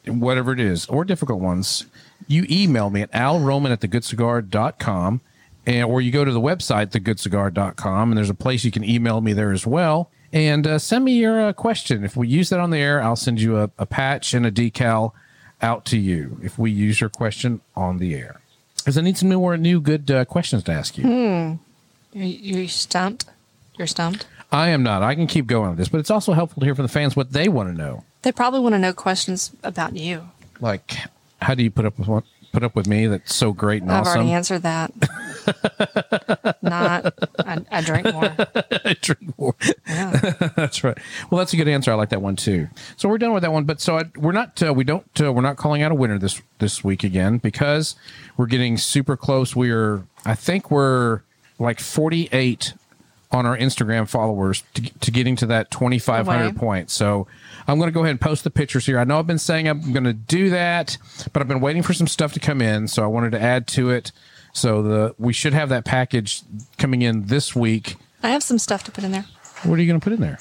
whatever 0.06 0.51
it 0.51 0.60
is, 0.60 0.86
or 0.88 1.06
difficult 1.06 1.39
ones, 1.39 1.86
you 2.28 2.45
email 2.49 2.89
me 2.89 3.01
at 3.01 3.12
alroman 3.13 3.71
at 3.71 3.80
thegoodcigar.com 3.82 5.21
and, 5.65 5.84
or 5.86 6.01
you 6.01 6.12
go 6.12 6.25
to 6.25 6.32
the 6.32 6.41
website, 6.41 6.88
thegoodcigar.com, 6.91 8.12
and 8.12 8.17
there's 8.17 8.30
a 8.30 8.34
place 8.36 8.63
you 8.63 8.71
can 8.71 8.84
email 8.84 9.21
me 9.21 9.34
there 9.34 9.51
as 9.51 9.65
well. 9.65 10.10
And 10.36 10.67
uh, 10.67 10.80
send 10.80 11.06
me 11.06 11.13
your 11.13 11.48
uh, 11.48 11.54
question. 11.54 12.04
If 12.04 12.17
we 12.17 12.28
use 12.28 12.50
that 12.50 12.60
on 12.60 12.69
the 12.69 12.78
air, 12.78 13.02
I'll 13.02 13.15
send 13.15 13.39
you 13.39 13.58
a, 13.58 13.71
a 13.78 13.86
patch 13.86 14.34
and 14.34 14.45
a 14.45 14.52
decal 14.52 15.13
out 15.62 15.86
to 15.86 15.98
you 15.98 16.38
if 16.43 16.60
we 16.60 16.71
use 16.71 17.00
your 17.00 17.10
question 17.10 17.62
on 17.74 18.00
the 18.00 18.13
air. 18.13 18.41
Because 18.76 18.98
I 18.98 19.02
need 19.02 19.17
some 19.17 19.30
more 19.30 19.56
new 19.56 19.80
good 19.80 20.12
uh, 20.12 20.26
questions 20.26 20.63
to 20.63 20.74
ask 20.74 20.98
you. 20.98 21.58
You, 22.12 22.26
you 22.26 22.67
stumped. 22.67 23.26
You're 23.78 23.88
stumped. 23.88 24.28
I 24.52 24.69
am 24.69 24.84
not. 24.84 25.04
I 25.04 25.15
can 25.15 25.26
keep 25.26 25.48
going 25.48 25.69
on 25.69 25.78
this, 25.78 25.88
but 25.88 26.00
it's 26.00 26.12
also 26.12 26.34
helpful 26.34 26.60
to 26.60 26.65
hear 26.65 26.76
from 26.76 26.84
the 26.84 26.91
fans 26.91 27.15
what 27.15 27.32
they 27.32 27.48
want 27.48 27.69
to 27.69 27.74
know. 27.74 28.04
They 28.24 28.34
probably 28.34 28.60
want 28.60 28.74
to 28.74 28.80
know 28.80 28.91
questions 28.91 29.54
about 29.63 29.95
you. 29.95 30.30
Like, 30.60 30.98
how 31.41 31.56
do 31.56 31.63
you 31.63 31.71
put 31.71 31.86
up 31.86 31.98
with 31.98 32.10
what, 32.10 32.26
put 32.55 32.63
up 32.63 32.75
with 32.75 32.87
me? 32.87 33.05
That's 33.07 33.35
so 33.35 33.51
great 33.51 33.81
and 33.81 33.91
I've 33.91 34.01
awesome. 34.01 34.21
already 34.21 34.31
answered 34.31 34.61
that. 34.63 34.91
Not. 36.61 37.13
I, 37.39 37.61
I 37.69 37.81
drink 37.81 38.11
more. 38.13 38.33
I 38.85 38.95
drink 39.01 39.37
more. 39.37 39.55
Yeah. 39.85 40.11
that's 40.55 40.83
right. 40.83 40.97
Well, 41.29 41.39
that's 41.39 41.53
a 41.53 41.57
good 41.57 41.67
answer. 41.67 41.91
I 41.91 41.95
like 41.95 42.09
that 42.09 42.21
one 42.21 42.37
too. 42.37 42.69
So 42.95 43.09
we're 43.09 43.17
done 43.17 43.33
with 43.33 43.43
that 43.43 43.51
one. 43.51 43.65
But 43.65 43.81
so 43.81 43.97
I, 43.97 44.03
we're 44.15 44.31
not. 44.31 44.63
Uh, 44.63 44.73
we 44.73 44.85
don't. 44.85 45.05
Uh, 45.19 45.33
we're 45.33 45.41
not 45.41 45.57
calling 45.57 45.81
out 45.81 45.91
a 45.91 45.95
winner 45.95 46.17
this 46.17 46.41
this 46.59 46.83
week 46.83 47.03
again 47.03 47.37
because 47.39 47.95
we're 48.37 48.45
getting 48.45 48.77
super 48.77 49.17
close. 49.17 49.55
We 49.55 49.69
are. 49.71 50.07
I 50.25 50.33
think 50.35 50.71
we're 50.71 51.21
like 51.59 51.81
forty 51.81 52.29
eight 52.31 52.73
on 53.36 53.45
our 53.45 53.58
Instagram 53.58 54.08
followers 54.10 54.63
to, 54.74 54.82
to 55.00 55.12
getting 55.12 55.36
to 55.38 55.45
that 55.48 55.69
twenty 55.69 56.00
five 56.00 56.26
hundred 56.26 56.45
Away. 56.45 56.54
point. 56.58 56.89
So 56.89 57.28
I'm 57.67 57.78
going 57.78 57.89
to 57.89 57.93
go 57.93 58.00
ahead 58.02 58.12
and 58.12 58.21
post 58.21 58.43
the 58.43 58.50
pictures 58.50 58.86
here. 58.86 58.98
I 58.98 59.04
know 59.04 59.19
I've 59.19 59.28
been 59.28 59.38
saying 59.38 59.67
I'm 59.67 59.91
going 59.93 60.04
to 60.06 60.13
do 60.13 60.50
that, 60.50 60.98
but 61.34 61.41
I've 61.41 61.48
been 61.48 61.62
waiting 61.62 61.84
for 61.84 61.93
some 61.93 62.08
stuff 62.08 62.34
to 62.34 62.39
come 62.39 62.62
in, 62.62 62.88
so 62.88 63.04
I 63.04 63.08
wanted 63.08 63.32
to 63.34 63.41
add 63.41 63.67
to 63.67 63.89
it. 63.91 64.12
So 64.54 64.82
the 64.82 65.15
we 65.17 65.34
should 65.34 65.54
have 65.54 65.69
that 65.69 65.86
package 65.86 66.41
coming 66.78 67.02
in 67.02 67.28
this 67.28 67.56
week. 67.56 67.98
I 68.24 68.30
have 68.30 68.41
some 68.41 68.58
stuff 68.58 68.84
to 68.86 68.91
put 68.91 69.04
in 69.04 69.12
there. 69.12 69.26
What 69.63 69.78
are 69.78 69.82
you 69.82 69.88
going 69.88 70.00
to 70.00 70.04
put 70.04 70.13
in 70.13 70.21
there? 70.21 70.39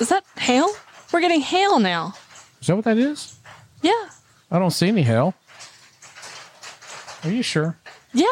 Is 0.00 0.08
that 0.08 0.24
hail? 0.38 0.68
We're 1.12 1.20
getting 1.20 1.40
hail 1.40 1.78
now. 1.80 2.14
Is 2.60 2.68
that 2.68 2.76
what 2.76 2.84
that 2.84 2.98
is? 2.98 3.38
Yeah. 3.82 4.08
I 4.50 4.58
don't 4.58 4.70
see 4.70 4.88
any 4.88 5.02
hail. 5.02 5.34
Are 7.24 7.30
you 7.30 7.42
sure? 7.42 7.76
Yeah. 8.12 8.26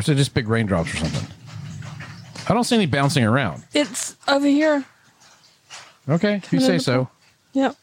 Or 0.00 0.02
is 0.02 0.08
it 0.08 0.14
just 0.14 0.32
big 0.32 0.48
raindrops 0.48 0.94
or 0.94 0.96
something? 0.96 1.26
I 2.48 2.54
don't 2.54 2.64
see 2.64 2.74
any 2.74 2.86
bouncing 2.86 3.22
around. 3.22 3.64
It's 3.74 4.16
over 4.26 4.46
here. 4.46 4.82
Okay, 6.08 6.36
if 6.36 6.50
you 6.54 6.60
say 6.60 6.78
so. 6.78 7.10
Yep. 7.52 7.76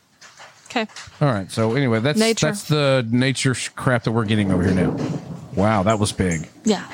Okay. 0.66 0.88
All 1.22 1.28
right. 1.32 1.52
So 1.52 1.76
anyway, 1.76 2.00
that's 2.00 2.18
Nature. 2.18 2.48
that's 2.48 2.64
the 2.64 3.08
nature 3.12 3.54
sh- 3.54 3.70
crap 3.70 4.02
that 4.06 4.14
we're 4.14 4.26
getting 4.26 4.52
over 4.52 4.64
here 4.64 4.74
now. 4.74 4.98
Wow, 5.56 5.84
that 5.84 6.00
was 6.00 6.12
big. 6.12 6.50
Yeah. 6.66 6.88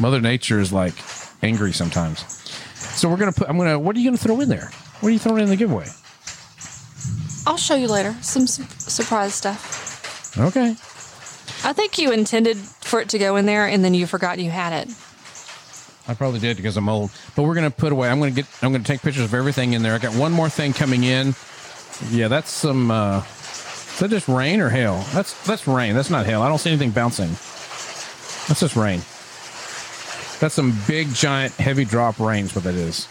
Mother 0.00 0.20
Nature 0.20 0.58
is 0.58 0.72
like 0.72 0.94
angry 1.44 1.72
sometimes. 1.72 2.20
So 2.74 3.08
we're 3.08 3.16
gonna 3.16 3.30
put. 3.30 3.48
I'm 3.48 3.58
gonna. 3.58 3.78
What 3.78 3.94
are 3.94 4.00
you 4.00 4.06
gonna 4.10 4.16
throw 4.18 4.40
in 4.40 4.48
there? 4.48 4.72
What 4.98 5.10
are 5.10 5.12
you 5.12 5.20
throwing 5.20 5.44
in 5.44 5.50
the 5.50 5.56
giveaway? 5.56 5.86
I'll 7.46 7.56
show 7.56 7.76
you 7.76 7.86
later. 7.86 8.12
Some 8.22 8.48
su- 8.48 8.64
surprise 8.64 9.34
stuff. 9.34 10.36
Okay. 10.36 10.74
I 11.62 11.72
think 11.72 11.98
you 11.98 12.10
intended 12.12 12.56
for 12.56 13.00
it 13.00 13.10
to 13.10 13.18
go 13.18 13.36
in 13.36 13.46
there 13.46 13.66
and 13.66 13.84
then 13.84 13.94
you 13.94 14.06
forgot 14.06 14.38
you 14.38 14.50
had 14.50 14.72
it. 14.72 14.94
I 16.08 16.14
probably 16.14 16.40
did 16.40 16.56
because 16.56 16.76
I'm 16.76 16.88
old. 16.88 17.10
But 17.36 17.42
we're 17.44 17.54
gonna 17.54 17.70
put 17.70 17.92
away. 17.92 18.08
I'm 18.08 18.18
gonna 18.18 18.30
get. 18.32 18.46
I'm 18.62 18.72
gonna 18.72 18.82
take 18.82 19.02
pictures 19.02 19.24
of 19.24 19.34
everything 19.34 19.74
in 19.74 19.82
there. 19.82 19.94
I 19.94 19.98
got 19.98 20.14
one 20.16 20.32
more 20.32 20.48
thing 20.48 20.72
coming 20.72 21.04
in. 21.04 21.34
Yeah, 22.10 22.28
that's 22.28 22.50
some. 22.50 22.90
uh 22.90 23.18
Is 23.18 23.98
that 24.00 24.10
just 24.10 24.26
rain 24.26 24.60
or 24.60 24.70
hail? 24.70 25.04
That's 25.12 25.40
that's 25.46 25.68
rain. 25.68 25.94
That's 25.94 26.10
not 26.10 26.26
hail. 26.26 26.42
I 26.42 26.48
don't 26.48 26.58
see 26.58 26.70
anything 26.70 26.90
bouncing. 26.90 27.28
That's 28.48 28.60
just 28.60 28.74
rain. 28.74 29.00
That's 30.40 30.54
some 30.54 30.76
big, 30.88 31.12
giant, 31.14 31.52
heavy 31.54 31.84
drop 31.84 32.18
rain. 32.18 32.48
What 32.48 32.64
that 32.64 32.74
is. 32.74 33.06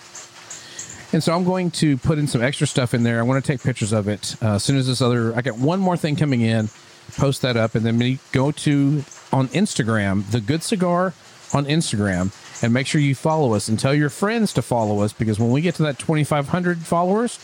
And 1.13 1.23
so 1.23 1.33
I'm 1.33 1.43
going 1.43 1.71
to 1.71 1.97
put 1.97 2.17
in 2.17 2.27
some 2.27 2.41
extra 2.41 2.67
stuff 2.67 2.93
in 2.93 3.03
there. 3.03 3.19
I 3.19 3.21
want 3.23 3.43
to 3.43 3.51
take 3.51 3.63
pictures 3.63 3.93
of 3.93 4.07
it 4.07 4.35
uh, 4.41 4.55
as 4.55 4.63
soon 4.63 4.77
as 4.77 4.88
this 4.88 5.01
other. 5.01 5.35
I 5.35 5.41
got 5.41 5.57
one 5.57 5.79
more 5.79 5.95
thing 5.95 6.15
coming 6.15 6.41
in. 6.41 6.69
Post 7.17 7.41
that 7.41 7.58
up, 7.58 7.76
and 7.76 7.86
then 7.86 8.19
go 8.32 8.52
to 8.52 9.04
on 9.32 9.48
Instagram, 9.50 10.30
the 10.32 10.41
Good 10.41 10.63
Cigar 10.63 11.13
on 11.54 11.65
Instagram, 11.65 12.32
and 12.63 12.74
make 12.74 12.88
sure 12.88 13.02
you 13.02 13.15
follow 13.15 13.54
us 13.54 13.67
and 13.67 13.80
tell 13.80 13.93
your 13.93 14.10
friends 14.10 14.54
to 14.54 14.62
follow 14.62 15.02
us 15.02 15.13
because 15.13 15.39
when 15.39 15.52
we 15.52 15.62
get 15.62 15.76
to 15.76 15.84
that 15.84 15.98
2,500 16.00 16.80
followers, 16.80 17.39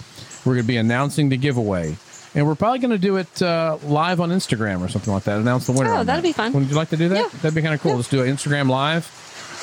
we're 0.45 0.53
going 0.55 0.63
to 0.63 0.67
be 0.67 0.77
announcing 0.77 1.29
the 1.29 1.37
giveaway. 1.37 1.95
And 2.35 2.45
we're 2.45 2.55
probably 2.55 2.79
going 2.79 2.91
to 2.91 2.97
do 2.97 3.15
it 3.15 3.41
uh, 3.41 3.77
live 3.83 4.19
on 4.19 4.29
Instagram 4.29 4.81
or 4.81 4.89
something 4.89 5.13
like 5.13 5.23
that. 5.23 5.39
Announce 5.39 5.67
the 5.67 5.71
winner. 5.71 5.91
Oh, 5.93 6.03
that'd 6.03 6.21
that. 6.21 6.27
be 6.27 6.33
fun. 6.33 6.51
Would 6.53 6.67
you 6.69 6.75
like 6.75 6.89
to 6.89 6.97
do 6.97 7.07
that? 7.09 7.17
Yeah. 7.17 7.27
That'd 7.41 7.55
be 7.55 7.61
kind 7.61 7.73
of 7.73 7.81
cool. 7.81 7.91
Yeah. 7.91 7.95
Let's 7.97 8.09
do 8.09 8.21
an 8.23 8.27
Instagram 8.35 8.69
live 8.69 9.05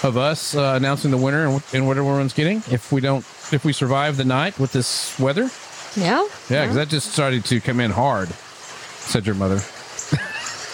of 0.02 0.16
us 0.16 0.56
uh, 0.56 0.72
announcing 0.76 1.10
the 1.10 1.18
winner 1.18 1.44
and, 1.44 1.52
what- 1.54 1.74
and 1.74 1.86
what 1.86 1.98
everyone's 1.98 2.32
getting. 2.32 2.58
If 2.70 2.90
we 2.90 3.00
don't, 3.02 3.18
if 3.52 3.64
we 3.64 3.72
survive 3.74 4.16
the 4.16 4.24
night 4.24 4.58
with 4.58 4.72
this 4.72 5.16
weather, 5.20 5.50
Yeah? 5.96 6.26
yeah, 6.48 6.62
because 6.62 6.76
that 6.76 6.88
just 6.88 7.12
started 7.12 7.44
to 7.44 7.60
come 7.60 7.78
in 7.78 7.90
hard. 7.90 8.30
Said 8.30 9.26
your 9.26 9.34
mother. 9.34 9.60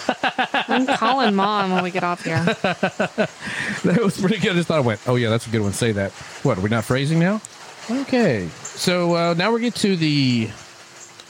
I'm 0.67 0.85
calling 0.87 1.35
mom 1.35 1.71
when 1.71 1.83
we 1.83 1.91
get 1.91 2.03
off 2.03 2.23
here. 2.23 2.43
That 3.83 4.01
was 4.03 4.19
pretty 4.19 4.39
good. 4.39 4.51
I 4.51 4.55
just 4.55 4.67
thought 4.67 4.77
I 4.77 4.81
went, 4.81 4.99
oh 5.07 5.15
yeah, 5.15 5.29
that's 5.29 5.47
a 5.47 5.49
good 5.49 5.61
one. 5.61 5.71
Say 5.71 5.93
that. 5.93 6.11
What 6.43 6.57
are 6.57 6.61
we 6.61 6.69
not 6.69 6.83
phrasing 6.83 7.17
now? 7.19 7.41
Okay, 7.89 8.49
so 8.61 9.15
uh, 9.15 9.33
now 9.35 9.51
we 9.53 9.61
get 9.61 9.75
to 9.75 9.95
the. 9.95 10.49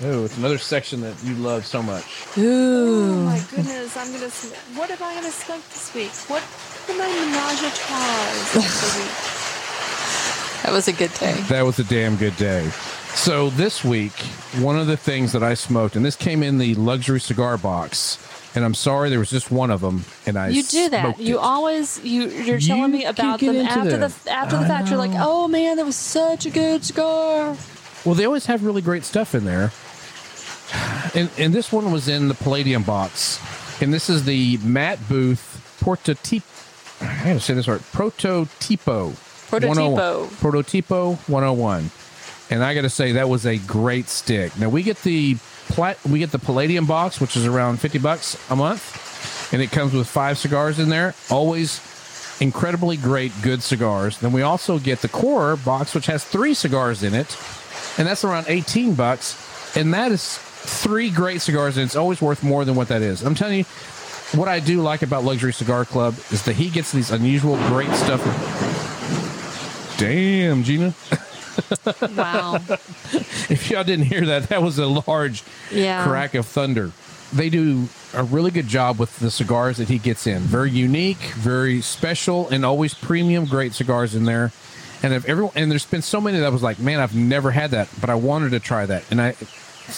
Oh, 0.01 0.23
it's 0.25 0.37
another 0.37 0.57
section 0.57 1.01
that 1.01 1.21
you 1.23 1.35
love 1.35 1.65
so 1.65 1.83
much. 1.83 2.25
Oh 2.37 3.13
my 3.25 3.39
goodness, 3.51 3.95
I'm 3.97 4.11
gonna. 4.11 4.29
sm- 4.29 4.77
What 4.77 4.89
am 4.89 4.97
I 5.03 5.13
gonna 5.15 5.29
smoke 5.29 5.63
this 5.69 5.93
week? 5.93 6.11
What 6.27 6.41
am 6.89 6.99
I 6.99 7.07
menage 7.07 7.61
a 7.71 7.75
trois 7.75 8.53
this 8.53 8.97
week? 8.97 10.63
That 10.63 10.71
was 10.73 10.87
a 10.87 10.93
good 10.93 11.13
day. 11.13 11.33
That 11.49 11.63
was 11.63 11.77
a 11.79 11.83
damn 11.83 12.15
good 12.15 12.35
day. 12.37 12.69
So 13.15 13.49
this 13.51 13.83
week, 13.83 14.13
one 14.59 14.77
of 14.77 14.87
the 14.87 14.97
things 14.97 15.31
that 15.33 15.43
I 15.43 15.53
smoked, 15.53 15.95
and 15.95 16.03
this 16.05 16.15
came 16.15 16.41
in 16.43 16.57
the 16.57 16.75
luxury 16.75 17.19
cigar 17.19 17.57
box, 17.57 18.17
and 18.55 18.65
I'm 18.65 18.73
sorry 18.73 19.09
there 19.09 19.19
was 19.19 19.29
just 19.29 19.51
one 19.51 19.71
of 19.71 19.81
them, 19.81 20.03
and 20.25 20.37
I 20.37 20.49
You 20.49 20.63
do 20.63 20.89
that. 20.89 21.19
You 21.19 21.37
it. 21.37 21.41
always 21.41 22.03
you 22.03 22.27
you're 22.27 22.57
You 22.57 22.67
telling 22.67 22.91
me 22.91 23.05
about 23.05 23.39
them 23.39 23.55
after 23.65 23.97
them. 23.97 24.11
the 24.25 24.31
after 24.31 24.57
the 24.57 24.63
I 24.63 24.67
fact. 24.67 24.89
You're 24.89 24.97
like, 24.97 25.11
oh 25.15 25.47
man, 25.47 25.77
that 25.77 25.85
was 25.85 25.95
such 25.95 26.45
a 26.45 26.49
good 26.49 26.83
cigar. 26.83 27.55
Well, 28.05 28.15
they 28.15 28.25
always 28.25 28.45
have 28.47 28.63
really 28.63 28.81
great 28.81 29.03
stuff 29.03 29.35
in 29.35 29.45
there. 29.45 29.71
And, 31.15 31.29
and 31.37 31.53
this 31.53 31.71
one 31.71 31.91
was 31.91 32.07
in 32.07 32.27
the 32.27 32.35
Palladium 32.35 32.83
box. 32.83 33.39
And 33.81 33.93
this 33.93 34.09
is 34.09 34.25
the 34.25 34.57
Matt 34.57 34.99
Booth 35.09 35.77
Prototype. 35.81 36.43
I 37.01 37.23
gotta 37.25 37.39
say 37.39 37.53
this 37.55 37.67
right. 37.67 37.79
Prototipo. 37.81 39.13
Prototipo. 39.49 39.67
101. 39.67 40.27
Prototipo 40.29 41.17
101. 41.27 41.89
And 42.51 42.63
I 42.63 42.73
gotta 42.75 42.89
say 42.89 43.13
that 43.13 43.29
was 43.29 43.45
a 43.45 43.57
great 43.57 44.07
stick. 44.07 44.57
Now 44.59 44.69
we 44.69 44.83
get 44.83 44.97
the 45.03 45.37
plat 45.69 45.97
we 46.05 46.19
get 46.19 46.31
the 46.31 46.39
Palladium 46.39 46.85
box, 46.85 47.21
which 47.21 47.37
is 47.37 47.45
around 47.45 47.79
50 47.79 47.99
bucks 47.99 48.37
a 48.49 48.55
month. 48.55 49.53
And 49.53 49.61
it 49.61 49.71
comes 49.71 49.93
with 49.93 50.07
five 50.07 50.37
cigars 50.37 50.79
in 50.79 50.89
there. 50.89 51.15
Always 51.29 51.79
incredibly 52.41 52.97
great, 52.97 53.31
good 53.41 53.61
cigars. 53.61 54.17
Then 54.19 54.31
we 54.31 54.41
also 54.41 54.79
get 54.79 55.01
the 55.01 55.09
core 55.09 55.55
box, 55.55 55.93
which 55.93 56.05
has 56.05 56.23
three 56.23 56.53
cigars 56.53 57.03
in 57.03 57.13
it, 57.13 57.37
and 57.97 58.07
that's 58.07 58.23
around 58.23 58.45
18 58.47 58.95
bucks. 58.95 59.75
And 59.75 59.93
that 59.93 60.11
is 60.11 60.37
three 60.37 61.09
great 61.09 61.41
cigars, 61.41 61.77
and 61.77 61.85
it's 61.85 61.95
always 61.95 62.21
worth 62.21 62.43
more 62.43 62.65
than 62.65 62.75
what 62.75 62.87
that 62.89 63.01
is. 63.01 63.23
I'm 63.23 63.35
telling 63.35 63.59
you, 63.59 63.63
what 64.37 64.47
I 64.47 64.59
do 64.59 64.81
like 64.81 65.01
about 65.01 65.23
Luxury 65.23 65.53
Cigar 65.53 65.85
Club 65.85 66.15
is 66.31 66.43
that 66.43 66.55
he 66.55 66.69
gets 66.69 66.91
these 66.91 67.11
unusual, 67.11 67.55
great 67.67 67.91
stuff. 67.91 68.21
Damn, 69.97 70.63
Gina. 70.63 70.93
Wow. 72.15 72.55
If 73.49 73.69
y'all 73.69 73.83
didn't 73.83 74.05
hear 74.05 74.25
that, 74.27 74.49
that 74.49 74.61
was 74.61 74.77
a 74.79 74.85
large 74.85 75.43
Yeah. 75.71 76.03
crack 76.05 76.33
of 76.35 76.45
thunder. 76.45 76.91
they 77.31 77.49
do 77.49 77.87
a 78.15 78.23
really 78.23 78.49
good 78.49 78.67
job 78.67 78.97
with 78.99 79.19
the 79.19 79.29
cigars 79.29 79.77
that 79.77 79.87
he 79.87 79.99
gets 79.99 80.25
in. 80.25 80.41
Very 80.41 80.71
unique, 80.71 81.19
very 81.35 81.79
special, 81.81 82.49
and 82.49 82.65
always 82.65 82.93
premium, 82.95 83.45
great 83.45 83.73
cigars 83.73 84.15
in 84.15 84.23
there. 84.25 84.51
And 85.03 85.13
if 85.13 85.25
everyone 85.29 85.53
and 85.55 85.69
there's 85.71 85.85
been 85.85 86.01
so 86.01 86.19
many 86.19 86.39
that 86.39 86.45
I 86.45 86.49
was 86.49 86.63
like, 86.63 86.79
man, 86.79 86.99
I've 86.99 87.15
never 87.15 87.51
had 87.51 87.71
that, 87.71 87.87
but 88.01 88.09
I 88.09 88.15
wanted 88.15 88.49
to 88.51 88.59
try 88.59 88.85
that. 88.87 89.03
And 89.11 89.21
I 89.21 89.35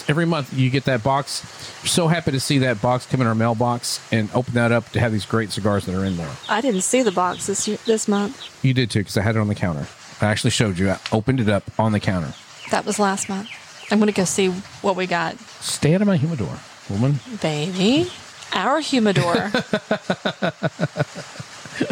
every 0.08 0.24
month 0.26 0.52
you 0.52 0.68
get 0.70 0.84
that 0.84 1.02
box. 1.02 1.42
So 1.88 2.06
happy 2.08 2.30
to 2.32 2.40
see 2.40 2.58
that 2.58 2.80
box 2.82 3.06
come 3.06 3.20
in 3.22 3.26
our 3.26 3.34
mailbox 3.34 4.00
and 4.12 4.28
open 4.34 4.54
that 4.54 4.70
up 4.72 4.90
to 4.90 5.00
have 5.00 5.10
these 5.12 5.26
great 5.26 5.50
cigars 5.50 5.86
that 5.86 5.94
are 5.94 6.04
in 6.04 6.16
there. 6.18 6.30
I 6.48 6.60
didn't 6.60 6.82
see 6.82 7.02
the 7.02 7.12
box 7.12 7.46
this 7.46 7.64
this 7.86 8.06
month. 8.08 8.64
You 8.64 8.74
did 8.74 8.90
too, 8.90 9.00
because 9.00 9.16
I 9.16 9.22
had 9.22 9.36
it 9.36 9.40
on 9.40 9.48
the 9.48 9.54
counter. 9.54 9.86
I 10.22 10.26
actually 10.30 10.50
showed 10.50 10.78
you. 10.78 10.90
I 10.90 10.98
opened 11.10 11.40
it 11.40 11.48
up 11.48 11.64
on 11.78 11.92
the 11.92 12.00
counter. 12.00 12.32
That 12.70 12.84
was 12.86 12.98
last 12.98 13.28
month. 13.28 13.48
I'm 13.90 13.98
gonna 13.98 14.12
go 14.12 14.24
see 14.24 14.48
what 14.80 14.96
we 14.96 15.06
got, 15.06 15.38
Stay 15.60 15.94
out 15.94 16.00
of 16.00 16.06
my 16.06 16.16
humidor, 16.16 16.58
woman. 16.88 17.20
baby. 17.40 18.10
Our 18.54 18.80
humidor. 18.80 19.34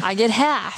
I 0.03 0.14
get 0.14 0.31
half. 0.31 0.76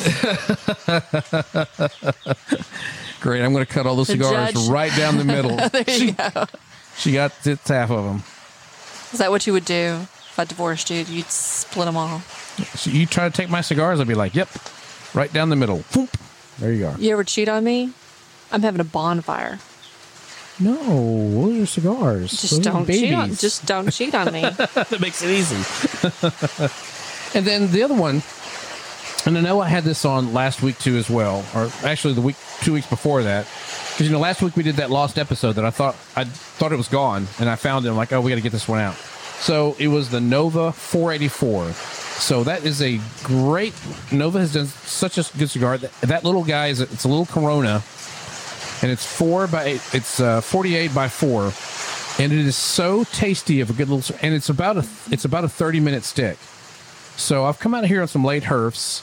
Great. 3.21 3.43
I'm 3.43 3.53
going 3.53 3.65
to 3.67 3.73
cut 3.73 3.87
all 3.87 3.97
those 3.97 4.07
The 4.07 4.13
cigars 4.15 4.53
judge- 4.55 4.69
right 4.69 4.93
down 4.97 5.17
the 5.19 5.25
middle. 5.25 5.57
there 5.73 5.85
you 5.99 6.13
go. 6.13 6.47
she 6.97 7.13
got 7.13 7.33
it's 7.45 7.69
half 7.69 7.91
of 7.91 8.05
them. 8.05 8.23
Is 9.13 9.19
that 9.19 9.31
what 9.31 9.45
you 9.47 9.53
would 9.53 9.65
do 9.65 9.99
if 10.03 10.39
I 10.39 10.45
divorced 10.45 10.89
you? 10.91 10.99
You'd 11.03 11.27
split 11.27 11.87
them 11.87 11.97
all. 11.97 12.21
So 12.75 12.91
you 12.91 13.07
try 13.07 13.29
to 13.29 13.35
take 13.35 13.51
my 13.51 13.61
cigars, 13.61 13.99
I'd 14.01 14.07
be 14.09 14.15
like, 14.15 14.35
yep, 14.37 14.49
right 15.15 15.33
down 15.33 15.49
the 15.51 15.57
middle. 15.57 15.79
Boop. 15.93 16.09
There 16.59 16.73
you 16.73 16.81
go. 16.81 16.95
You 16.99 17.13
ever 17.13 17.25
cheat 17.25 17.49
on 17.49 17.65
me? 17.65 17.93
I'm 18.51 18.63
having 18.63 18.81
a 18.81 18.85
bonfire. 18.85 19.59
No, 20.61 20.77
those 20.77 21.63
are 21.63 21.67
cigars. 21.67 22.31
Just 22.31 22.51
Those 22.51 22.61
are 22.61 22.73
don't 22.73 22.87
cheat 22.87 23.13
on. 23.15 23.25
babies. 23.25 23.41
Just 23.41 23.67
don't 23.67 23.91
cheat 23.91 24.15
on 24.15 24.33
me. 24.33 24.43
that 24.51 24.99
makes 25.01 25.23
it 25.23 25.31
easy. 25.31 25.57
and 27.39 27.47
then 27.47 27.71
the 27.73 27.83
other 27.83 27.95
one, 27.95 28.23
and 29.25 29.39
I 29.39 29.41
know 29.41 29.61
I 29.61 29.69
had 29.69 29.83
this 29.85 30.05
on 30.05 30.35
last 30.35 30.63
week 30.63 30.79
too 30.79 30.97
as 30.97 31.09
well, 31.09 31.45
or 31.55 31.71
actually 31.85 32.15
the 32.15 32.21
week, 32.21 32.37
two 32.61 32.75
weeks 32.75 32.87
before 32.87 33.23
that, 33.23 33.47
because 33.93 34.07
you 34.07 34.13
know 34.13 34.19
last 34.21 34.43
week 34.43 34.55
we 34.57 34.63
did 34.63 34.77
that 34.77 34.91
lost 34.91 35.19
episode 35.19 35.53
that 35.53 35.65
I 35.65 35.71
thought 35.71 35.97
I 36.17 36.25
thought 36.25 36.73
it 36.73 36.77
was 36.77 36.89
gone, 36.89 37.27
and 37.41 37.49
I 37.49 37.57
found 37.57 37.87
it. 37.87 37.89
I'm 37.89 37.97
like, 37.97 38.13
oh, 38.13 38.21
we 38.21 38.31
got 38.31 38.37
to 38.37 38.43
get 38.43 38.53
this 38.53 38.69
one 38.69 38.81
out. 38.81 38.95
So 38.95 39.75
it 39.79 39.89
was 39.89 40.11
the 40.11 40.21
Nova 40.21 40.71
484. 40.73 41.73
So 42.19 42.45
that 42.45 42.65
is 42.65 42.81
a 42.83 43.01
great 43.25 43.75
Nova 44.13 44.39
has 44.39 44.53
done 44.55 44.67
such 44.67 45.19
a 45.19 45.25
good 45.37 45.51
cigar. 45.51 45.79
That, 45.79 45.93
that 46.03 46.25
little 46.25 46.45
guy 46.45 46.69
is 46.69 46.81
a, 46.81 46.85
it's 46.85 47.05
a 47.05 47.09
little 47.09 47.27
Corona, 47.27 47.83
and 48.83 48.91
it's 48.91 49.05
four 49.05 49.47
by 49.49 49.65
eight, 49.65 49.83
it's 49.93 50.21
uh, 50.21 50.41
48 50.41 50.95
by 50.95 51.09
four 51.09 51.53
and 52.23 52.31
it 52.31 52.39
is 52.41 52.57
so 52.57 53.05
tasty 53.05 53.61
of 53.63 53.71
a 53.71 53.73
good 53.73 53.89
little 53.89 54.15
and 54.23 54.35
it's 54.35 54.51
about 54.51 54.77
a 54.77 54.87
it's 55.11 55.25
about 55.25 55.45
a 55.45 55.49
30 55.49 55.81
minute 55.81 56.05
stick 56.05 56.37
so 57.17 57.47
i've 57.47 57.59
come 57.59 57.73
out 57.75 57.85
of 57.85 57.89
here 57.89 58.03
on 58.03 58.07
some 58.09 58.23
late 58.23 58.43
herfs 58.43 59.01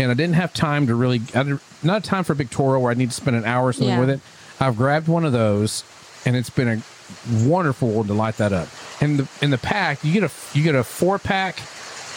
and 0.00 0.10
i 0.10 0.14
didn't 0.14 0.34
have 0.34 0.52
time 0.52 0.84
to 0.88 0.94
really 0.96 1.20
I 1.36 1.44
didn't- 1.44 2.02
time 2.02 2.24
for 2.24 2.32
a 2.32 2.36
big 2.36 2.50
toro 2.50 2.80
where 2.80 2.90
i 2.90 2.94
need 2.94 3.10
to 3.10 3.14
spend 3.14 3.36
an 3.36 3.44
hour 3.44 3.68
or 3.68 3.72
something 3.72 3.90
Yeah. 3.90 4.00
with 4.00 4.10
it 4.10 4.20
i've 4.58 4.76
grabbed 4.76 5.06
one 5.06 5.24
of 5.24 5.30
those 5.30 5.84
and 6.24 6.34
it's 6.34 6.50
been 6.50 6.66
a 6.68 7.46
wonderful 7.46 7.90
one 7.90 8.08
to 8.08 8.12
light 8.14 8.38
that 8.38 8.52
up 8.52 8.66
and 9.00 9.20
the 9.20 9.28
in 9.40 9.50
the 9.50 9.58
pack 9.58 10.02
you 10.02 10.12
get 10.12 10.24
a 10.24 10.30
you 10.52 10.64
get 10.64 10.74
a 10.74 10.82
four 10.82 11.20
pack 11.20 11.60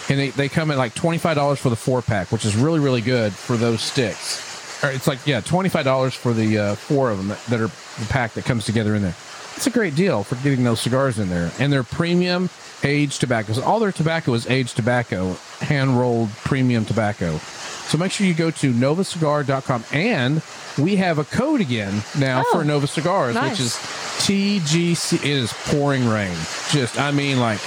and 0.09 0.19
they, 0.19 0.29
they 0.29 0.49
come 0.49 0.71
at 0.71 0.77
like 0.77 0.93
$25 0.95 1.57
for 1.57 1.69
the 1.69 1.75
four 1.75 2.01
pack 2.01 2.31
which 2.31 2.45
is 2.45 2.55
really 2.55 2.79
really 2.79 3.01
good 3.01 3.33
for 3.33 3.57
those 3.57 3.81
sticks. 3.81 4.83
Or 4.83 4.89
it's 4.89 5.07
like 5.07 5.25
yeah 5.27 5.41
$25 5.41 6.13
for 6.15 6.33
the 6.33 6.57
uh, 6.57 6.75
four 6.75 7.11
of 7.11 7.17
them 7.17 7.27
that, 7.29 7.43
that 7.45 7.59
are 7.61 7.67
the 7.99 8.05
pack 8.09 8.33
that 8.33 8.45
comes 8.45 8.65
together 8.65 8.95
in 8.95 9.01
there. 9.03 9.15
It's 9.55 9.67
a 9.67 9.69
great 9.71 9.95
deal 9.95 10.23
for 10.23 10.35
getting 10.35 10.63
those 10.63 10.79
cigars 10.79 11.19
in 11.19 11.29
there. 11.29 11.51
And 11.59 11.71
they're 11.71 11.83
premium 11.83 12.49
aged 12.83 13.19
tobaccos 13.21 13.59
all 13.59 13.79
their 13.79 13.91
tobacco 13.91 14.33
is 14.33 14.47
aged 14.47 14.75
tobacco 14.75 15.33
hand 15.59 15.99
rolled 15.99 16.29
premium 16.45 16.83
tobacco. 16.83 17.37
So 17.37 17.97
make 17.99 18.11
sure 18.11 18.25
you 18.25 18.33
go 18.33 18.49
to 18.49 18.73
novacigar.com 18.73 19.83
and 19.93 20.41
we 20.79 20.95
have 20.95 21.19
a 21.19 21.23
code 21.25 21.61
again 21.61 22.01
now 22.17 22.43
Oh, 22.47 22.51
for 22.59 22.63
nova 22.63 22.87
cigars 22.87 23.35
nice. 23.35 23.51
which 23.51 23.59
is 23.59 23.73
tgc 24.25 25.13
it 25.15 25.23
is 25.25 25.53
pouring 25.67 26.07
rain. 26.07 26.35
Just 26.71 26.97
i 26.99 27.11
mean 27.11 27.39
like 27.39 27.59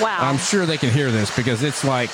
Wow. 0.00 0.18
I'm 0.20 0.38
sure 0.38 0.66
they 0.66 0.78
can 0.78 0.90
hear 0.90 1.10
this 1.10 1.34
because 1.34 1.62
it's 1.62 1.84
like 1.84 2.10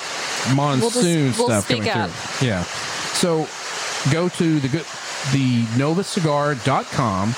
monsoon 0.55 1.33
we'll 1.37 1.47
stuff 1.47 1.65
speak 1.65 1.83
coming 1.83 1.89
up. 1.91 2.09
through. 2.09 2.47
Yeah. 2.47 2.63
So 2.63 3.47
go 4.11 4.29
to 4.29 4.59
the 4.59 4.67
good 4.67 4.85
the 5.33 5.63
novacigar.com 5.77 7.35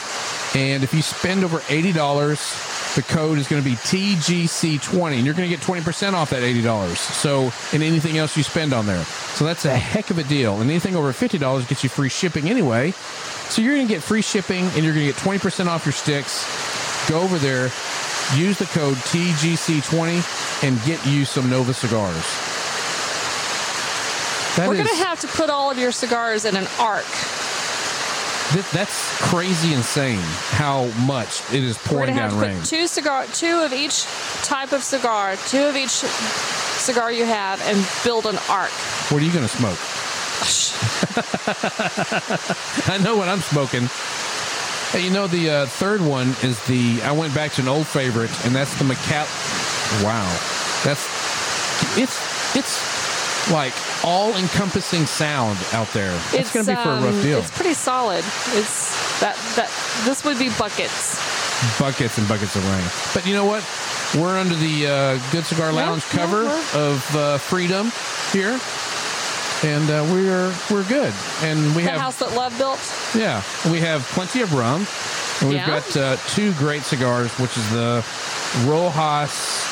and 0.56 0.84
if 0.84 0.94
you 0.94 1.02
spend 1.02 1.44
over 1.44 1.60
$80 1.60 2.96
the 2.96 3.02
code 3.02 3.38
is 3.38 3.48
going 3.48 3.62
to 3.62 3.68
be 3.68 3.76
TGC20 3.76 5.18
and 5.18 5.26
you're 5.26 5.34
going 5.34 5.50
to 5.50 5.56
get 5.56 5.66
20% 5.66 6.14
off 6.14 6.30
that 6.30 6.44
$80 6.44 6.96
so 6.96 7.52
and 7.74 7.84
anything 7.84 8.18
else 8.18 8.38
you 8.38 8.44
spend 8.44 8.72
on 8.72 8.86
there 8.86 9.04
so 9.04 9.44
that's 9.44 9.66
a 9.66 9.76
heck 9.76 10.12
of 10.12 10.18
a 10.18 10.24
deal 10.24 10.62
and 10.62 10.70
anything 10.70 10.96
over 10.96 11.12
$50 11.12 11.68
gets 11.68 11.84
you 11.84 11.90
free 11.90 12.08
shipping 12.10 12.50
anyway 12.50 12.92
so 12.92 13.62
you're 13.62 13.76
going 13.76 13.88
to 13.88 13.94
get 13.94 14.02
free 14.02 14.22
shipping 14.22 14.64
and 14.64 14.84
you're 14.84 14.94
going 14.94 15.06
to 15.06 15.12
get 15.12 15.16
20% 15.16 15.66
off 15.68 15.86
your 15.86 15.92
sticks 15.92 16.46
go 17.10 17.20
over 17.20 17.38
there 17.38 17.70
use 18.36 18.58
the 18.58 18.66
code 18.66 18.96
TGC20 18.98 20.64
and 20.64 20.82
get 20.86 21.06
you 21.06 21.26
some 21.26 21.50
Nova 21.50 21.74
cigars. 21.74 22.16
That 24.58 24.68
We're 24.70 24.76
is- 24.76 24.88
gonna 24.88 25.04
have 25.06 25.20
to 25.22 25.28
put 25.28 25.50
all 25.50 25.72
of 25.72 25.78
your 25.78 25.92
cigars 25.92 26.46
in 26.46 26.56
an 26.56 26.68
arc. 26.80 27.06
that- 28.54 28.70
that's 28.72 28.94
crazy 29.20 29.74
insane 29.74 30.22
how 30.52 30.86
much 31.08 31.42
it 31.52 31.64
is 31.64 31.78
pouring 31.80 32.16
gonna 32.16 32.30
down 32.30 32.40
to 32.40 32.46
rain. 32.46 32.60
put 32.60 32.70
two 32.70 32.88
cigar, 32.88 33.26
two 33.34 33.62
of 33.64 33.74
each 33.74 34.06
type 34.44 34.72
of 34.74 34.84
cigar, 34.84 35.36
two 35.48 35.64
of 35.66 35.76
each 35.76 36.04
cigar 36.78 37.12
you 37.12 37.26
have, 37.26 37.60
and 37.64 37.84
build 38.04 38.28
an 38.28 38.38
arc. 38.50 38.70
What 39.10 39.22
are 39.22 39.26
you 39.26 39.32
going 39.32 39.48
to 39.48 39.58
smoke? 39.58 39.80
I 42.88 42.98
know 43.00 43.16
what 43.16 43.30
I'm 43.30 43.42
smoking. 43.42 43.90
Hey, 44.94 45.06
you 45.06 45.10
know 45.10 45.26
the 45.26 45.50
uh, 45.50 45.66
third 45.66 46.02
one 46.02 46.36
is 46.44 46.64
the. 46.68 47.02
I 47.02 47.12
went 47.14 47.34
back 47.34 47.52
to 47.54 47.62
an 47.62 47.68
old 47.68 47.88
favorite, 47.88 48.30
and 48.46 48.54
that's 48.54 48.78
the 48.78 48.86
Macal. 48.86 49.26
Wow, 50.04 50.30
that's 50.86 51.02
it's 51.98 52.56
it's 52.56 53.52
like 53.52 53.74
all 54.06 54.36
encompassing 54.38 55.08
sound 55.08 55.58
out 55.74 55.88
there. 55.94 56.14
It's, 56.32 56.54
going 56.54 56.66
to 56.68 56.72
be 56.72 56.76
for 56.76 56.90
a 56.90 57.02
rough 57.02 57.16
um, 57.16 57.22
deal. 57.24 57.40
It's 57.40 57.50
pretty 57.50 57.74
solid. 57.74 58.24
It's 58.54 59.20
that 59.20 59.36
that 59.56 59.72
this 60.06 60.24
would 60.24 60.38
be 60.38 60.50
buckets. 60.60 61.18
buckets 61.80 62.20
and 62.20 62.28
buckets 62.28 62.56
of 62.56 62.64
rain. 62.70 62.86
But 63.16 63.26
you 63.26 63.34
know 63.34 63.46
what? 63.46 63.66
We're 64.16 64.38
under 64.38 64.54
the 64.56 64.86
uh, 64.86 65.20
Good 65.32 65.46
Cigar 65.46 65.74
Lounge 65.74 66.04
yeah, 66.14 66.20
cover 66.20 66.44
we're- 66.44 66.64
of 66.76 67.16
uh, 67.16 67.38
Freedom 67.40 67.92
here, 68.32 68.60
and 69.64 69.90
uh, 69.90 70.06
we're 70.12 70.54
we're 70.70 70.84
good. 70.88 71.14
And 71.42 71.76
we 71.76 71.84
The 71.84 71.92
have 71.92 72.02
house 72.02 72.20
that 72.20 72.36
love 72.36 72.58
built. 72.58 72.80
yeah, 73.16 73.42
we 73.72 73.80
have 73.80 74.02
plenty 74.14 74.42
of 74.42 74.54
rum, 74.54 74.86
and 75.42 75.50
we've 75.50 75.58
Yeah. 75.60 75.68
got 75.80 75.98
uh, 75.98 76.18
two 76.30 76.54
great 76.54 76.84
cigars, 76.84 77.32
which 77.40 77.56
is 77.58 77.70
the 77.72 78.04
Rojas 78.66 79.72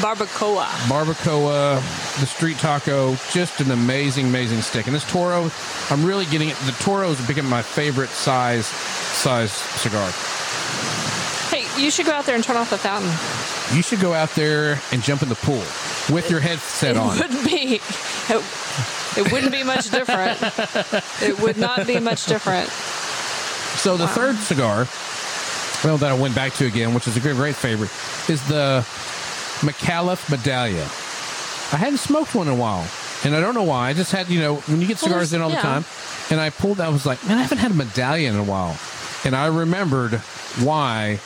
Barbacoa. 0.00 0.64
Barbacoa, 0.88 1.76
the 2.20 2.26
Street 2.26 2.56
Taco, 2.58 3.16
just 3.32 3.60
an 3.60 3.70
amazing, 3.70 4.26
amazing 4.26 4.62
stick. 4.62 4.86
And 4.86 4.94
this 4.94 5.04
Toro, 5.10 5.50
I'm 5.90 6.04
really 6.04 6.24
getting 6.26 6.48
it. 6.48 6.56
The 6.64 6.72
Toro 6.72 7.10
is 7.10 7.26
becoming 7.26 7.50
my 7.50 7.60
favorite 7.62 8.08
size 8.10 8.66
size 8.66 9.52
cigar. 9.52 10.10
You 11.76 11.90
should 11.90 12.06
go 12.06 12.12
out 12.12 12.24
there 12.24 12.34
and 12.36 12.44
turn 12.44 12.56
off 12.56 12.70
the 12.70 12.78
fountain. 12.78 13.10
You 13.76 13.82
should 13.82 14.00
go 14.00 14.12
out 14.12 14.30
there 14.30 14.80
and 14.92 15.02
jump 15.02 15.22
in 15.22 15.28
the 15.28 15.34
pool 15.34 15.62
with 16.14 16.28
your 16.30 16.40
headset 16.40 16.96
it 16.96 16.96
on. 16.96 17.18
wouldn't 17.18 17.44
be. 17.44 17.80
It, 18.28 18.44
it 19.16 19.32
wouldn't 19.32 19.52
be 19.52 19.62
much 19.64 19.90
different. 19.90 20.38
It 21.22 21.40
would 21.40 21.56
not 21.56 21.86
be 21.86 21.98
much 22.00 22.26
different. 22.26 22.68
So 23.78 23.96
the 23.96 24.06
third 24.08 24.36
cigar, 24.36 24.86
well, 25.84 25.96
that 25.98 26.10
I 26.10 26.14
went 26.14 26.34
back 26.34 26.52
to 26.54 26.66
again, 26.66 26.94
which 26.94 27.06
is 27.08 27.16
a 27.16 27.20
great, 27.20 27.36
great 27.36 27.54
favorite, 27.56 27.90
is 28.30 28.46
the 28.48 28.80
Micallef 29.60 30.26
Medallia. 30.34 30.84
I 31.72 31.76
hadn't 31.76 31.98
smoked 31.98 32.34
one 32.34 32.46
in 32.48 32.54
a 32.54 32.56
while, 32.56 32.86
and 33.24 33.34
I 33.34 33.40
don't 33.40 33.54
know 33.54 33.64
why. 33.64 33.88
I 33.88 33.92
just 33.94 34.12
had, 34.12 34.28
you 34.28 34.40
know, 34.40 34.56
when 34.56 34.80
you 34.80 34.86
get 34.86 35.00
Well, 35.02 35.10
cigars 35.10 35.32
in 35.32 35.40
all 35.42 35.50
the 35.50 35.56
time, 35.56 35.84
and 36.30 36.40
I 36.40 36.50
pulled. 36.50 36.80
I 36.80 36.88
was 36.88 37.04
like, 37.06 37.24
man, 37.26 37.38
I 37.38 37.42
haven't 37.42 37.58
had 37.58 37.72
a 37.72 37.74
medallion 37.74 38.34
in 38.34 38.40
a 38.40 38.44
while, 38.44 38.76
and 39.24 39.34
I 39.34 39.46
remembered 39.46 40.14
why. 40.62 41.20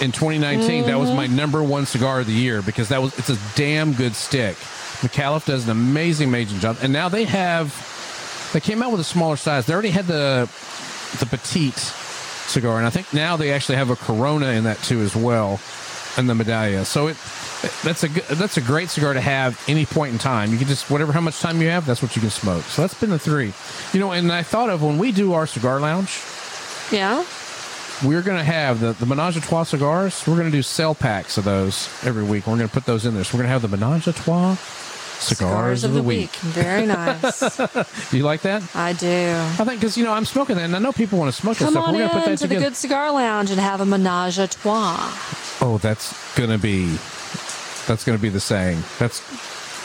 In 0.00 0.10
2019, 0.12 0.86
that 0.86 0.98
was 0.98 1.10
my 1.10 1.26
Mm-hmm. 1.26 1.36
number 1.36 1.62
one 1.62 1.86
cigar 1.86 2.20
of 2.20 2.26
the 2.26 2.32
year 2.32 2.62
because 2.62 2.88
that 2.88 3.00
was 3.00 3.16
it's 3.18 3.30
a 3.30 3.38
damn 3.54 3.92
good 3.92 4.14
stick. 4.16 4.56
Micallef 5.00 5.46
does 5.46 5.64
an 5.64 5.70
amazing, 5.70 6.28
amazing 6.28 6.58
job, 6.58 6.78
and 6.82 6.92
now 6.92 7.08
they 7.08 7.24
have 7.24 7.72
they 8.52 8.60
came 8.60 8.82
out 8.82 8.90
with 8.90 9.00
a 9.00 9.04
smaller 9.04 9.36
size. 9.36 9.66
They 9.66 9.72
already 9.72 9.90
had 9.90 10.06
the 10.06 10.48
the 11.20 11.26
petite 11.26 11.78
cigar, 11.78 12.78
and 12.78 12.86
I 12.86 12.90
think 12.90 13.12
now 13.14 13.36
they 13.36 13.52
actually 13.52 13.76
have 13.76 13.90
a 13.90 13.96
Corona 13.96 14.48
in 14.48 14.64
that 14.64 14.78
too 14.82 15.00
as 15.00 15.14
well, 15.14 15.60
and 16.16 16.28
the 16.28 16.34
Medallia. 16.34 16.84
So 16.84 17.06
it 17.08 17.16
that's 17.84 18.02
a 18.02 18.08
good- 18.08 18.24
that's 18.36 18.56
a 18.56 18.60
great 18.60 18.90
cigar 18.90 19.14
to 19.14 19.20
have 19.20 19.62
any 19.68 19.86
point 19.86 20.12
in 20.12 20.18
time. 20.18 20.50
You 20.52 20.58
can 20.58 20.66
just 20.66 20.90
whatever 20.90 21.12
how 21.12 21.20
much 21.20 21.38
time 21.40 21.62
you 21.62 21.68
have, 21.68 21.86
that's 21.86 22.02
what 22.02 22.14
you 22.16 22.20
can 22.20 22.30
smoke. 22.30 22.64
So 22.64 22.82
that's 22.82 22.94
been 22.94 23.10
the 23.10 23.18
three. 23.18 23.52
You 23.92 24.00
know, 24.00 24.10
and 24.12 24.30
I 24.32 24.42
thought 24.42 24.70
of 24.70 24.82
when 24.82 24.98
we 24.98 25.12
do 25.12 25.32
our 25.34 25.46
cigar 25.46 25.78
lounge, 25.80 26.20
Yeah. 26.90 27.24
We're 28.02 28.22
going 28.22 28.38
to 28.38 28.44
have 28.44 28.80
the, 28.80 28.92
the 28.92 29.06
Menage 29.06 29.36
a 29.36 29.40
Trois 29.40 29.62
cigars. 29.64 30.26
We're 30.26 30.34
going 30.36 30.50
to 30.50 30.56
do 30.56 30.62
sell 30.62 30.94
packs 30.94 31.38
of 31.38 31.44
those 31.44 31.88
every 32.04 32.24
week. 32.24 32.46
We're 32.46 32.56
going 32.56 32.68
to 32.68 32.72
put 32.74 32.86
those 32.86 33.06
in 33.06 33.14
there. 33.14 33.24
So 33.24 33.36
we're 33.36 33.44
going 33.44 33.48
to 33.54 33.58
have 33.60 33.62
the 33.62 33.68
Menage 33.76 34.06
a 34.08 34.12
Trois 34.12 34.56
cigars, 35.20 35.84
of, 35.84 35.94
the, 35.94 36.02
week. 36.02 36.34
Very 36.36 36.86
nice. 36.86 37.56
Do 38.10 38.16
you 38.16 38.24
like 38.24 38.42
that? 38.42 38.62
I 38.74 38.92
do. 38.94 39.06
I 39.08 39.64
think 39.64 39.80
because 39.80 39.96
you 39.96 40.04
know 40.04 40.12
I'm 40.12 40.24
smoking 40.24 40.56
that, 40.56 40.64
and 40.64 40.74
I 40.76 40.78
know 40.80 40.92
people 40.92 41.18
want 41.18 41.32
to 41.32 41.40
smoke 41.40 41.56
Come 41.56 41.70
stuff. 41.70 41.88
on 41.88 41.94
We're 41.94 42.00
going 42.00 42.10
to 42.10 42.16
put 42.16 42.24
that 42.26 42.38
to 42.38 42.46
the. 42.48 42.56
Good 42.56 42.76
Cigar 42.76 43.12
Lounge 43.12 43.50
and 43.50 43.60
have 43.60 43.80
a 43.80 43.86
menage 43.86 44.38
a 44.38 44.48
trois. 44.48 44.96
oh, 45.60 45.78
that's 45.80 46.12
going 46.36 46.50
to 46.50 46.58
be 46.58 46.86
that's 47.86 48.04
going 48.04 48.18
to 48.18 48.22
be 48.22 48.28
the 48.28 48.40
saying. 48.40 48.82
That's 48.98 49.22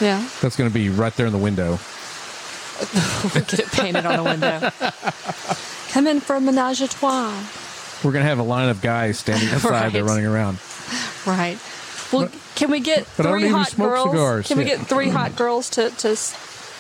Yeah. 0.01 0.28
that's 0.41 0.55
going 0.55 0.70
to 0.70 0.74
be 0.74 0.89
right 0.89 1.14
there 1.16 1.28
in 1.28 1.32
the 1.32 1.38
window. 1.38 1.80
We'll 3.24 3.34
get 3.45 3.53
it 3.60 3.68
painted 3.72 4.05
on 4.05 4.18
the 4.18 4.24
window. 4.24 4.72
Come 5.91 6.07
in 6.07 6.20
for 6.22 6.36
a 6.38 6.41
menage 6.41 6.82
a 6.82 6.88
trois. 6.88 7.34
We're 8.04 8.12
going 8.12 8.24
to 8.24 8.30
have 8.30 8.39
a 8.39 8.43
line 8.43 8.70
of 8.70 8.82
guys 8.82 9.20
standing 9.20 9.50
outside. 9.54 9.91
They're 9.91 10.04
running 10.06 10.26
around. 10.26 10.58
Right. 11.26 11.58
Well, 12.12 12.30
can 12.56 12.72
we 12.72 12.80
get 12.80 13.06
but 13.18 13.26
three 13.28 13.47
hot 13.50 13.76
girls? 13.76 14.10
cigars. 14.12 14.47
Can 14.47 14.58
we 14.58 14.64
get 14.64 14.80
three 14.80 15.10
hot 15.10 15.36
girls 15.36 15.70
to, 15.72 15.89
to 15.91 16.16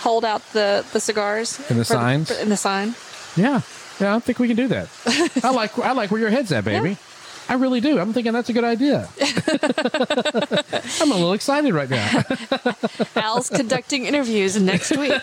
hold 0.01 0.25
out 0.25 0.41
the, 0.53 0.85
the 0.93 0.99
cigars 0.99 1.59
And 1.69 1.79
the 1.79 1.85
signs? 1.85 2.31
for- 2.31 2.41
and 2.41 2.51
the 2.51 2.57
sign. 2.57 2.95
Yeah, 3.35 3.61
yeah, 3.99 4.07
I 4.09 4.11
don't 4.11 4.23
think 4.23 4.39
we 4.39 4.47
can 4.47 4.55
do 4.57 4.67
that. 4.69 4.89
I 5.43 5.51
like 5.51 5.77
I 5.77 5.91
like 5.91 6.09
where 6.09 6.19
your 6.19 6.31
head's 6.31 6.51
at, 6.51 6.65
baby. 6.65 6.97
I 7.47 7.53
really 7.55 7.79
do. 7.79 7.99
I'm 7.99 8.11
thinking 8.13 8.33
that's 8.33 8.49
a 8.49 8.53
good 8.53 8.63
idea. 8.63 9.07
I'm 11.01 11.11
a 11.11 11.15
little 11.15 11.33
excited 11.33 11.73
right 11.73 11.89
now. 11.89 12.23
Al's 13.15 13.49
conducting 13.49 14.05
interviews 14.05 14.59
next 14.59 14.95
week. 14.97 15.21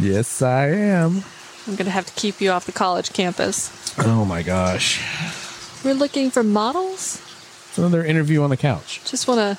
yes, 0.00 0.42
I 0.42 0.66
am. 0.68 1.22
I'm 1.70 1.76
going 1.76 1.86
to 1.86 1.92
have 1.92 2.06
to 2.06 2.12
keep 2.14 2.40
you 2.40 2.50
off 2.50 2.66
the 2.66 2.72
college 2.72 3.12
campus. 3.12 3.70
Oh 3.96 4.24
my 4.24 4.42
gosh. 4.42 5.00
We're 5.84 5.94
looking 5.94 6.32
for 6.32 6.42
models. 6.42 7.22
It's 7.68 7.78
another 7.78 8.04
interview 8.04 8.42
on 8.42 8.50
the 8.50 8.56
couch. 8.56 9.00
Just 9.04 9.28
want 9.28 9.38
to 9.38 9.56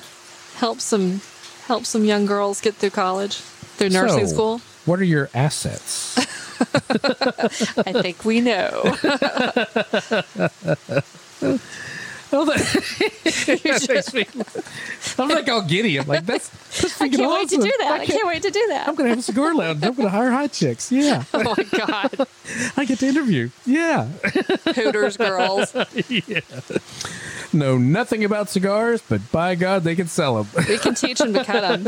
help 0.58 0.80
some 0.82 1.22
help 1.66 1.86
some 1.86 2.04
young 2.04 2.26
girls 2.26 2.60
get 2.60 2.74
through 2.74 2.90
college, 2.90 3.36
through 3.36 3.88
nursing 3.88 4.26
So, 4.26 4.34
school. 4.34 4.60
What 4.84 5.00
are 5.00 5.04
your 5.04 5.30
assets? 5.32 6.18
I 7.78 7.92
think 8.02 8.26
we 8.26 8.42
know. 8.42 8.82
Oh, 12.34 12.44
that 12.46 13.88
makes 13.88 14.14
me- 14.14 14.26
I'm 15.18 15.28
like 15.28 15.48
all 15.48 15.62
giddy. 15.62 15.98
I'm 15.98 16.06
like, 16.06 16.24
that's, 16.24 16.48
that's 16.80 17.00
I 17.00 17.08
can't 17.08 17.30
wait 17.30 17.48
to 17.50 17.56
do 17.56 17.72
that. 17.80 18.00
I 18.00 18.06
can't 18.06 18.26
wait 18.26 18.42
to 18.42 18.50
do 18.50 18.66
that. 18.68 18.88
I'm 18.88 18.94
going 18.94 19.04
to 19.06 19.10
have 19.10 19.18
a 19.18 19.22
cigar 19.22 19.54
lounge. 19.54 19.82
I'm 19.84 19.92
going 19.94 20.06
to 20.06 20.10
hire 20.10 20.30
hot 20.30 20.52
chicks. 20.52 20.90
Yeah. 20.90 21.24
Oh 21.34 21.54
my 21.56 21.64
god, 21.64 22.26
I 22.76 22.84
get 22.84 22.98
to 23.00 23.06
interview. 23.06 23.50
Yeah. 23.66 24.04
Hooters 24.74 25.16
girls. 25.16 25.74
yeah. 26.08 26.40
Know 27.52 27.76
nothing 27.78 28.24
about 28.24 28.48
cigars, 28.48 29.02
but 29.06 29.20
by 29.32 29.54
God, 29.56 29.82
they 29.84 29.94
can 29.94 30.06
sell 30.06 30.42
them. 30.42 30.64
We 30.68 30.78
can 30.78 30.94
teach 30.94 31.18
them 31.18 31.34
to 31.34 31.44
cut 31.44 31.82
them, 31.82 31.84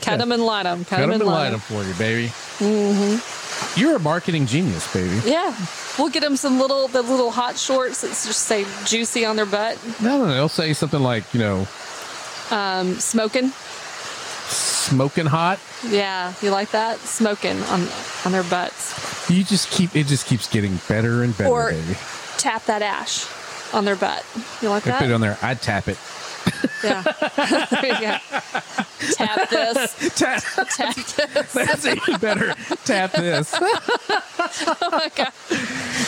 cut 0.00 0.18
them 0.18 0.32
and 0.32 0.44
light 0.44 0.64
them, 0.64 0.84
cut, 0.84 0.88
Cut 0.88 1.00
them 1.00 1.10
them 1.10 1.20
and 1.22 1.30
light 1.30 1.44
light 1.44 1.50
them 1.50 1.60
for 1.60 1.82
you, 1.82 1.94
baby. 1.94 2.28
Mm-hmm. 2.58 3.45
You're 3.76 3.96
a 3.96 4.00
marketing 4.00 4.46
genius, 4.46 4.90
baby. 4.92 5.20
Yeah, 5.28 5.54
we'll 5.98 6.08
get 6.10 6.20
them 6.20 6.36
some 6.36 6.58
little 6.58 6.88
the 6.88 7.02
little 7.02 7.30
hot 7.30 7.58
shorts 7.58 8.00
that 8.02 8.08
just 8.08 8.42
say 8.42 8.64
juicy 8.84 9.24
on 9.24 9.36
their 9.36 9.46
butt. 9.46 9.78
No, 10.00 10.18
no, 10.18 10.26
no. 10.26 10.32
They'll 10.34 10.48
say 10.48 10.72
something 10.72 11.00
like, 11.00 11.32
you 11.34 11.40
know, 11.40 11.66
Um, 12.50 12.94
smoking. 13.00 13.50
smoking 14.48 15.26
hot. 15.26 15.58
Yeah, 15.88 16.32
you 16.42 16.50
like 16.50 16.70
that? 16.70 16.98
Smoking 17.00 17.60
on 17.64 17.86
on 18.24 18.32
their 18.32 18.44
butts. 18.44 19.28
You 19.30 19.42
just 19.44 19.70
keep 19.70 19.94
it 19.96 20.06
just 20.06 20.26
keeps 20.26 20.48
getting 20.48 20.78
better 20.88 21.22
and 21.22 21.36
better, 21.36 21.50
Or 21.50 21.70
baby. 21.70 21.96
tap 22.38 22.64
that 22.66 22.82
ash 22.82 23.26
on 23.74 23.84
their 23.84 23.96
butt. 23.96 24.24
You 24.62 24.68
like 24.70 24.86
I 24.86 24.92
put 24.98 25.10
it 25.10 25.12
on 25.12 25.20
there. 25.20 25.38
I'd 25.42 25.60
tap 25.60 25.88
it. 25.88 25.98
Yeah. 26.84 27.02
go. 28.00 28.18
Tap 29.12 29.50
this. 29.50 30.14
Tap. 30.18 30.42
Tap 30.42 30.94
this. 30.94 31.52
That's 31.52 31.86
even 31.86 32.16
better. 32.18 32.54
Tap 32.84 33.12
this. 33.12 33.54
Oh 34.48 34.88
my 34.90 35.10
god. 35.14 35.32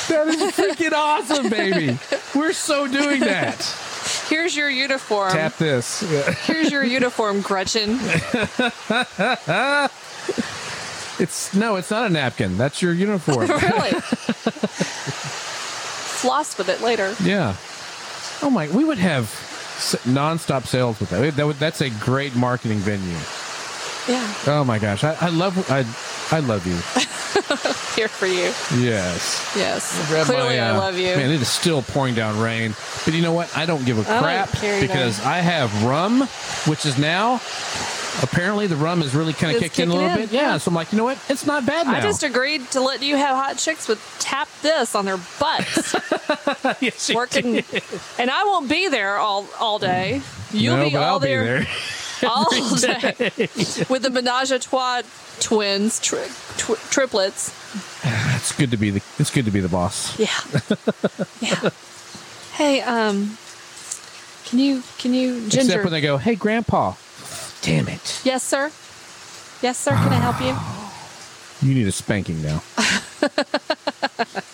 That 0.09 0.29
is 0.29 0.41
freaking 0.53 0.93
awesome, 0.93 1.49
baby. 1.51 1.99
We're 2.35 2.53
so 2.53 2.87
doing 2.87 3.21
that. 3.21 3.61
Here's 4.29 4.57
your 4.57 4.71
uniform. 4.71 5.33
Tap 5.33 5.57
this. 5.57 6.03
Yeah. 6.11 6.31
Here's 6.33 6.71
your 6.71 6.85
uniform, 6.85 7.41
Gretchen. 7.41 7.99
It's 11.19 11.53
no, 11.55 11.77
it's 11.77 11.91
not 11.91 12.07
a 12.07 12.11
napkin. 12.11 12.57
That's 12.57 12.81
your 12.81 12.93
uniform. 12.93 13.49
really? 13.49 13.91
Floss 16.21 16.57
with 16.57 16.69
it 16.69 16.81
later. 16.81 17.15
yeah. 17.23 17.57
Oh 18.41 18.51
my, 18.51 18.69
we 18.69 18.85
would 18.85 18.99
have 18.99 19.29
nonstop 20.05 20.67
sales 20.67 20.99
with 21.01 21.11
that. 21.11 21.37
that 21.37 21.59
that's 21.59 21.81
a 21.81 21.91
great 21.91 22.35
marketing 22.35 22.79
venue. 22.79 23.17
Yeah. 24.09 24.35
Oh 24.47 24.65
my 24.65 24.79
gosh, 24.79 25.05
I, 25.05 25.17
I 25.21 25.29
love 25.29 25.71
I 25.71 25.85
I 26.35 26.41
love 26.41 26.67
you. 26.67 26.77
Here 27.95 28.09
for 28.09 28.27
you. 28.27 28.53
Yes. 28.83 29.53
Yes. 29.57 30.27
Clearly, 30.27 30.57
my, 30.57 30.67
I 30.67 30.71
uh, 30.71 30.79
love 30.79 30.97
you. 30.97 31.17
Man, 31.17 31.31
it 31.31 31.41
is 31.41 31.49
still 31.49 31.83
pouring 31.83 32.15
down 32.15 32.39
rain. 32.41 32.75
But 33.05 33.15
you 33.15 33.23
know 33.23 33.33
what? 33.33 33.55
I 33.57 33.67
don't 33.67 33.85
give 33.85 33.99
a 33.99 34.03
I 34.03 34.15
don't 34.15 34.23
crap 34.23 34.53
because. 34.81 35.21
I 35.25 35.39
have 35.39 35.85
rum, 35.85 36.23
which 36.67 36.87
is 36.87 36.99
now 36.99 37.41
apparently 38.23 38.67
the 38.67 38.77
rum 38.77 39.03
is 39.03 39.15
really 39.15 39.33
kind 39.33 39.55
of 39.55 39.63
kicked 39.63 39.79
in 39.79 39.91
a 39.91 39.95
little 39.95 40.11
in, 40.11 40.17
bit. 40.17 40.33
Yeah. 40.33 40.41
yeah. 40.41 40.59
So 40.59 40.71
I'm 40.71 40.75
like, 40.75 40.93
you 40.93 40.99
know 40.99 41.05
what? 41.05 41.19
It's 41.29 41.47
not 41.47 41.67
bad 41.67 41.87
now. 41.87 41.95
I 41.95 42.01
just 42.01 42.23
agreed 42.23 42.71
to 42.73 42.81
let 42.81 43.03
you 43.03 43.17
have 43.17 43.37
hot 43.37 43.59
chicks 43.59 43.89
with 43.89 44.03
tap 44.19 44.49
this 44.63 44.95
on 44.95 45.05
their 45.05 45.19
butts. 45.39 45.95
yes, 46.81 47.13
working, 47.15 47.53
did. 47.53 47.83
and 48.19 48.31
I 48.31 48.45
won't 48.45 48.69
be 48.69 48.89
there 48.89 49.17
all 49.17 49.47
all 49.61 49.79
day. 49.79 50.23
You'll 50.53 50.77
no, 50.77 50.89
be 50.89 50.97
all 50.97 51.05
I'll 51.05 51.19
there, 51.19 51.43
be 51.43 51.65
there. 51.65 51.67
all 52.27 52.51
day 52.77 53.15
with 53.89 54.03
the 54.03 54.11
menage 54.11 54.51
a 54.51 54.59
trois 54.59 55.03
twins, 55.41 56.01
tri- 56.01 56.29
tw- 56.57 56.79
triplets. 56.91 57.55
It's 58.37 58.53
good 58.57 58.71
to 58.71 58.77
be 58.77 58.91
the. 58.91 59.03
It's 59.19 59.31
good 59.31 59.45
to 59.45 59.51
be 59.51 59.61
the 59.61 59.69
boss. 59.69 60.19
Yeah, 60.19 60.29
yeah. 61.41 61.71
Hey, 62.53 62.81
um, 62.81 63.37
can 64.47 64.59
you 64.59 64.83
can 64.99 65.15
you 65.15 65.47
Except 65.47 65.85
when 65.85 65.93
they 65.93 66.01
go, 66.01 66.17
"Hey, 66.17 66.35
Grandpa, 66.35 66.95
damn 67.63 67.89
it, 67.89 68.21
yes, 68.25 68.43
sir. 68.43 68.71
Yes, 69.61 69.79
sir. 69.79 69.91
Can 69.91 70.13
I 70.13 70.17
help 70.17 70.41
you? 70.41 70.57
you 71.69 71.75
need 71.75 71.87
a 71.87 71.93
spanking 71.93 72.43
now." 72.43 72.63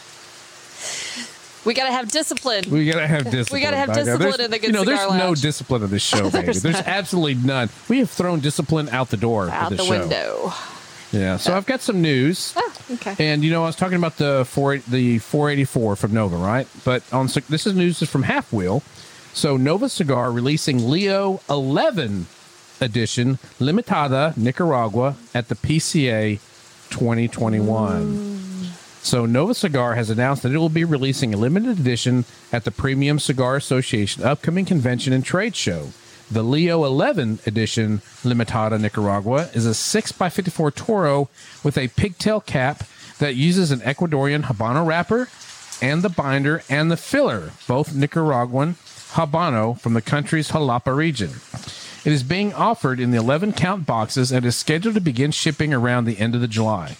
We 1.64 1.74
gotta 1.74 1.92
have 1.92 2.10
discipline. 2.10 2.64
We 2.70 2.86
gotta 2.86 3.06
have 3.06 3.24
discipline. 3.30 3.46
We 3.52 3.60
gotta 3.60 3.76
have 3.76 3.94
discipline 3.94 4.40
in 4.40 4.50
the 4.50 4.58
Good 4.58 4.66
You 4.66 4.72
know, 4.72 4.84
there's 4.84 5.00
Cigar 5.00 5.18
no 5.18 5.34
discipline 5.34 5.82
in 5.82 5.90
this 5.90 6.02
show, 6.06 6.30
baby. 6.30 6.46
There's 6.46 6.62
there's 6.62 6.76
absolutely 6.76 7.34
none. 7.34 7.68
We 7.88 7.98
have 8.00 8.10
thrown 8.10 8.40
discipline 8.40 8.88
out 8.90 9.10
the 9.10 9.16
door. 9.16 9.48
Out 9.50 9.70
the 9.70 9.78
show. 9.78 9.90
window. 9.90 10.52
Yeah. 11.12 11.36
So 11.36 11.52
uh, 11.52 11.56
I've 11.56 11.66
got 11.66 11.80
some 11.80 12.02
news. 12.02 12.52
Oh, 12.56 12.74
okay. 12.92 13.14
And 13.18 13.44
you 13.44 13.50
know, 13.50 13.62
I 13.62 13.66
was 13.66 13.76
talking 13.76 13.96
about 13.96 14.16
the 14.16 14.44
four 14.48 14.78
the 14.78 15.18
484 15.20 15.96
from 15.96 16.12
Nova, 16.12 16.36
right? 16.36 16.66
But 16.84 17.02
on 17.12 17.26
this 17.26 17.66
is 17.66 17.74
news 17.74 18.02
is 18.02 18.10
from 18.10 18.24
Half 18.24 18.52
Wheel. 18.52 18.82
So 19.32 19.56
Nova 19.56 19.88
Cigar 19.88 20.30
releasing 20.30 20.88
Leo 20.88 21.40
11 21.50 22.26
edition 22.80 23.38
Limitada 23.58 24.36
Nicaragua 24.36 25.16
at 25.34 25.48
the 25.48 25.54
PCA 25.54 26.38
2021. 26.90 28.04
Mm. 28.04 28.43
So 29.04 29.26
Nova 29.26 29.52
Cigar 29.52 29.96
has 29.96 30.08
announced 30.08 30.42
that 30.42 30.52
it 30.52 30.56
will 30.56 30.70
be 30.70 30.82
releasing 30.82 31.34
a 31.34 31.36
limited 31.36 31.78
edition 31.78 32.24
at 32.50 32.64
the 32.64 32.70
Premium 32.70 33.18
Cigar 33.18 33.54
Association 33.54 34.22
upcoming 34.22 34.64
convention 34.64 35.12
and 35.12 35.22
trade 35.22 35.54
show. 35.54 35.90
The 36.30 36.42
Leo 36.42 36.84
11 36.84 37.40
edition 37.44 37.98
Limitada 38.22 38.80
Nicaragua 38.80 39.50
is 39.52 39.66
a 39.66 39.70
6x54 39.70 40.74
Toro 40.74 41.28
with 41.62 41.76
a 41.76 41.88
pigtail 41.88 42.40
cap 42.40 42.84
that 43.18 43.34
uses 43.34 43.70
an 43.70 43.80
Ecuadorian 43.80 44.44
Habano 44.44 44.86
wrapper 44.86 45.28
and 45.82 46.00
the 46.00 46.08
binder 46.08 46.62
and 46.70 46.90
the 46.90 46.96
filler, 46.96 47.52
both 47.68 47.94
Nicaraguan 47.94 48.76
Habano 49.12 49.78
from 49.78 49.92
the 49.92 50.00
country's 50.00 50.48
Jalapa 50.48 50.96
region. 50.96 51.32
It 52.06 52.12
is 52.12 52.22
being 52.22 52.54
offered 52.54 52.98
in 52.98 53.10
the 53.10 53.18
11 53.18 53.52
count 53.52 53.84
boxes 53.84 54.32
and 54.32 54.46
is 54.46 54.56
scheduled 54.56 54.94
to 54.94 55.00
begin 55.02 55.30
shipping 55.30 55.74
around 55.74 56.06
the 56.06 56.18
end 56.18 56.34
of 56.34 56.40
the 56.40 56.48
July. 56.48 56.96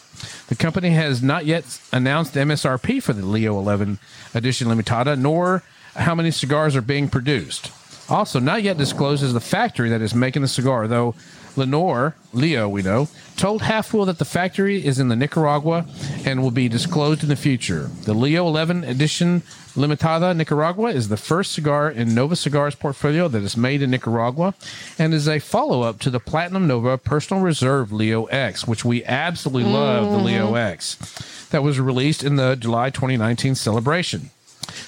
The 0.48 0.54
company 0.54 0.90
has 0.90 1.22
not 1.22 1.46
yet 1.46 1.80
announced 1.92 2.34
MSRP 2.34 3.02
for 3.02 3.12
the 3.12 3.24
Leo 3.24 3.58
11 3.58 3.98
edition 4.34 4.68
limitada, 4.68 5.18
nor 5.18 5.62
how 5.94 6.14
many 6.14 6.30
cigars 6.30 6.76
are 6.76 6.82
being 6.82 7.08
produced. 7.08 7.70
Also, 8.08 8.38
not 8.38 8.62
yet 8.62 8.76
discloses 8.76 9.32
the 9.32 9.40
factory 9.40 9.88
that 9.88 10.02
is 10.02 10.14
making 10.14 10.42
the 10.42 10.48
cigar, 10.48 10.86
though 10.86 11.14
Lenore, 11.56 12.14
Leo, 12.32 12.68
we 12.68 12.82
know, 12.82 13.08
told 13.36 13.62
Half 13.62 13.92
Wheel 13.92 14.04
that 14.06 14.18
the 14.18 14.24
factory 14.24 14.84
is 14.84 14.98
in 14.98 15.08
the 15.08 15.16
Nicaragua 15.16 15.86
and 16.24 16.42
will 16.42 16.50
be 16.50 16.68
disclosed 16.68 17.22
in 17.22 17.28
the 17.28 17.36
future. 17.36 17.90
The 18.04 18.14
Leo 18.14 18.46
11 18.46 18.84
edition 18.84 19.42
Limitada 19.74 20.36
Nicaragua 20.36 20.90
is 20.90 21.08
the 21.08 21.16
first 21.16 21.52
cigar 21.52 21.90
in 21.90 22.14
Nova 22.14 22.36
Cigar's 22.36 22.76
portfolio 22.76 23.26
that 23.26 23.42
is 23.42 23.56
made 23.56 23.82
in 23.82 23.90
Nicaragua 23.90 24.54
and 24.98 25.12
is 25.12 25.28
a 25.28 25.40
follow 25.40 25.82
up 25.82 25.98
to 26.00 26.10
the 26.10 26.20
Platinum 26.20 26.68
Nova 26.68 26.96
Personal 26.96 27.42
Reserve 27.42 27.92
Leo 27.92 28.26
X, 28.26 28.68
which 28.68 28.84
we 28.84 29.04
absolutely 29.04 29.70
love 29.70 30.12
the 30.12 30.18
Leo 30.18 30.52
mm. 30.52 30.58
X. 30.58 31.48
that 31.50 31.64
was 31.64 31.80
released 31.80 32.22
in 32.22 32.36
the 32.36 32.54
July 32.54 32.90
2019 32.90 33.56
celebration. 33.56 34.30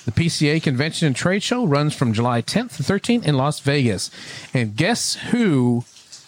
The 0.04 0.12
PCA 0.12 0.62
Convention 0.62 1.08
and 1.08 1.16
Trade 1.16 1.42
Show 1.42 1.66
runs 1.66 1.92
from 1.94 2.12
July 2.12 2.40
10th 2.40 2.76
to 2.76 2.82
13th 2.84 3.24
in 3.24 3.36
Las 3.36 3.58
Vegas. 3.58 4.10
And 4.54 4.76
guess 4.76 5.16
who 5.16 5.84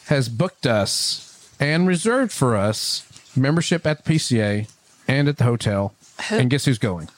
has 0.09 0.28
booked 0.28 0.66
us 0.66 1.50
and 1.61 1.86
reserved 1.86 2.32
for 2.32 2.56
us 2.56 3.04
membership 3.36 3.86
at 3.86 4.04
the 4.04 4.14
PCA 4.14 4.68
and 5.06 5.28
at 5.28 5.36
the 5.38 5.44
hotel? 5.44 5.94
And 6.30 6.50
guess 6.50 6.64
who's 6.64 6.78
going? 6.78 7.09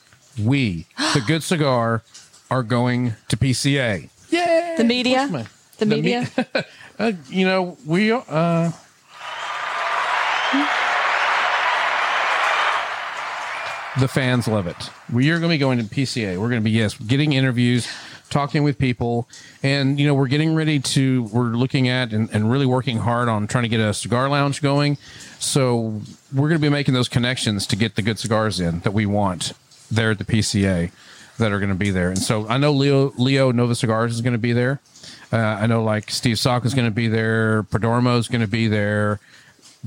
We, 0.41 0.86
the 1.14 1.22
Good 1.26 1.43
Cigar, 1.43 2.03
are 2.51 2.62
going 2.62 3.14
to 3.28 3.36
PCA. 3.36 4.09
Yay! 4.30 4.74
The 4.76 4.84
media? 4.84 5.26
My- 5.30 5.47
The 5.78 5.86
me- 5.86 5.97
media? 5.97 6.28
uh, 6.99 7.12
you 7.28 7.47
know, 7.47 7.76
we 7.86 8.12
uh 8.12 8.70
the 13.99 14.09
fans 14.09 14.47
love 14.47 14.66
it. 14.66 14.91
We 15.12 15.30
are 15.30 15.38
going 15.38 15.51
to 15.51 15.55
be 15.55 15.59
going 15.59 15.78
to 15.78 15.84
PCA. 15.84 16.38
We're 16.38 16.49
going 16.49 16.61
to 16.61 16.64
be 16.64 16.70
yes, 16.70 16.95
getting 16.95 17.32
interviews, 17.32 17.88
talking 18.31 18.62
with 18.62 18.78
people, 18.78 19.28
and 19.62 19.99
you 20.01 20.07
know, 20.07 20.14
we're 20.14 20.28
getting 20.28 20.55
ready 20.55 20.81
to. 20.81 21.24
We're 21.24 21.49
looking 21.49 21.89
at 21.89 22.12
and, 22.12 22.31
and 22.33 22.51
really 22.51 22.66
working 22.66 22.99
hard 22.99 23.28
on 23.28 23.47
trying 23.47 23.64
to 23.64 23.68
get 23.68 23.81
a 23.81 23.93
cigar 23.93 24.28
lounge 24.28 24.62
going. 24.62 24.97
So 25.39 26.01
we're 26.33 26.49
going 26.49 26.61
to 26.61 26.66
be 26.66 26.70
making 26.70 26.95
those 26.95 27.09
connections 27.09 27.66
to 27.68 27.76
get 27.76 27.97
the 27.97 28.03
good 28.03 28.18
cigars 28.18 28.61
in 28.61 28.81
that 28.81 28.93
we 28.93 29.07
want 29.07 29.53
there 29.91 30.12
at 30.12 30.18
the 30.18 30.24
PCA 30.24 30.91
that 31.39 31.53
are 31.53 31.59
going 31.59 31.70
to 31.70 31.74
be 31.74 31.91
there. 31.91 32.09
And 32.09 32.18
so 32.18 32.47
I 32.49 32.59
know 32.59 32.72
Leo 32.72 33.12
Leo 33.18 33.51
Nova 33.51 33.74
Cigars 33.74 34.14
is 34.14 34.20
going 34.20 34.33
to 34.35 34.39
be 34.39 34.53
there. 34.53 34.81
Uh, 35.33 35.37
I 35.37 35.66
know 35.66 35.83
like 35.83 36.11
Steve 36.11 36.39
Saka 36.39 36.66
is 36.66 36.74
going 36.74 36.87
to 36.87 36.95
be 36.95 37.09
there. 37.09 37.62
Perdomo 37.64 38.18
is 38.18 38.28
going 38.28 38.41
to 38.41 38.49
be 38.49 38.68
there. 38.68 39.20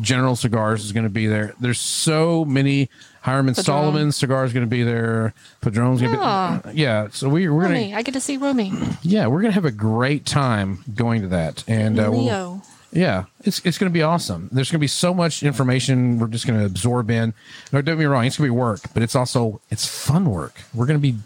General 0.02 0.36
Cigars 0.36 0.84
is 0.84 0.91
going 0.91 1.04
to 1.04 1.10
be 1.10 1.28
there. 1.28 1.54
There's 1.60 1.80
so 1.80 2.44
many. 2.46 2.89
Hiram 3.24 3.48
Padron. 3.48 3.64
Solomon 3.66 4.12
Cigars 4.12 4.54
going 4.54 4.66
to 4.66 4.70
be 4.70 4.84
there. 4.84 5.34
Padron's 5.62 6.02
going 6.02 6.14
to 6.14 6.20
Oh. 6.22 6.62
be. 6.72 6.80
Yeah. 6.80 7.08
So 7.12 7.30
we, 7.30 7.48
we're 7.50 7.64
going 7.68 7.90
to. 7.92 7.96
I 7.98 8.02
get 8.04 8.14
to 8.14 8.20
see 8.22 8.38
Romy. 8.38 8.72
Yeah, 9.02 9.28
we're 9.28 9.42
going 9.42 9.52
to 9.52 9.56
have 9.56 9.66
a 9.66 9.72
great 9.72 10.26
time 10.26 10.84
going 10.94 11.22
to 11.22 11.28
that. 11.30 11.64
And 11.68 12.00
uh, 12.00 12.10
we'll- 12.12 12.24
Leo. 12.24 12.62
yeah, 12.92 13.24
it's 13.44 13.60
it's 13.66 13.78
going 13.78 13.90
to 13.90 13.94
be 13.94 14.04
awesome. 14.04 14.50
There's 14.52 14.70
going 14.70 14.80
to 14.80 14.84
be 14.84 14.88
so 14.88 15.14
much 15.14 15.42
information 15.42 16.20
we're 16.20 16.28
just 16.28 16.46
going 16.46 16.60
to 16.60 16.66
absorb 16.66 17.10
in. 17.10 17.34
No, 17.72 17.82
don't 17.82 17.96
get 17.96 18.00
me 18.00 18.06
wrong, 18.06 18.26
it's 18.26 18.38
going 18.38 18.50
to 18.50 18.54
be 18.54 18.60
work, 18.60 18.82
but 18.94 19.02
it's 19.02 19.16
also 19.16 19.62
it's 19.72 19.88
fun 19.88 20.30
work. 20.30 20.56
We're 20.74 20.86
going 20.86 21.02
to 21.02 21.12
be 21.12 21.18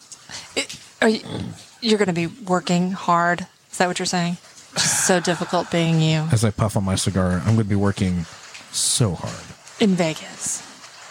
Are 1.01 1.09
you, 1.09 1.21
you're 1.81 1.97
going 1.97 2.07
to 2.07 2.13
be 2.13 2.27
working 2.27 2.91
hard? 2.91 3.47
Is 3.71 3.79
that 3.79 3.87
what 3.87 3.97
you're 3.99 4.05
saying? 4.05 4.37
Just 4.73 5.07
so 5.07 5.19
difficult 5.19 5.71
being 5.71 5.99
you 5.99 6.27
as 6.31 6.45
I 6.45 6.51
puff 6.51 6.77
on 6.77 6.83
my 6.83 6.93
cigar, 6.95 7.31
I'm 7.39 7.55
going 7.55 7.57
to 7.57 7.63
be 7.63 7.75
working 7.75 8.25
so 8.71 9.13
hard. 9.15 9.33
in 9.79 9.95
Vegas 9.95 10.61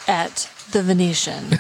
at 0.09 0.49
the 0.73 0.83
Venetian. 0.83 1.53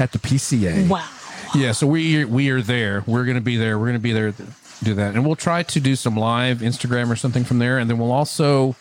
at 0.00 0.12
the 0.12 0.18
PCA. 0.18 0.88
Wow. 0.88 1.06
Yeah, 1.54 1.72
so 1.72 1.86
we 1.86 2.24
we 2.24 2.50
are 2.50 2.62
there. 2.62 3.04
We're 3.06 3.24
going 3.24 3.36
to 3.36 3.40
be 3.40 3.56
there. 3.56 3.78
We're 3.78 3.86
going 3.86 3.94
to 3.94 3.98
be 3.98 4.12
there 4.12 4.32
to 4.32 4.46
do 4.82 4.94
that, 4.94 5.14
and 5.14 5.26
we'll 5.26 5.36
try 5.36 5.62
to 5.62 5.80
do 5.80 5.96
some 5.96 6.16
live 6.16 6.58
Instagram 6.58 7.10
or 7.10 7.16
something 7.16 7.44
from 7.44 7.58
there, 7.58 7.78
and 7.78 7.90
then 7.90 7.98
we'll 7.98 8.12
also 8.12 8.76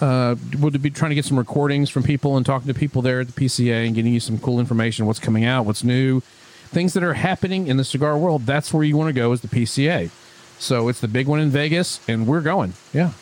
uh, 0.00 0.36
we'll 0.58 0.70
be 0.70 0.90
trying 0.90 1.10
to 1.10 1.14
get 1.14 1.24
some 1.24 1.38
recordings 1.38 1.90
from 1.90 2.02
people 2.02 2.36
and 2.36 2.44
talking 2.44 2.68
to 2.68 2.74
people 2.74 3.02
there 3.02 3.20
at 3.20 3.28
the 3.28 3.32
PCA 3.32 3.86
and 3.86 3.94
getting 3.94 4.12
you 4.12 4.20
some 4.20 4.38
cool 4.38 4.60
information, 4.60 5.06
what's 5.06 5.18
coming 5.18 5.44
out, 5.44 5.66
what's 5.66 5.84
new, 5.84 6.20
things 6.68 6.94
that 6.94 7.02
are 7.02 7.14
happening 7.14 7.66
in 7.66 7.76
the 7.76 7.84
cigar 7.84 8.18
world. 8.18 8.46
That's 8.46 8.72
where 8.72 8.84
you 8.84 8.96
want 8.96 9.08
to 9.08 9.12
go 9.12 9.32
is 9.32 9.40
the 9.40 9.48
PCA. 9.48 10.10
So 10.58 10.88
it's 10.88 11.00
the 11.00 11.08
big 11.08 11.26
one 11.26 11.40
in 11.40 11.50
Vegas, 11.50 12.00
and 12.08 12.26
we're 12.26 12.40
going. 12.40 12.74
Yeah. 12.92 13.12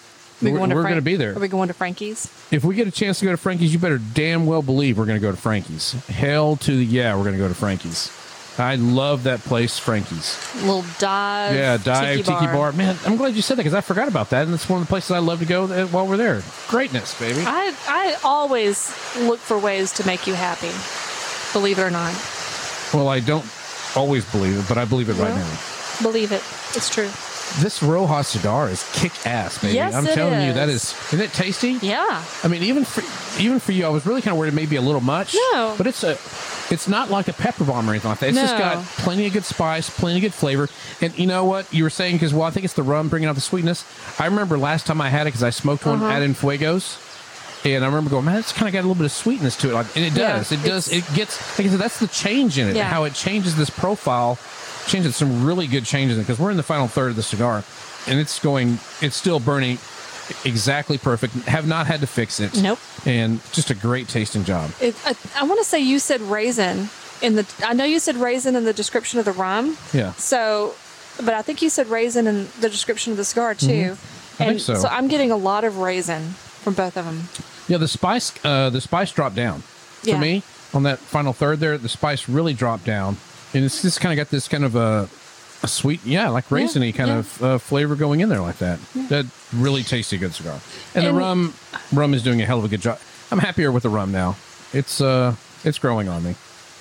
We 0.42 0.52
we're 0.52 0.58
going 0.58 0.70
to 0.70 0.76
we're 0.76 0.82
going 0.82 0.96
to 0.96 1.02
be 1.02 1.16
there. 1.16 1.36
Are 1.36 1.40
we 1.40 1.48
going 1.48 1.68
to 1.68 1.74
Frankie's? 1.74 2.30
If 2.50 2.64
we 2.64 2.74
get 2.74 2.88
a 2.88 2.90
chance 2.90 3.20
to 3.20 3.24
go 3.24 3.30
to 3.30 3.36
Frankie's, 3.36 3.72
you 3.72 3.78
better 3.78 3.98
damn 3.98 4.46
well 4.46 4.62
believe 4.62 4.98
we're 4.98 5.06
going 5.06 5.20
to 5.20 5.22
go 5.22 5.30
to 5.30 5.36
Frankie's. 5.36 5.92
Hell 6.06 6.56
to 6.56 6.76
the 6.76 6.84
yeah, 6.84 7.14
we're 7.16 7.22
going 7.22 7.36
to 7.36 7.38
go 7.38 7.48
to 7.48 7.54
Frankie's. 7.54 8.10
I 8.56 8.76
love 8.76 9.24
that 9.24 9.40
place, 9.40 9.78
Frankie's. 9.78 10.38
Little 10.62 10.84
dive. 10.98 11.54
Yeah, 11.54 11.76
dive 11.76 12.18
tiki, 12.18 12.30
bar. 12.30 12.70
Man, 12.72 12.96
I'm 13.04 13.16
glad 13.16 13.34
you 13.34 13.42
said 13.42 13.56
that 13.56 13.62
because 13.62 13.74
I 13.74 13.80
forgot 13.80 14.06
about 14.06 14.30
that, 14.30 14.46
and 14.46 14.54
it's 14.54 14.68
one 14.68 14.80
of 14.80 14.86
the 14.86 14.90
places 14.90 15.10
I 15.10 15.18
love 15.18 15.40
to 15.40 15.44
go 15.44 15.64
uh, 15.64 15.86
while 15.86 16.06
we're 16.06 16.16
there. 16.16 16.42
Greatness, 16.68 17.18
baby. 17.18 17.42
I 17.44 17.74
I 17.88 18.16
always 18.22 18.94
look 19.18 19.40
for 19.40 19.58
ways 19.58 19.92
to 19.94 20.06
make 20.06 20.28
you 20.28 20.34
happy. 20.34 20.70
Believe 21.52 21.78
it 21.78 21.82
or 21.82 21.90
not. 21.90 22.14
Well, 22.92 23.08
I 23.08 23.18
don't 23.18 23.44
always 23.96 24.24
believe 24.30 24.56
it, 24.56 24.68
but 24.68 24.78
I 24.78 24.84
believe 24.84 25.08
it 25.08 25.14
right 25.14 25.34
now. 25.34 25.58
Believe 26.02 26.30
it. 26.30 26.42
It's 26.76 26.88
true. 26.88 27.10
This 27.60 27.82
Rojas 27.82 28.26
cigar 28.28 28.68
is 28.68 28.82
kick 28.94 29.12
ass, 29.26 29.58
baby. 29.62 29.74
Yes, 29.74 29.94
I'm 29.94 30.04
telling 30.06 30.42
you, 30.46 30.52
that 30.54 30.68
is. 30.68 30.92
is. 30.92 31.12
Isn't 31.12 31.20
it 31.20 31.32
tasty? 31.32 31.72
Yeah. 31.86 32.24
I 32.42 32.48
mean, 32.48 32.62
even 32.64 32.84
for 32.84 33.02
even 33.40 33.60
for 33.60 33.70
you, 33.72 33.86
I 33.86 33.88
was 33.90 34.04
really 34.06 34.22
kind 34.22 34.32
of 34.32 34.38
worried 34.38 34.48
it 34.52 34.56
may 34.56 34.66
be 34.66 34.76
a 34.76 34.80
little 34.80 35.00
much. 35.00 35.34
No. 35.52 35.74
but 35.78 35.86
it's 35.86 36.02
a, 36.02 36.12
it's 36.72 36.88
not 36.88 37.10
like 37.10 37.28
a 37.28 37.32
pepper 37.32 37.64
bomb 37.64 37.88
or 37.88 37.92
anything 37.92 38.08
like 38.10 38.18
that. 38.20 38.30
It's 38.30 38.38
just 38.38 38.56
got 38.58 38.82
plenty 38.84 39.26
of 39.26 39.32
good 39.32 39.44
spice, 39.44 39.88
plenty 39.88 40.16
of 40.16 40.22
good 40.22 40.34
flavor. 40.34 40.68
And 41.00 41.16
you 41.18 41.26
know 41.26 41.44
what 41.44 41.72
you 41.72 41.84
were 41.84 41.90
saying 41.90 42.16
because 42.16 42.34
well, 42.34 42.42
I 42.42 42.50
think 42.50 42.64
it's 42.64 42.74
the 42.74 42.82
rum 42.82 43.08
bringing 43.08 43.28
out 43.28 43.34
the 43.36 43.40
sweetness. 43.40 43.84
I 44.20 44.26
remember 44.26 44.58
last 44.58 44.86
time 44.86 45.00
I 45.00 45.08
had 45.10 45.22
it 45.22 45.30
because 45.30 45.42
I 45.44 45.50
smoked 45.50 45.86
one 45.86 46.02
Uh-huh. 46.02 46.10
at 46.12 46.22
Infuegos. 46.22 47.00
And 47.66 47.82
I 47.82 47.86
remember 47.86 48.10
going, 48.10 48.26
man, 48.26 48.36
it's 48.36 48.52
kind 48.52 48.66
of 48.68 48.74
got 48.74 48.80
a 48.80 48.86
little 48.86 48.94
bit 48.94 49.06
of 49.06 49.12
sweetness 49.12 49.56
to 49.58 49.70
it, 49.70 49.72
like, 49.72 49.86
and 49.96 50.04
it 50.04 50.12
Yeah, 50.12 50.36
does. 50.36 50.52
it 50.52 50.62
does. 50.64 50.92
It 50.92 51.02
gets, 51.14 51.58
like 51.58 51.66
I 51.66 51.70
said, 51.70 51.80
that's 51.80 51.98
the 51.98 52.08
change 52.08 52.58
in 52.58 52.68
it. 52.68 52.76
Yeah. 52.76 52.84
How 52.84 53.04
it 53.04 53.14
changes 53.14 53.56
this 53.56 53.70
profile, 53.70 54.38
changes 54.86 55.16
some 55.16 55.44
really 55.44 55.66
good 55.66 55.84
changes 55.84 56.18
because 56.18 56.38
we're 56.38 56.50
in 56.50 56.56
the 56.56 56.62
final 56.62 56.88
third 56.88 57.10
of 57.10 57.16
the 57.16 57.22
cigar, 57.22 57.64
and 58.06 58.18
it's 58.20 58.38
going, 58.38 58.78
it's 59.00 59.16
still 59.16 59.40
burning 59.40 59.78
exactly 60.44 60.98
perfect. 60.98 61.34
Have 61.46 61.66
not 61.66 61.86
had 61.86 62.00
to 62.00 62.06
fix 62.06 62.40
it. 62.40 62.60
Nope. 62.62 62.78
And 63.06 63.40
just 63.52 63.70
a 63.70 63.74
great 63.74 64.08
tasting 64.08 64.44
job. 64.44 64.70
It, 64.80 64.94
I, 65.04 65.14
I 65.40 65.44
want 65.44 65.60
to 65.60 65.64
say 65.64 65.80
you 65.80 65.98
said 65.98 66.20
raisin 66.22 66.88
in 67.22 67.36
the. 67.36 67.46
I 67.64 67.74
know 67.74 67.84
you 67.84 67.98
said 67.98 68.16
raisin 68.16 68.56
in 68.56 68.64
the 68.64 68.72
description 68.72 69.18
of 69.18 69.24
the 69.24 69.32
rum. 69.32 69.76
Yeah. 69.92 70.12
So, 70.12 70.74
but 71.18 71.34
I 71.34 71.42
think 71.42 71.60
you 71.62 71.68
said 71.68 71.88
raisin 71.88 72.26
in 72.26 72.48
the 72.60 72.70
description 72.70 73.10
of 73.12 73.16
the 73.16 73.24
cigar 73.24 73.54
too. 73.54 73.66
Mm-hmm. 73.96 74.42
I 74.42 74.46
and 74.46 74.60
think 74.62 74.80
so. 74.80 74.88
I'm 74.88 75.08
getting 75.08 75.30
a 75.30 75.36
lot 75.36 75.64
of 75.64 75.78
raisin 75.78 76.22
from 76.30 76.74
both 76.74 76.96
of 76.96 77.04
them. 77.04 77.24
Yeah, 77.68 77.78
the 77.78 77.88
spice, 77.88 78.32
uh, 78.44 78.68
the 78.70 78.80
spice 78.80 79.12
dropped 79.12 79.36
down 79.36 79.60
for 79.60 80.08
Yeah. 80.08 80.18
me 80.18 80.42
on 80.72 80.82
that 80.82 80.98
final 80.98 81.32
third 81.32 81.60
there. 81.60 81.78
The 81.78 81.88
spice 81.88 82.28
really 82.28 82.52
dropped 82.52 82.84
down, 82.84 83.16
and 83.54 83.64
it's 83.64 83.82
just 83.82 84.00
kind 84.00 84.12
of 84.18 84.24
got 84.24 84.30
this 84.30 84.48
kind 84.48 84.64
of 84.64 84.74
a, 84.76 85.08
a 85.62 85.68
sweet, 85.68 86.04
yeah, 86.04 86.28
like 86.28 86.46
raisiny 86.48 86.94
kind 86.94 87.08
yeah. 87.10 87.18
of 87.18 87.42
uh, 87.42 87.58
flavor 87.58 87.94
going 87.96 88.20
in 88.20 88.28
there 88.28 88.40
like 88.40 88.58
that. 88.58 88.78
That 89.08 89.26
really 89.52 89.82
tasty 89.82 90.18
good 90.18 90.34
cigar. 90.34 90.60
And, 90.94 91.06
the 91.06 91.12
rum, 91.12 91.54
rum 91.92 92.14
is 92.14 92.22
doing 92.22 92.42
a 92.42 92.46
hell 92.46 92.58
of 92.58 92.64
a 92.64 92.68
good 92.68 92.80
job. 92.80 92.98
I'm 93.30 93.38
happier 93.38 93.72
with 93.72 93.84
the 93.84 93.88
rum 93.88 94.12
now. 94.12 94.36
It's 94.72 95.00
uh, 95.00 95.36
it's 95.64 95.78
growing 95.78 96.08
on 96.08 96.22
me. 96.24 96.34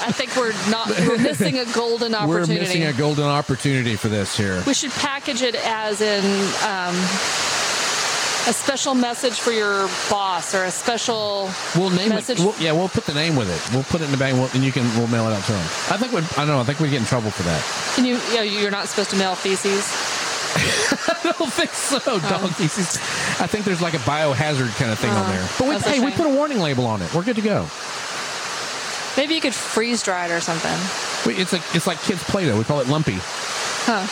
I 0.00 0.12
think 0.12 0.36
we're 0.36 0.52
not 0.70 0.88
we're 1.08 1.18
missing 1.18 1.58
a 1.58 1.64
golden 1.72 2.14
opportunity. 2.20 2.54
We're 2.54 2.60
missing 2.60 2.84
a 2.84 2.92
golden 2.92 3.24
opportunity 3.24 3.96
for 3.96 4.08
this 4.08 4.36
here. 4.36 4.62
we 4.66 4.74
should 4.74 4.92
package 4.92 5.42
it 5.42 5.56
as 5.66 6.00
in 6.00 6.24
um, 6.64 6.94
a 8.46 8.52
special 8.52 8.94
message 8.94 9.34
for 9.40 9.50
your 9.52 9.88
boss 10.10 10.54
or 10.54 10.64
a 10.64 10.70
special 10.70 11.50
We'll 11.74 11.90
name 11.90 12.10
message. 12.10 12.38
it. 12.38 12.44
We'll, 12.44 12.54
yeah, 12.60 12.72
we'll 12.72 12.88
put 12.90 13.04
the 13.06 13.14
name 13.14 13.36
with 13.36 13.48
it. 13.50 13.74
We'll 13.74 13.84
put 13.84 14.00
it 14.00 14.04
in 14.04 14.10
the 14.10 14.16
bag, 14.18 14.32
and, 14.34 14.40
we'll, 14.42 14.50
and 14.54 14.62
you 14.62 14.70
can. 14.70 14.84
We'll 14.98 15.08
mail 15.08 15.26
it 15.28 15.32
out 15.32 15.42
to 15.44 15.52
them. 15.52 15.64
I 15.90 15.96
think 15.96 16.12
we. 16.12 16.20
I 16.40 16.44
know. 16.44 16.60
I 16.60 16.64
think 16.64 16.78
we 16.78 16.90
get 16.90 17.00
in 17.00 17.06
trouble 17.06 17.30
for 17.30 17.42
that. 17.44 17.62
Can 17.96 18.04
you, 18.04 18.16
you 18.30 18.34
know, 18.36 18.42
you're 18.42 18.70
not 18.70 18.86
supposed 18.88 19.10
to 19.10 19.16
mail 19.16 19.34
feces. 19.34 19.88
I 21.24 21.34
don't 21.38 21.52
think 21.52 21.70
so. 21.70 21.98
Oh, 22.06 22.20
dog 22.20 22.50
feces. 22.50 22.96
I 23.40 23.46
think 23.46 23.64
there's 23.64 23.82
like 23.82 23.94
a 23.94 23.98
biohazard 23.98 24.76
kind 24.76 24.90
of 24.90 24.98
thing 24.98 25.10
on 25.10 25.28
there. 25.30 25.40
Uh-huh. 25.40 25.64
But 25.64 25.86
we, 25.86 25.92
hey, 25.92 26.04
we 26.04 26.12
put 26.12 26.26
a 26.26 26.34
warning 26.34 26.58
label 26.58 26.86
on 26.86 27.02
it. 27.02 27.12
We're 27.14 27.24
good 27.24 27.36
to 27.36 27.42
go. 27.42 27.66
Maybe 29.16 29.34
you 29.34 29.40
could 29.40 29.54
freeze 29.54 30.02
dry 30.02 30.26
it 30.26 30.32
or 30.32 30.40
something. 30.40 30.74
We, 31.26 31.40
it's 31.40 31.52
like 31.52 31.62
it's 31.74 31.86
like 31.86 32.00
kids 32.02 32.22
Play-Doh. 32.24 32.58
We 32.58 32.64
call 32.64 32.80
it 32.80 32.88
Lumpy. 32.88 33.16
Huh. 33.18 34.06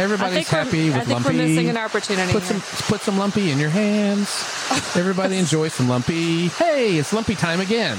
Everybody's 0.00 0.48
happy 0.48 0.88
with 0.88 0.96
I 0.96 1.00
think 1.04 1.24
Lumpy. 1.24 1.38
we're 1.38 1.46
missing 1.46 1.68
an 1.68 1.76
opportunity. 1.76 2.32
Put 2.32 2.42
here. 2.42 2.60
some 2.60 2.86
put 2.88 3.00
some 3.00 3.18
Lumpy 3.18 3.50
in 3.50 3.58
your 3.58 3.70
hands. 3.70 4.28
Everybody 4.96 5.38
enjoy 5.38 5.68
some 5.68 5.88
Lumpy. 5.88 6.48
Hey, 6.48 6.98
it's 6.98 7.12
Lumpy 7.12 7.36
time 7.36 7.60
again. 7.60 7.96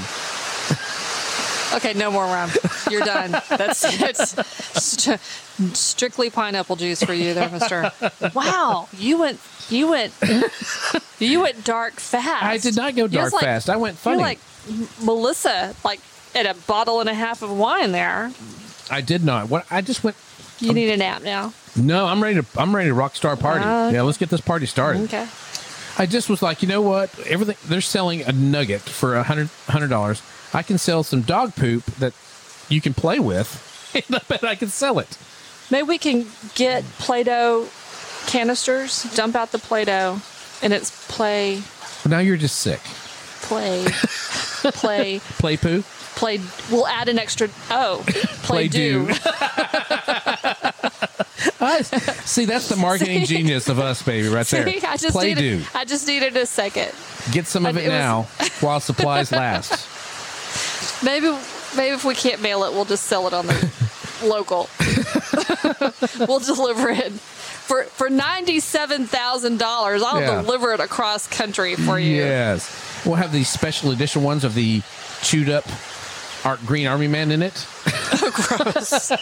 Okay, 1.74 1.92
no 1.94 2.10
more 2.10 2.24
rum. 2.24 2.50
You're 2.90 3.02
done. 3.04 3.32
That's 3.48 3.84
it. 3.84 4.16
St- 4.16 5.20
strictly 5.76 6.30
pineapple 6.30 6.76
juice 6.76 7.02
for 7.02 7.12
you 7.12 7.34
there, 7.34 7.48
Mister. 7.50 7.92
Wow, 8.34 8.88
you 8.96 9.18
went, 9.18 9.40
you 9.68 9.88
went, 9.88 10.12
you 11.18 11.40
went 11.40 11.64
dark 11.64 11.94
fast. 11.94 12.44
I 12.44 12.58
did 12.58 12.76
not 12.76 12.94
go 12.94 13.06
dark 13.08 13.32
like- 13.32 13.44
fast. 13.44 13.68
I 13.68 13.76
went 13.76 13.96
funny. 13.96 14.16
You're 14.16 14.26
like 14.26 14.38
Melissa, 15.02 15.74
like 15.84 16.00
at 16.34 16.46
a 16.46 16.54
bottle 16.66 17.00
and 17.00 17.08
a 17.08 17.14
half 17.14 17.42
of 17.42 17.50
wine. 17.56 17.92
There, 17.92 18.30
I 18.90 19.00
did 19.00 19.24
not. 19.24 19.48
What 19.48 19.66
I 19.70 19.80
just 19.80 20.04
went. 20.04 20.16
you 20.60 20.72
need 20.72 20.90
a 20.90 20.96
nap 20.96 21.22
now. 21.22 21.52
No, 21.74 22.06
I'm 22.06 22.22
ready 22.22 22.40
to. 22.40 22.46
I'm 22.56 22.74
ready 22.74 22.88
to 22.88 22.94
rock 22.94 23.16
star 23.16 23.36
party. 23.36 23.64
Uh, 23.64 23.90
yeah, 23.90 24.02
let's 24.02 24.18
get 24.18 24.30
this 24.30 24.40
party 24.40 24.66
started. 24.66 25.02
Okay. 25.02 25.26
I 25.98 26.04
just 26.04 26.28
was 26.28 26.42
like, 26.42 26.60
you 26.62 26.68
know 26.68 26.82
what? 26.82 27.18
Everything 27.26 27.56
they're 27.64 27.80
selling 27.80 28.22
a 28.22 28.32
nugget 28.32 28.82
for 28.82 29.16
a 29.16 29.22
hundred 29.22 29.48
hundred 29.66 29.88
dollars. 29.88 30.22
I 30.54 30.62
can 30.62 30.78
sell 30.78 31.02
some 31.02 31.22
dog 31.22 31.54
poop 31.56 31.84
that 31.98 32.12
you 32.68 32.80
can 32.80 32.94
play 32.94 33.18
with, 33.18 33.90
and 34.08 34.16
I 34.16 34.20
bet 34.28 34.44
I 34.44 34.54
can 34.54 34.68
sell 34.68 34.98
it. 34.98 35.16
Maybe 35.70 35.82
we 35.88 35.98
can 35.98 36.26
get 36.54 36.84
Play-Doh 36.98 37.66
canisters, 38.26 39.02
dump 39.14 39.34
out 39.36 39.52
the 39.52 39.58
Play-Doh, 39.58 40.20
and 40.62 40.72
it's 40.72 41.06
play, 41.08 41.62
now 42.08 42.18
you're 42.20 42.36
just 42.36 42.56
sick. 42.60 42.80
play, 43.42 43.84
play, 44.72 45.18
Play 45.38 45.56
poo. 45.56 45.82
play. 46.14 46.40
We'll 46.70 46.86
add 46.86 47.08
an 47.08 47.18
extra. 47.18 47.48
Oh, 47.70 48.02
play 48.42 48.68
do. 48.68 49.08
I- 51.60 51.82
see, 51.82 52.44
that's 52.44 52.68
the 52.68 52.76
marketing 52.76 53.24
See? 53.26 53.36
genius 53.36 53.68
of 53.68 53.78
us, 53.78 54.02
baby, 54.02 54.28
right 54.28 54.46
there. 54.46 54.66
I 54.66 54.96
just 54.96 55.10
Play 55.12 55.34
needed. 55.34 55.58
do. 55.60 55.64
I 55.74 55.84
just 55.84 56.06
needed 56.06 56.36
a 56.36 56.46
second. 56.46 56.92
Get 57.32 57.46
some 57.46 57.66
of 57.66 57.76
it, 57.76 57.80
it 57.84 57.88
was- 57.88 57.92
now 57.92 58.22
while 58.60 58.80
supplies 58.80 59.32
last. 59.32 59.88
Maybe, 61.04 61.30
maybe 61.76 61.94
if 61.94 62.04
we 62.04 62.14
can't 62.14 62.40
mail 62.42 62.64
it, 62.64 62.72
we'll 62.72 62.84
just 62.86 63.04
sell 63.04 63.26
it 63.26 63.34
on 63.34 63.46
the 63.46 63.70
local. 64.24 64.68
we'll 66.26 66.38
deliver 66.40 66.88
it 66.90 67.12
for 67.12 67.84
for 67.84 68.08
ninety 68.08 68.60
seven 68.60 69.06
thousand 69.06 69.58
dollars. 69.58 70.02
I'll 70.02 70.20
Yeah. 70.20 70.40
deliver 70.42 70.72
it 70.72 70.80
across 70.80 71.26
country 71.26 71.74
for 71.76 71.98
you. 71.98 72.16
Yes, 72.16 73.02
we'll 73.04 73.16
have 73.16 73.32
these 73.32 73.48
special 73.48 73.90
edition 73.90 74.22
ones 74.22 74.42
of 74.44 74.54
the 74.54 74.82
chewed 75.22 75.48
up 75.50 75.64
art 76.44 76.64
green 76.64 76.86
army 76.86 77.08
man 77.08 77.30
in 77.30 77.42
it. 77.42 77.66
Gross. 78.32 79.12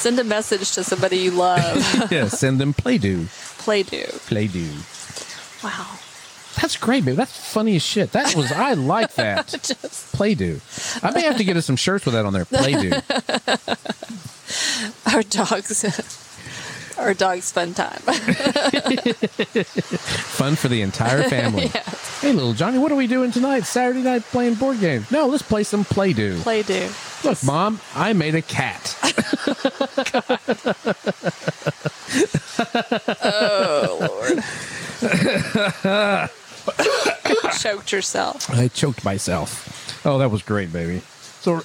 Send 0.00 0.18
a 0.18 0.24
message 0.24 0.72
to 0.72 0.84
somebody 0.84 1.18
you 1.18 1.30
love. 1.32 2.10
yeah, 2.10 2.28
send 2.28 2.58
them 2.60 2.72
play 2.72 2.96
do, 2.98 3.26
Play 3.58 3.82
do. 3.82 4.04
play 4.26 4.46
do. 4.46 4.70
Wow. 5.62 5.98
That's 6.60 6.76
great, 6.76 7.04
baby. 7.04 7.16
That's 7.16 7.52
funny 7.52 7.76
as 7.76 7.82
shit. 7.82 8.12
That 8.12 8.34
was 8.36 8.52
I 8.52 8.74
like 8.74 9.14
that. 9.16 9.48
Just 9.48 10.12
Play 10.14 10.34
do. 10.34 10.60
I 11.02 11.10
may 11.12 11.22
have 11.22 11.36
to 11.38 11.44
get 11.44 11.56
us 11.56 11.66
some 11.66 11.76
shirts 11.76 12.04
with 12.04 12.14
that 12.14 12.26
on 12.26 12.32
there. 12.32 12.44
Play 12.44 12.72
do. 12.74 12.92
our 15.12 15.22
dogs. 15.22 15.84
Our 16.98 17.14
dog's 17.14 17.50
fun 17.50 17.72
time. 17.72 18.00
Fun 20.36 20.54
for 20.54 20.68
the 20.68 20.82
entire 20.82 21.22
family. 21.30 21.68
Hey, 22.20 22.32
little 22.34 22.52
Johnny, 22.52 22.76
what 22.76 22.92
are 22.92 22.96
we 22.96 23.06
doing 23.06 23.30
tonight? 23.30 23.60
Saturday 23.60 24.02
night 24.02 24.20
playing 24.24 24.56
board 24.56 24.80
games. 24.80 25.10
No, 25.10 25.24
let's 25.26 25.42
play 25.42 25.62
some 25.62 25.82
play 25.82 26.12
do. 26.12 26.38
Play 26.40 26.62
do. 26.62 26.90
Look, 27.24 27.42
mom, 27.42 27.80
I 27.94 28.12
made 28.12 28.34
a 28.34 28.42
cat. 28.42 28.98
Oh 33.22 34.42
Lord. 35.02 36.30
Choked 37.60 37.92
yourself. 37.92 38.50
I 38.50 38.68
choked 38.68 39.04
myself. 39.04 40.04
Oh, 40.06 40.18
that 40.18 40.30
was 40.30 40.42
great, 40.42 40.72
baby. 40.72 41.02
So 41.40 41.62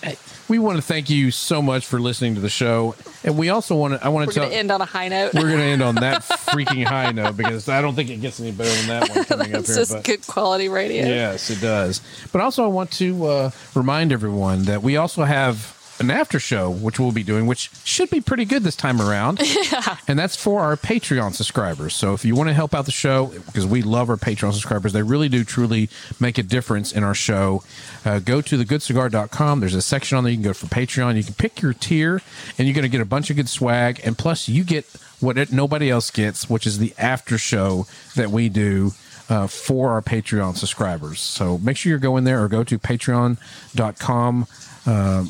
we 0.47 0.59
want 0.59 0.77
to 0.77 0.81
thank 0.81 1.09
you 1.09 1.31
so 1.31 1.61
much 1.61 1.85
for 1.85 1.99
listening 1.99 2.35
to 2.35 2.41
the 2.41 2.49
show, 2.49 2.95
and 3.23 3.37
we 3.37 3.49
also 3.49 3.75
want 3.75 3.99
to. 3.99 4.05
I 4.05 4.09
want 4.09 4.29
to 4.29 4.33
tell. 4.39 4.51
end 4.51 4.71
on 4.71 4.81
a 4.81 4.85
high 4.85 5.07
note. 5.07 5.33
we're 5.33 5.41
going 5.41 5.57
to 5.57 5.63
end 5.63 5.81
on 5.81 5.95
that 5.95 6.21
freaking 6.23 6.85
high 6.85 7.11
note 7.11 7.35
because 7.35 7.67
I 7.67 7.81
don't 7.81 7.95
think 7.95 8.09
it 8.09 8.21
gets 8.21 8.39
any 8.39 8.51
better 8.51 8.69
than 8.69 8.87
that 8.87 9.09
one 9.15 9.25
coming 9.25 9.55
up 9.55 9.65
here. 9.65 9.75
just 9.75 10.03
good 10.03 10.25
quality 10.27 10.69
radio. 10.69 11.05
Yes, 11.05 11.49
it 11.49 11.61
does. 11.61 12.01
But 12.31 12.41
also, 12.41 12.63
I 12.63 12.67
want 12.67 12.91
to 12.93 13.25
uh, 13.25 13.51
remind 13.73 14.11
everyone 14.11 14.63
that 14.63 14.81
we 14.81 14.97
also 14.97 15.23
have 15.23 15.74
an 15.99 16.11
after 16.11 16.39
show, 16.39 16.69
which 16.69 16.99
we'll 16.99 17.11
be 17.11 17.23
doing, 17.23 17.47
which 17.47 17.69
should 17.83 18.09
be 18.09 18.21
pretty 18.21 18.45
good 18.45 18.63
this 18.63 18.75
time 18.75 19.01
around. 19.01 19.39
Yeah. 19.55 19.97
And 20.07 20.19
that's 20.19 20.35
for 20.35 20.61
our 20.61 20.75
Patreon 20.75 21.33
subscribers. 21.33 21.95
So 21.95 22.13
if 22.13 22.23
you 22.23 22.35
want 22.35 22.49
to 22.49 22.53
help 22.53 22.75
out 22.75 22.85
the 22.85 22.91
show, 22.91 23.27
because 23.27 23.65
we 23.65 23.81
love 23.81 24.09
our 24.09 24.17
Patreon 24.17 24.53
subscribers, 24.53 24.93
they 24.93 25.01
really 25.01 25.27
do 25.29 25.43
truly 25.43 25.89
make 26.19 26.37
a 26.37 26.43
difference 26.43 26.91
in 26.91 27.03
our 27.03 27.15
show. 27.15 27.63
Uh, 28.03 28.19
go 28.19 28.41
to 28.41 28.57
thegoodcigar.com. 28.57 29.59
There's 29.61 29.73
a 29.73 29.81
section 29.81 30.17
on 30.17 30.23
there 30.23 30.31
you 30.31 30.37
can 30.37 30.43
go 30.43 30.53
for 30.53 30.67
Patreon. 30.67 31.15
You 31.15 31.23
can 31.23 31.33
pick 31.33 31.61
your 31.61 31.73
tier, 31.73 32.21
and 32.57 32.67
you're 32.67 32.75
going 32.75 32.83
to 32.83 32.89
get 32.89 33.01
a 33.01 33.05
bunch 33.05 33.29
of 33.29 33.37
good 33.37 33.49
swag. 33.49 34.01
And 34.03 34.17
plus, 34.17 34.47
you 34.47 34.63
get 34.63 34.85
what 35.19 35.37
it, 35.37 35.51
nobody 35.51 35.89
else 35.89 36.11
gets, 36.11 36.49
which 36.49 36.67
is 36.67 36.77
the 36.77 36.93
after 36.97 37.37
show 37.37 37.87
that 38.15 38.29
we 38.29 38.49
do 38.49 38.91
uh, 39.29 39.47
for 39.47 39.91
our 39.91 40.01
Patreon 40.01 40.55
subscribers. 40.55 41.19
So 41.21 41.57
make 41.57 41.77
sure 41.77 41.89
you're 41.89 41.99
going 41.99 42.23
there 42.25 42.43
or 42.43 42.47
go 42.47 42.63
to 42.63 42.77
patreon.com 42.77 44.47
uh, 44.85 45.25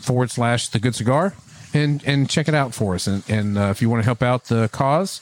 forward 0.00 0.30
slash 0.30 0.68
the 0.68 0.78
good 0.78 0.94
cigar 0.94 1.34
and, 1.74 2.02
and 2.06 2.28
check 2.28 2.48
it 2.48 2.54
out 2.54 2.74
for 2.74 2.94
us. 2.94 3.06
And, 3.06 3.22
and 3.28 3.58
uh, 3.58 3.68
if 3.70 3.82
you 3.82 3.90
want 3.90 4.00
to 4.02 4.04
help 4.04 4.22
out 4.22 4.44
the 4.44 4.68
cause 4.72 5.20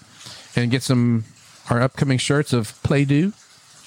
and 0.54 0.70
get 0.70 0.82
some 0.82 1.24
our 1.70 1.80
upcoming 1.82 2.18
shirts 2.18 2.52
of 2.52 2.80
Play 2.82 3.04
Do, 3.04 3.32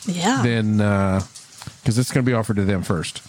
Yeah. 0.06 0.42
then 0.44 0.78
because 0.78 1.98
it's 1.98 2.12
going 2.12 2.26
to 2.26 2.30
be 2.30 2.34
offered 2.36 2.58
to 2.58 2.66
them 2.66 2.84
first. 2.84 3.22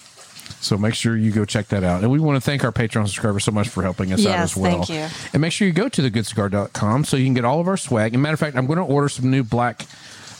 So 0.62 0.76
make 0.76 0.94
sure 0.94 1.16
you 1.16 1.30
go 1.30 1.44
check 1.44 1.68
that 1.68 1.84
out. 1.84 2.02
And 2.02 2.11
we 2.11 2.18
want 2.18 2.36
to 2.36 2.40
thank 2.40 2.64
our 2.64 2.72
Patreon 2.72 3.06
subscribers 3.06 3.44
so 3.44 3.52
much 3.52 3.68
for 3.68 3.82
helping 3.82 4.12
us 4.12 4.26
out 4.26 4.40
as 4.40 4.56
well. 4.56 4.82
thank 4.82 4.88
you. 4.90 5.06
And 5.32 5.40
make 5.40 5.52
sure 5.52 5.66
you 5.66 5.72
go 5.72 5.88
to 5.88 6.02
thegoodcigar.com 6.02 7.04
so 7.04 7.16
you 7.16 7.24
can 7.24 7.34
get 7.34 7.44
all 7.44 7.61
of 7.61 7.68
our 7.68 7.76
swag. 7.76 8.12
And 8.14 8.22
matter 8.22 8.34
of 8.34 8.40
fact, 8.40 8.56
I'm 8.56 8.66
going 8.66 8.78
to 8.78 8.84
order 8.84 9.08
some 9.08 9.30
new 9.30 9.42
black 9.44 9.86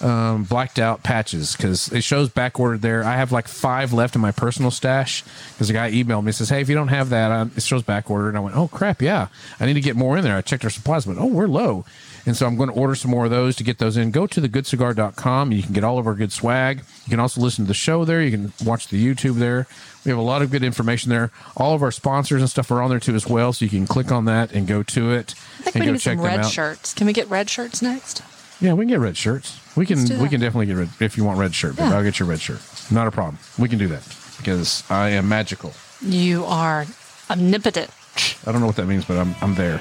um, 0.03 0.44
blacked 0.44 0.78
out 0.78 1.03
patches 1.03 1.57
because 1.57 1.92
it 1.92 2.03
shows 2.03 2.28
back 2.28 2.59
ordered 2.59 2.82
there. 2.82 3.05
I 3.05 3.16
have 3.16 3.32
like 3.32 3.48
five 3.48 3.92
left 3.92 4.14
in 4.14 4.20
my 4.20 4.32
personal 4.32 4.70
stash 4.70 5.22
because 5.53 5.68
the 5.68 5.74
guy 5.74 5.90
emailed 5.90 6.22
me 6.22 6.28
and 6.28 6.34
says, 6.34 6.48
"Hey, 6.48 6.61
if 6.61 6.68
you 6.68 6.74
don't 6.74 6.88
have 6.88 7.11
that, 7.11 7.30
uh, 7.30 7.46
it 7.57 7.62
shows 7.62 7.82
back 7.82 8.11
ordered." 8.11 8.30
And 8.30 8.38
I 8.38 8.40
went, 8.40 8.57
"Oh 8.57 8.68
crap, 8.68 9.03
yeah, 9.03 9.28
I 9.59 9.66
need 9.66 9.74
to 9.74 9.80
get 9.80 9.96
more 9.96 10.16
in 10.16 10.24
there." 10.24 10.36
I 10.36 10.40
checked 10.42 10.64
our 10.64 10.70
supplies, 10.70 11.05
but 11.05 11.18
oh, 11.18 11.26
we're 11.26 11.46
low, 11.46 11.84
and 12.26 12.36
so 12.36 12.46
I'm 12.46 12.57
going 12.57 12.70
to 12.70 12.74
order 12.74 12.94
some 12.94 13.11
more 13.11 13.24
of 13.24 13.30
those 13.30 13.57
to 13.57 13.64
get 13.64 13.78
those 13.78 13.96
in. 13.96 14.11
Go 14.11 14.26
to 14.26 14.40
thegoodcigar.com. 14.40 15.53
You 15.53 15.62
can 15.62 15.72
get 15.72 15.84
all 15.84 15.98
of 15.98 16.07
our 16.07 16.14
good 16.14 16.32
swag. 16.32 16.82
You 17.05 17.11
can 17.11 17.20
also 17.20 17.40
listen 17.40 17.64
to 17.64 17.68
the 17.68 17.74
show 17.74 18.05
there. 18.05 18.22
You 18.22 18.30
can 18.30 18.53
watch 18.64 18.88
the 18.88 19.05
YouTube 19.05 19.34
there. 19.36 19.66
We 20.05 20.11
have 20.11 20.18
a 20.18 20.22
lot 20.22 20.40
of 20.40 20.51
good 20.51 20.62
information 20.62 21.11
there. 21.11 21.30
All 21.57 21.74
of 21.74 21.82
our 21.82 21.90
sponsors 21.90 22.40
and 22.40 22.48
stuff 22.51 22.70
are 22.70 22.80
on 22.80 22.88
there 22.88 23.01
too 23.01 23.14
as 23.14 23.26
well, 23.26 23.53
so 23.53 23.64
you 23.64 23.70
can 23.70 23.86
click 23.86 24.11
on 24.11 24.24
that 24.24 24.53
and 24.53 24.66
go 24.66 24.82
to 24.82 25.11
it 25.11 25.34
I 25.66 25.70
think 25.70 25.84
we 25.84 25.92
need 25.92 26.01
some 26.01 26.20
red 26.20 26.46
shirts. 26.46 26.94
Can 26.94 27.07
we 27.07 27.12
get 27.12 27.28
red 27.28 27.51
shirts 27.51 27.82
next? 27.82 28.22
Yeah, 28.61 28.74
we 28.74 28.84
can 28.84 28.88
get 28.88 29.00
red 29.00 29.16
shirts. 29.16 29.58
We 29.76 29.86
can 29.86 29.98
we 30.20 30.28
can 30.28 30.40
definitely 30.40 30.66
get 30.66 30.76
red 30.76 30.88
if 31.00 31.16
you 31.16 31.24
want 31.24 31.38
red 31.38 31.54
shirt. 31.54 31.76
But 31.76 31.84
Yeah. 31.84 31.96
I'll 31.96 32.02
get 32.02 32.18
your 32.18 32.28
red 32.28 32.40
shirt. 32.40 32.61
Not 32.90 33.06
a 33.06 33.11
problem. 33.11 33.38
We 33.58 33.68
can 33.68 33.78
do 33.78 33.88
that 33.88 34.02
because 34.38 34.84
I 34.90 35.11
am 35.11 35.28
magical. 35.28 35.72
You 36.02 36.44
are 36.44 36.86
omnipotent. 37.30 37.90
I 38.46 38.52
don't 38.52 38.61
know 38.61 38.66
what 38.66 38.76
that 38.76 38.86
means, 38.86 39.04
but 39.04 39.16
I'm 39.16 39.34
I'm 39.40 39.54
there. 39.54 39.80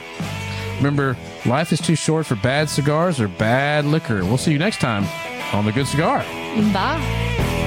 Remember, 0.77 1.17
life 1.45 1.73
is 1.73 1.81
too 1.81 1.95
short 1.95 2.25
for 2.25 2.35
bad 2.35 2.69
cigars 2.69 3.19
or 3.19 3.27
bad 3.27 3.83
liquor. 3.85 4.23
We'll 4.23 4.37
see 4.37 4.51
you 4.53 4.59
next 4.59 4.79
time 4.79 5.03
on 5.53 5.65
the 5.65 5.71
Good 5.73 5.87
Cigar. 5.87 6.19
Bye. 6.73 7.57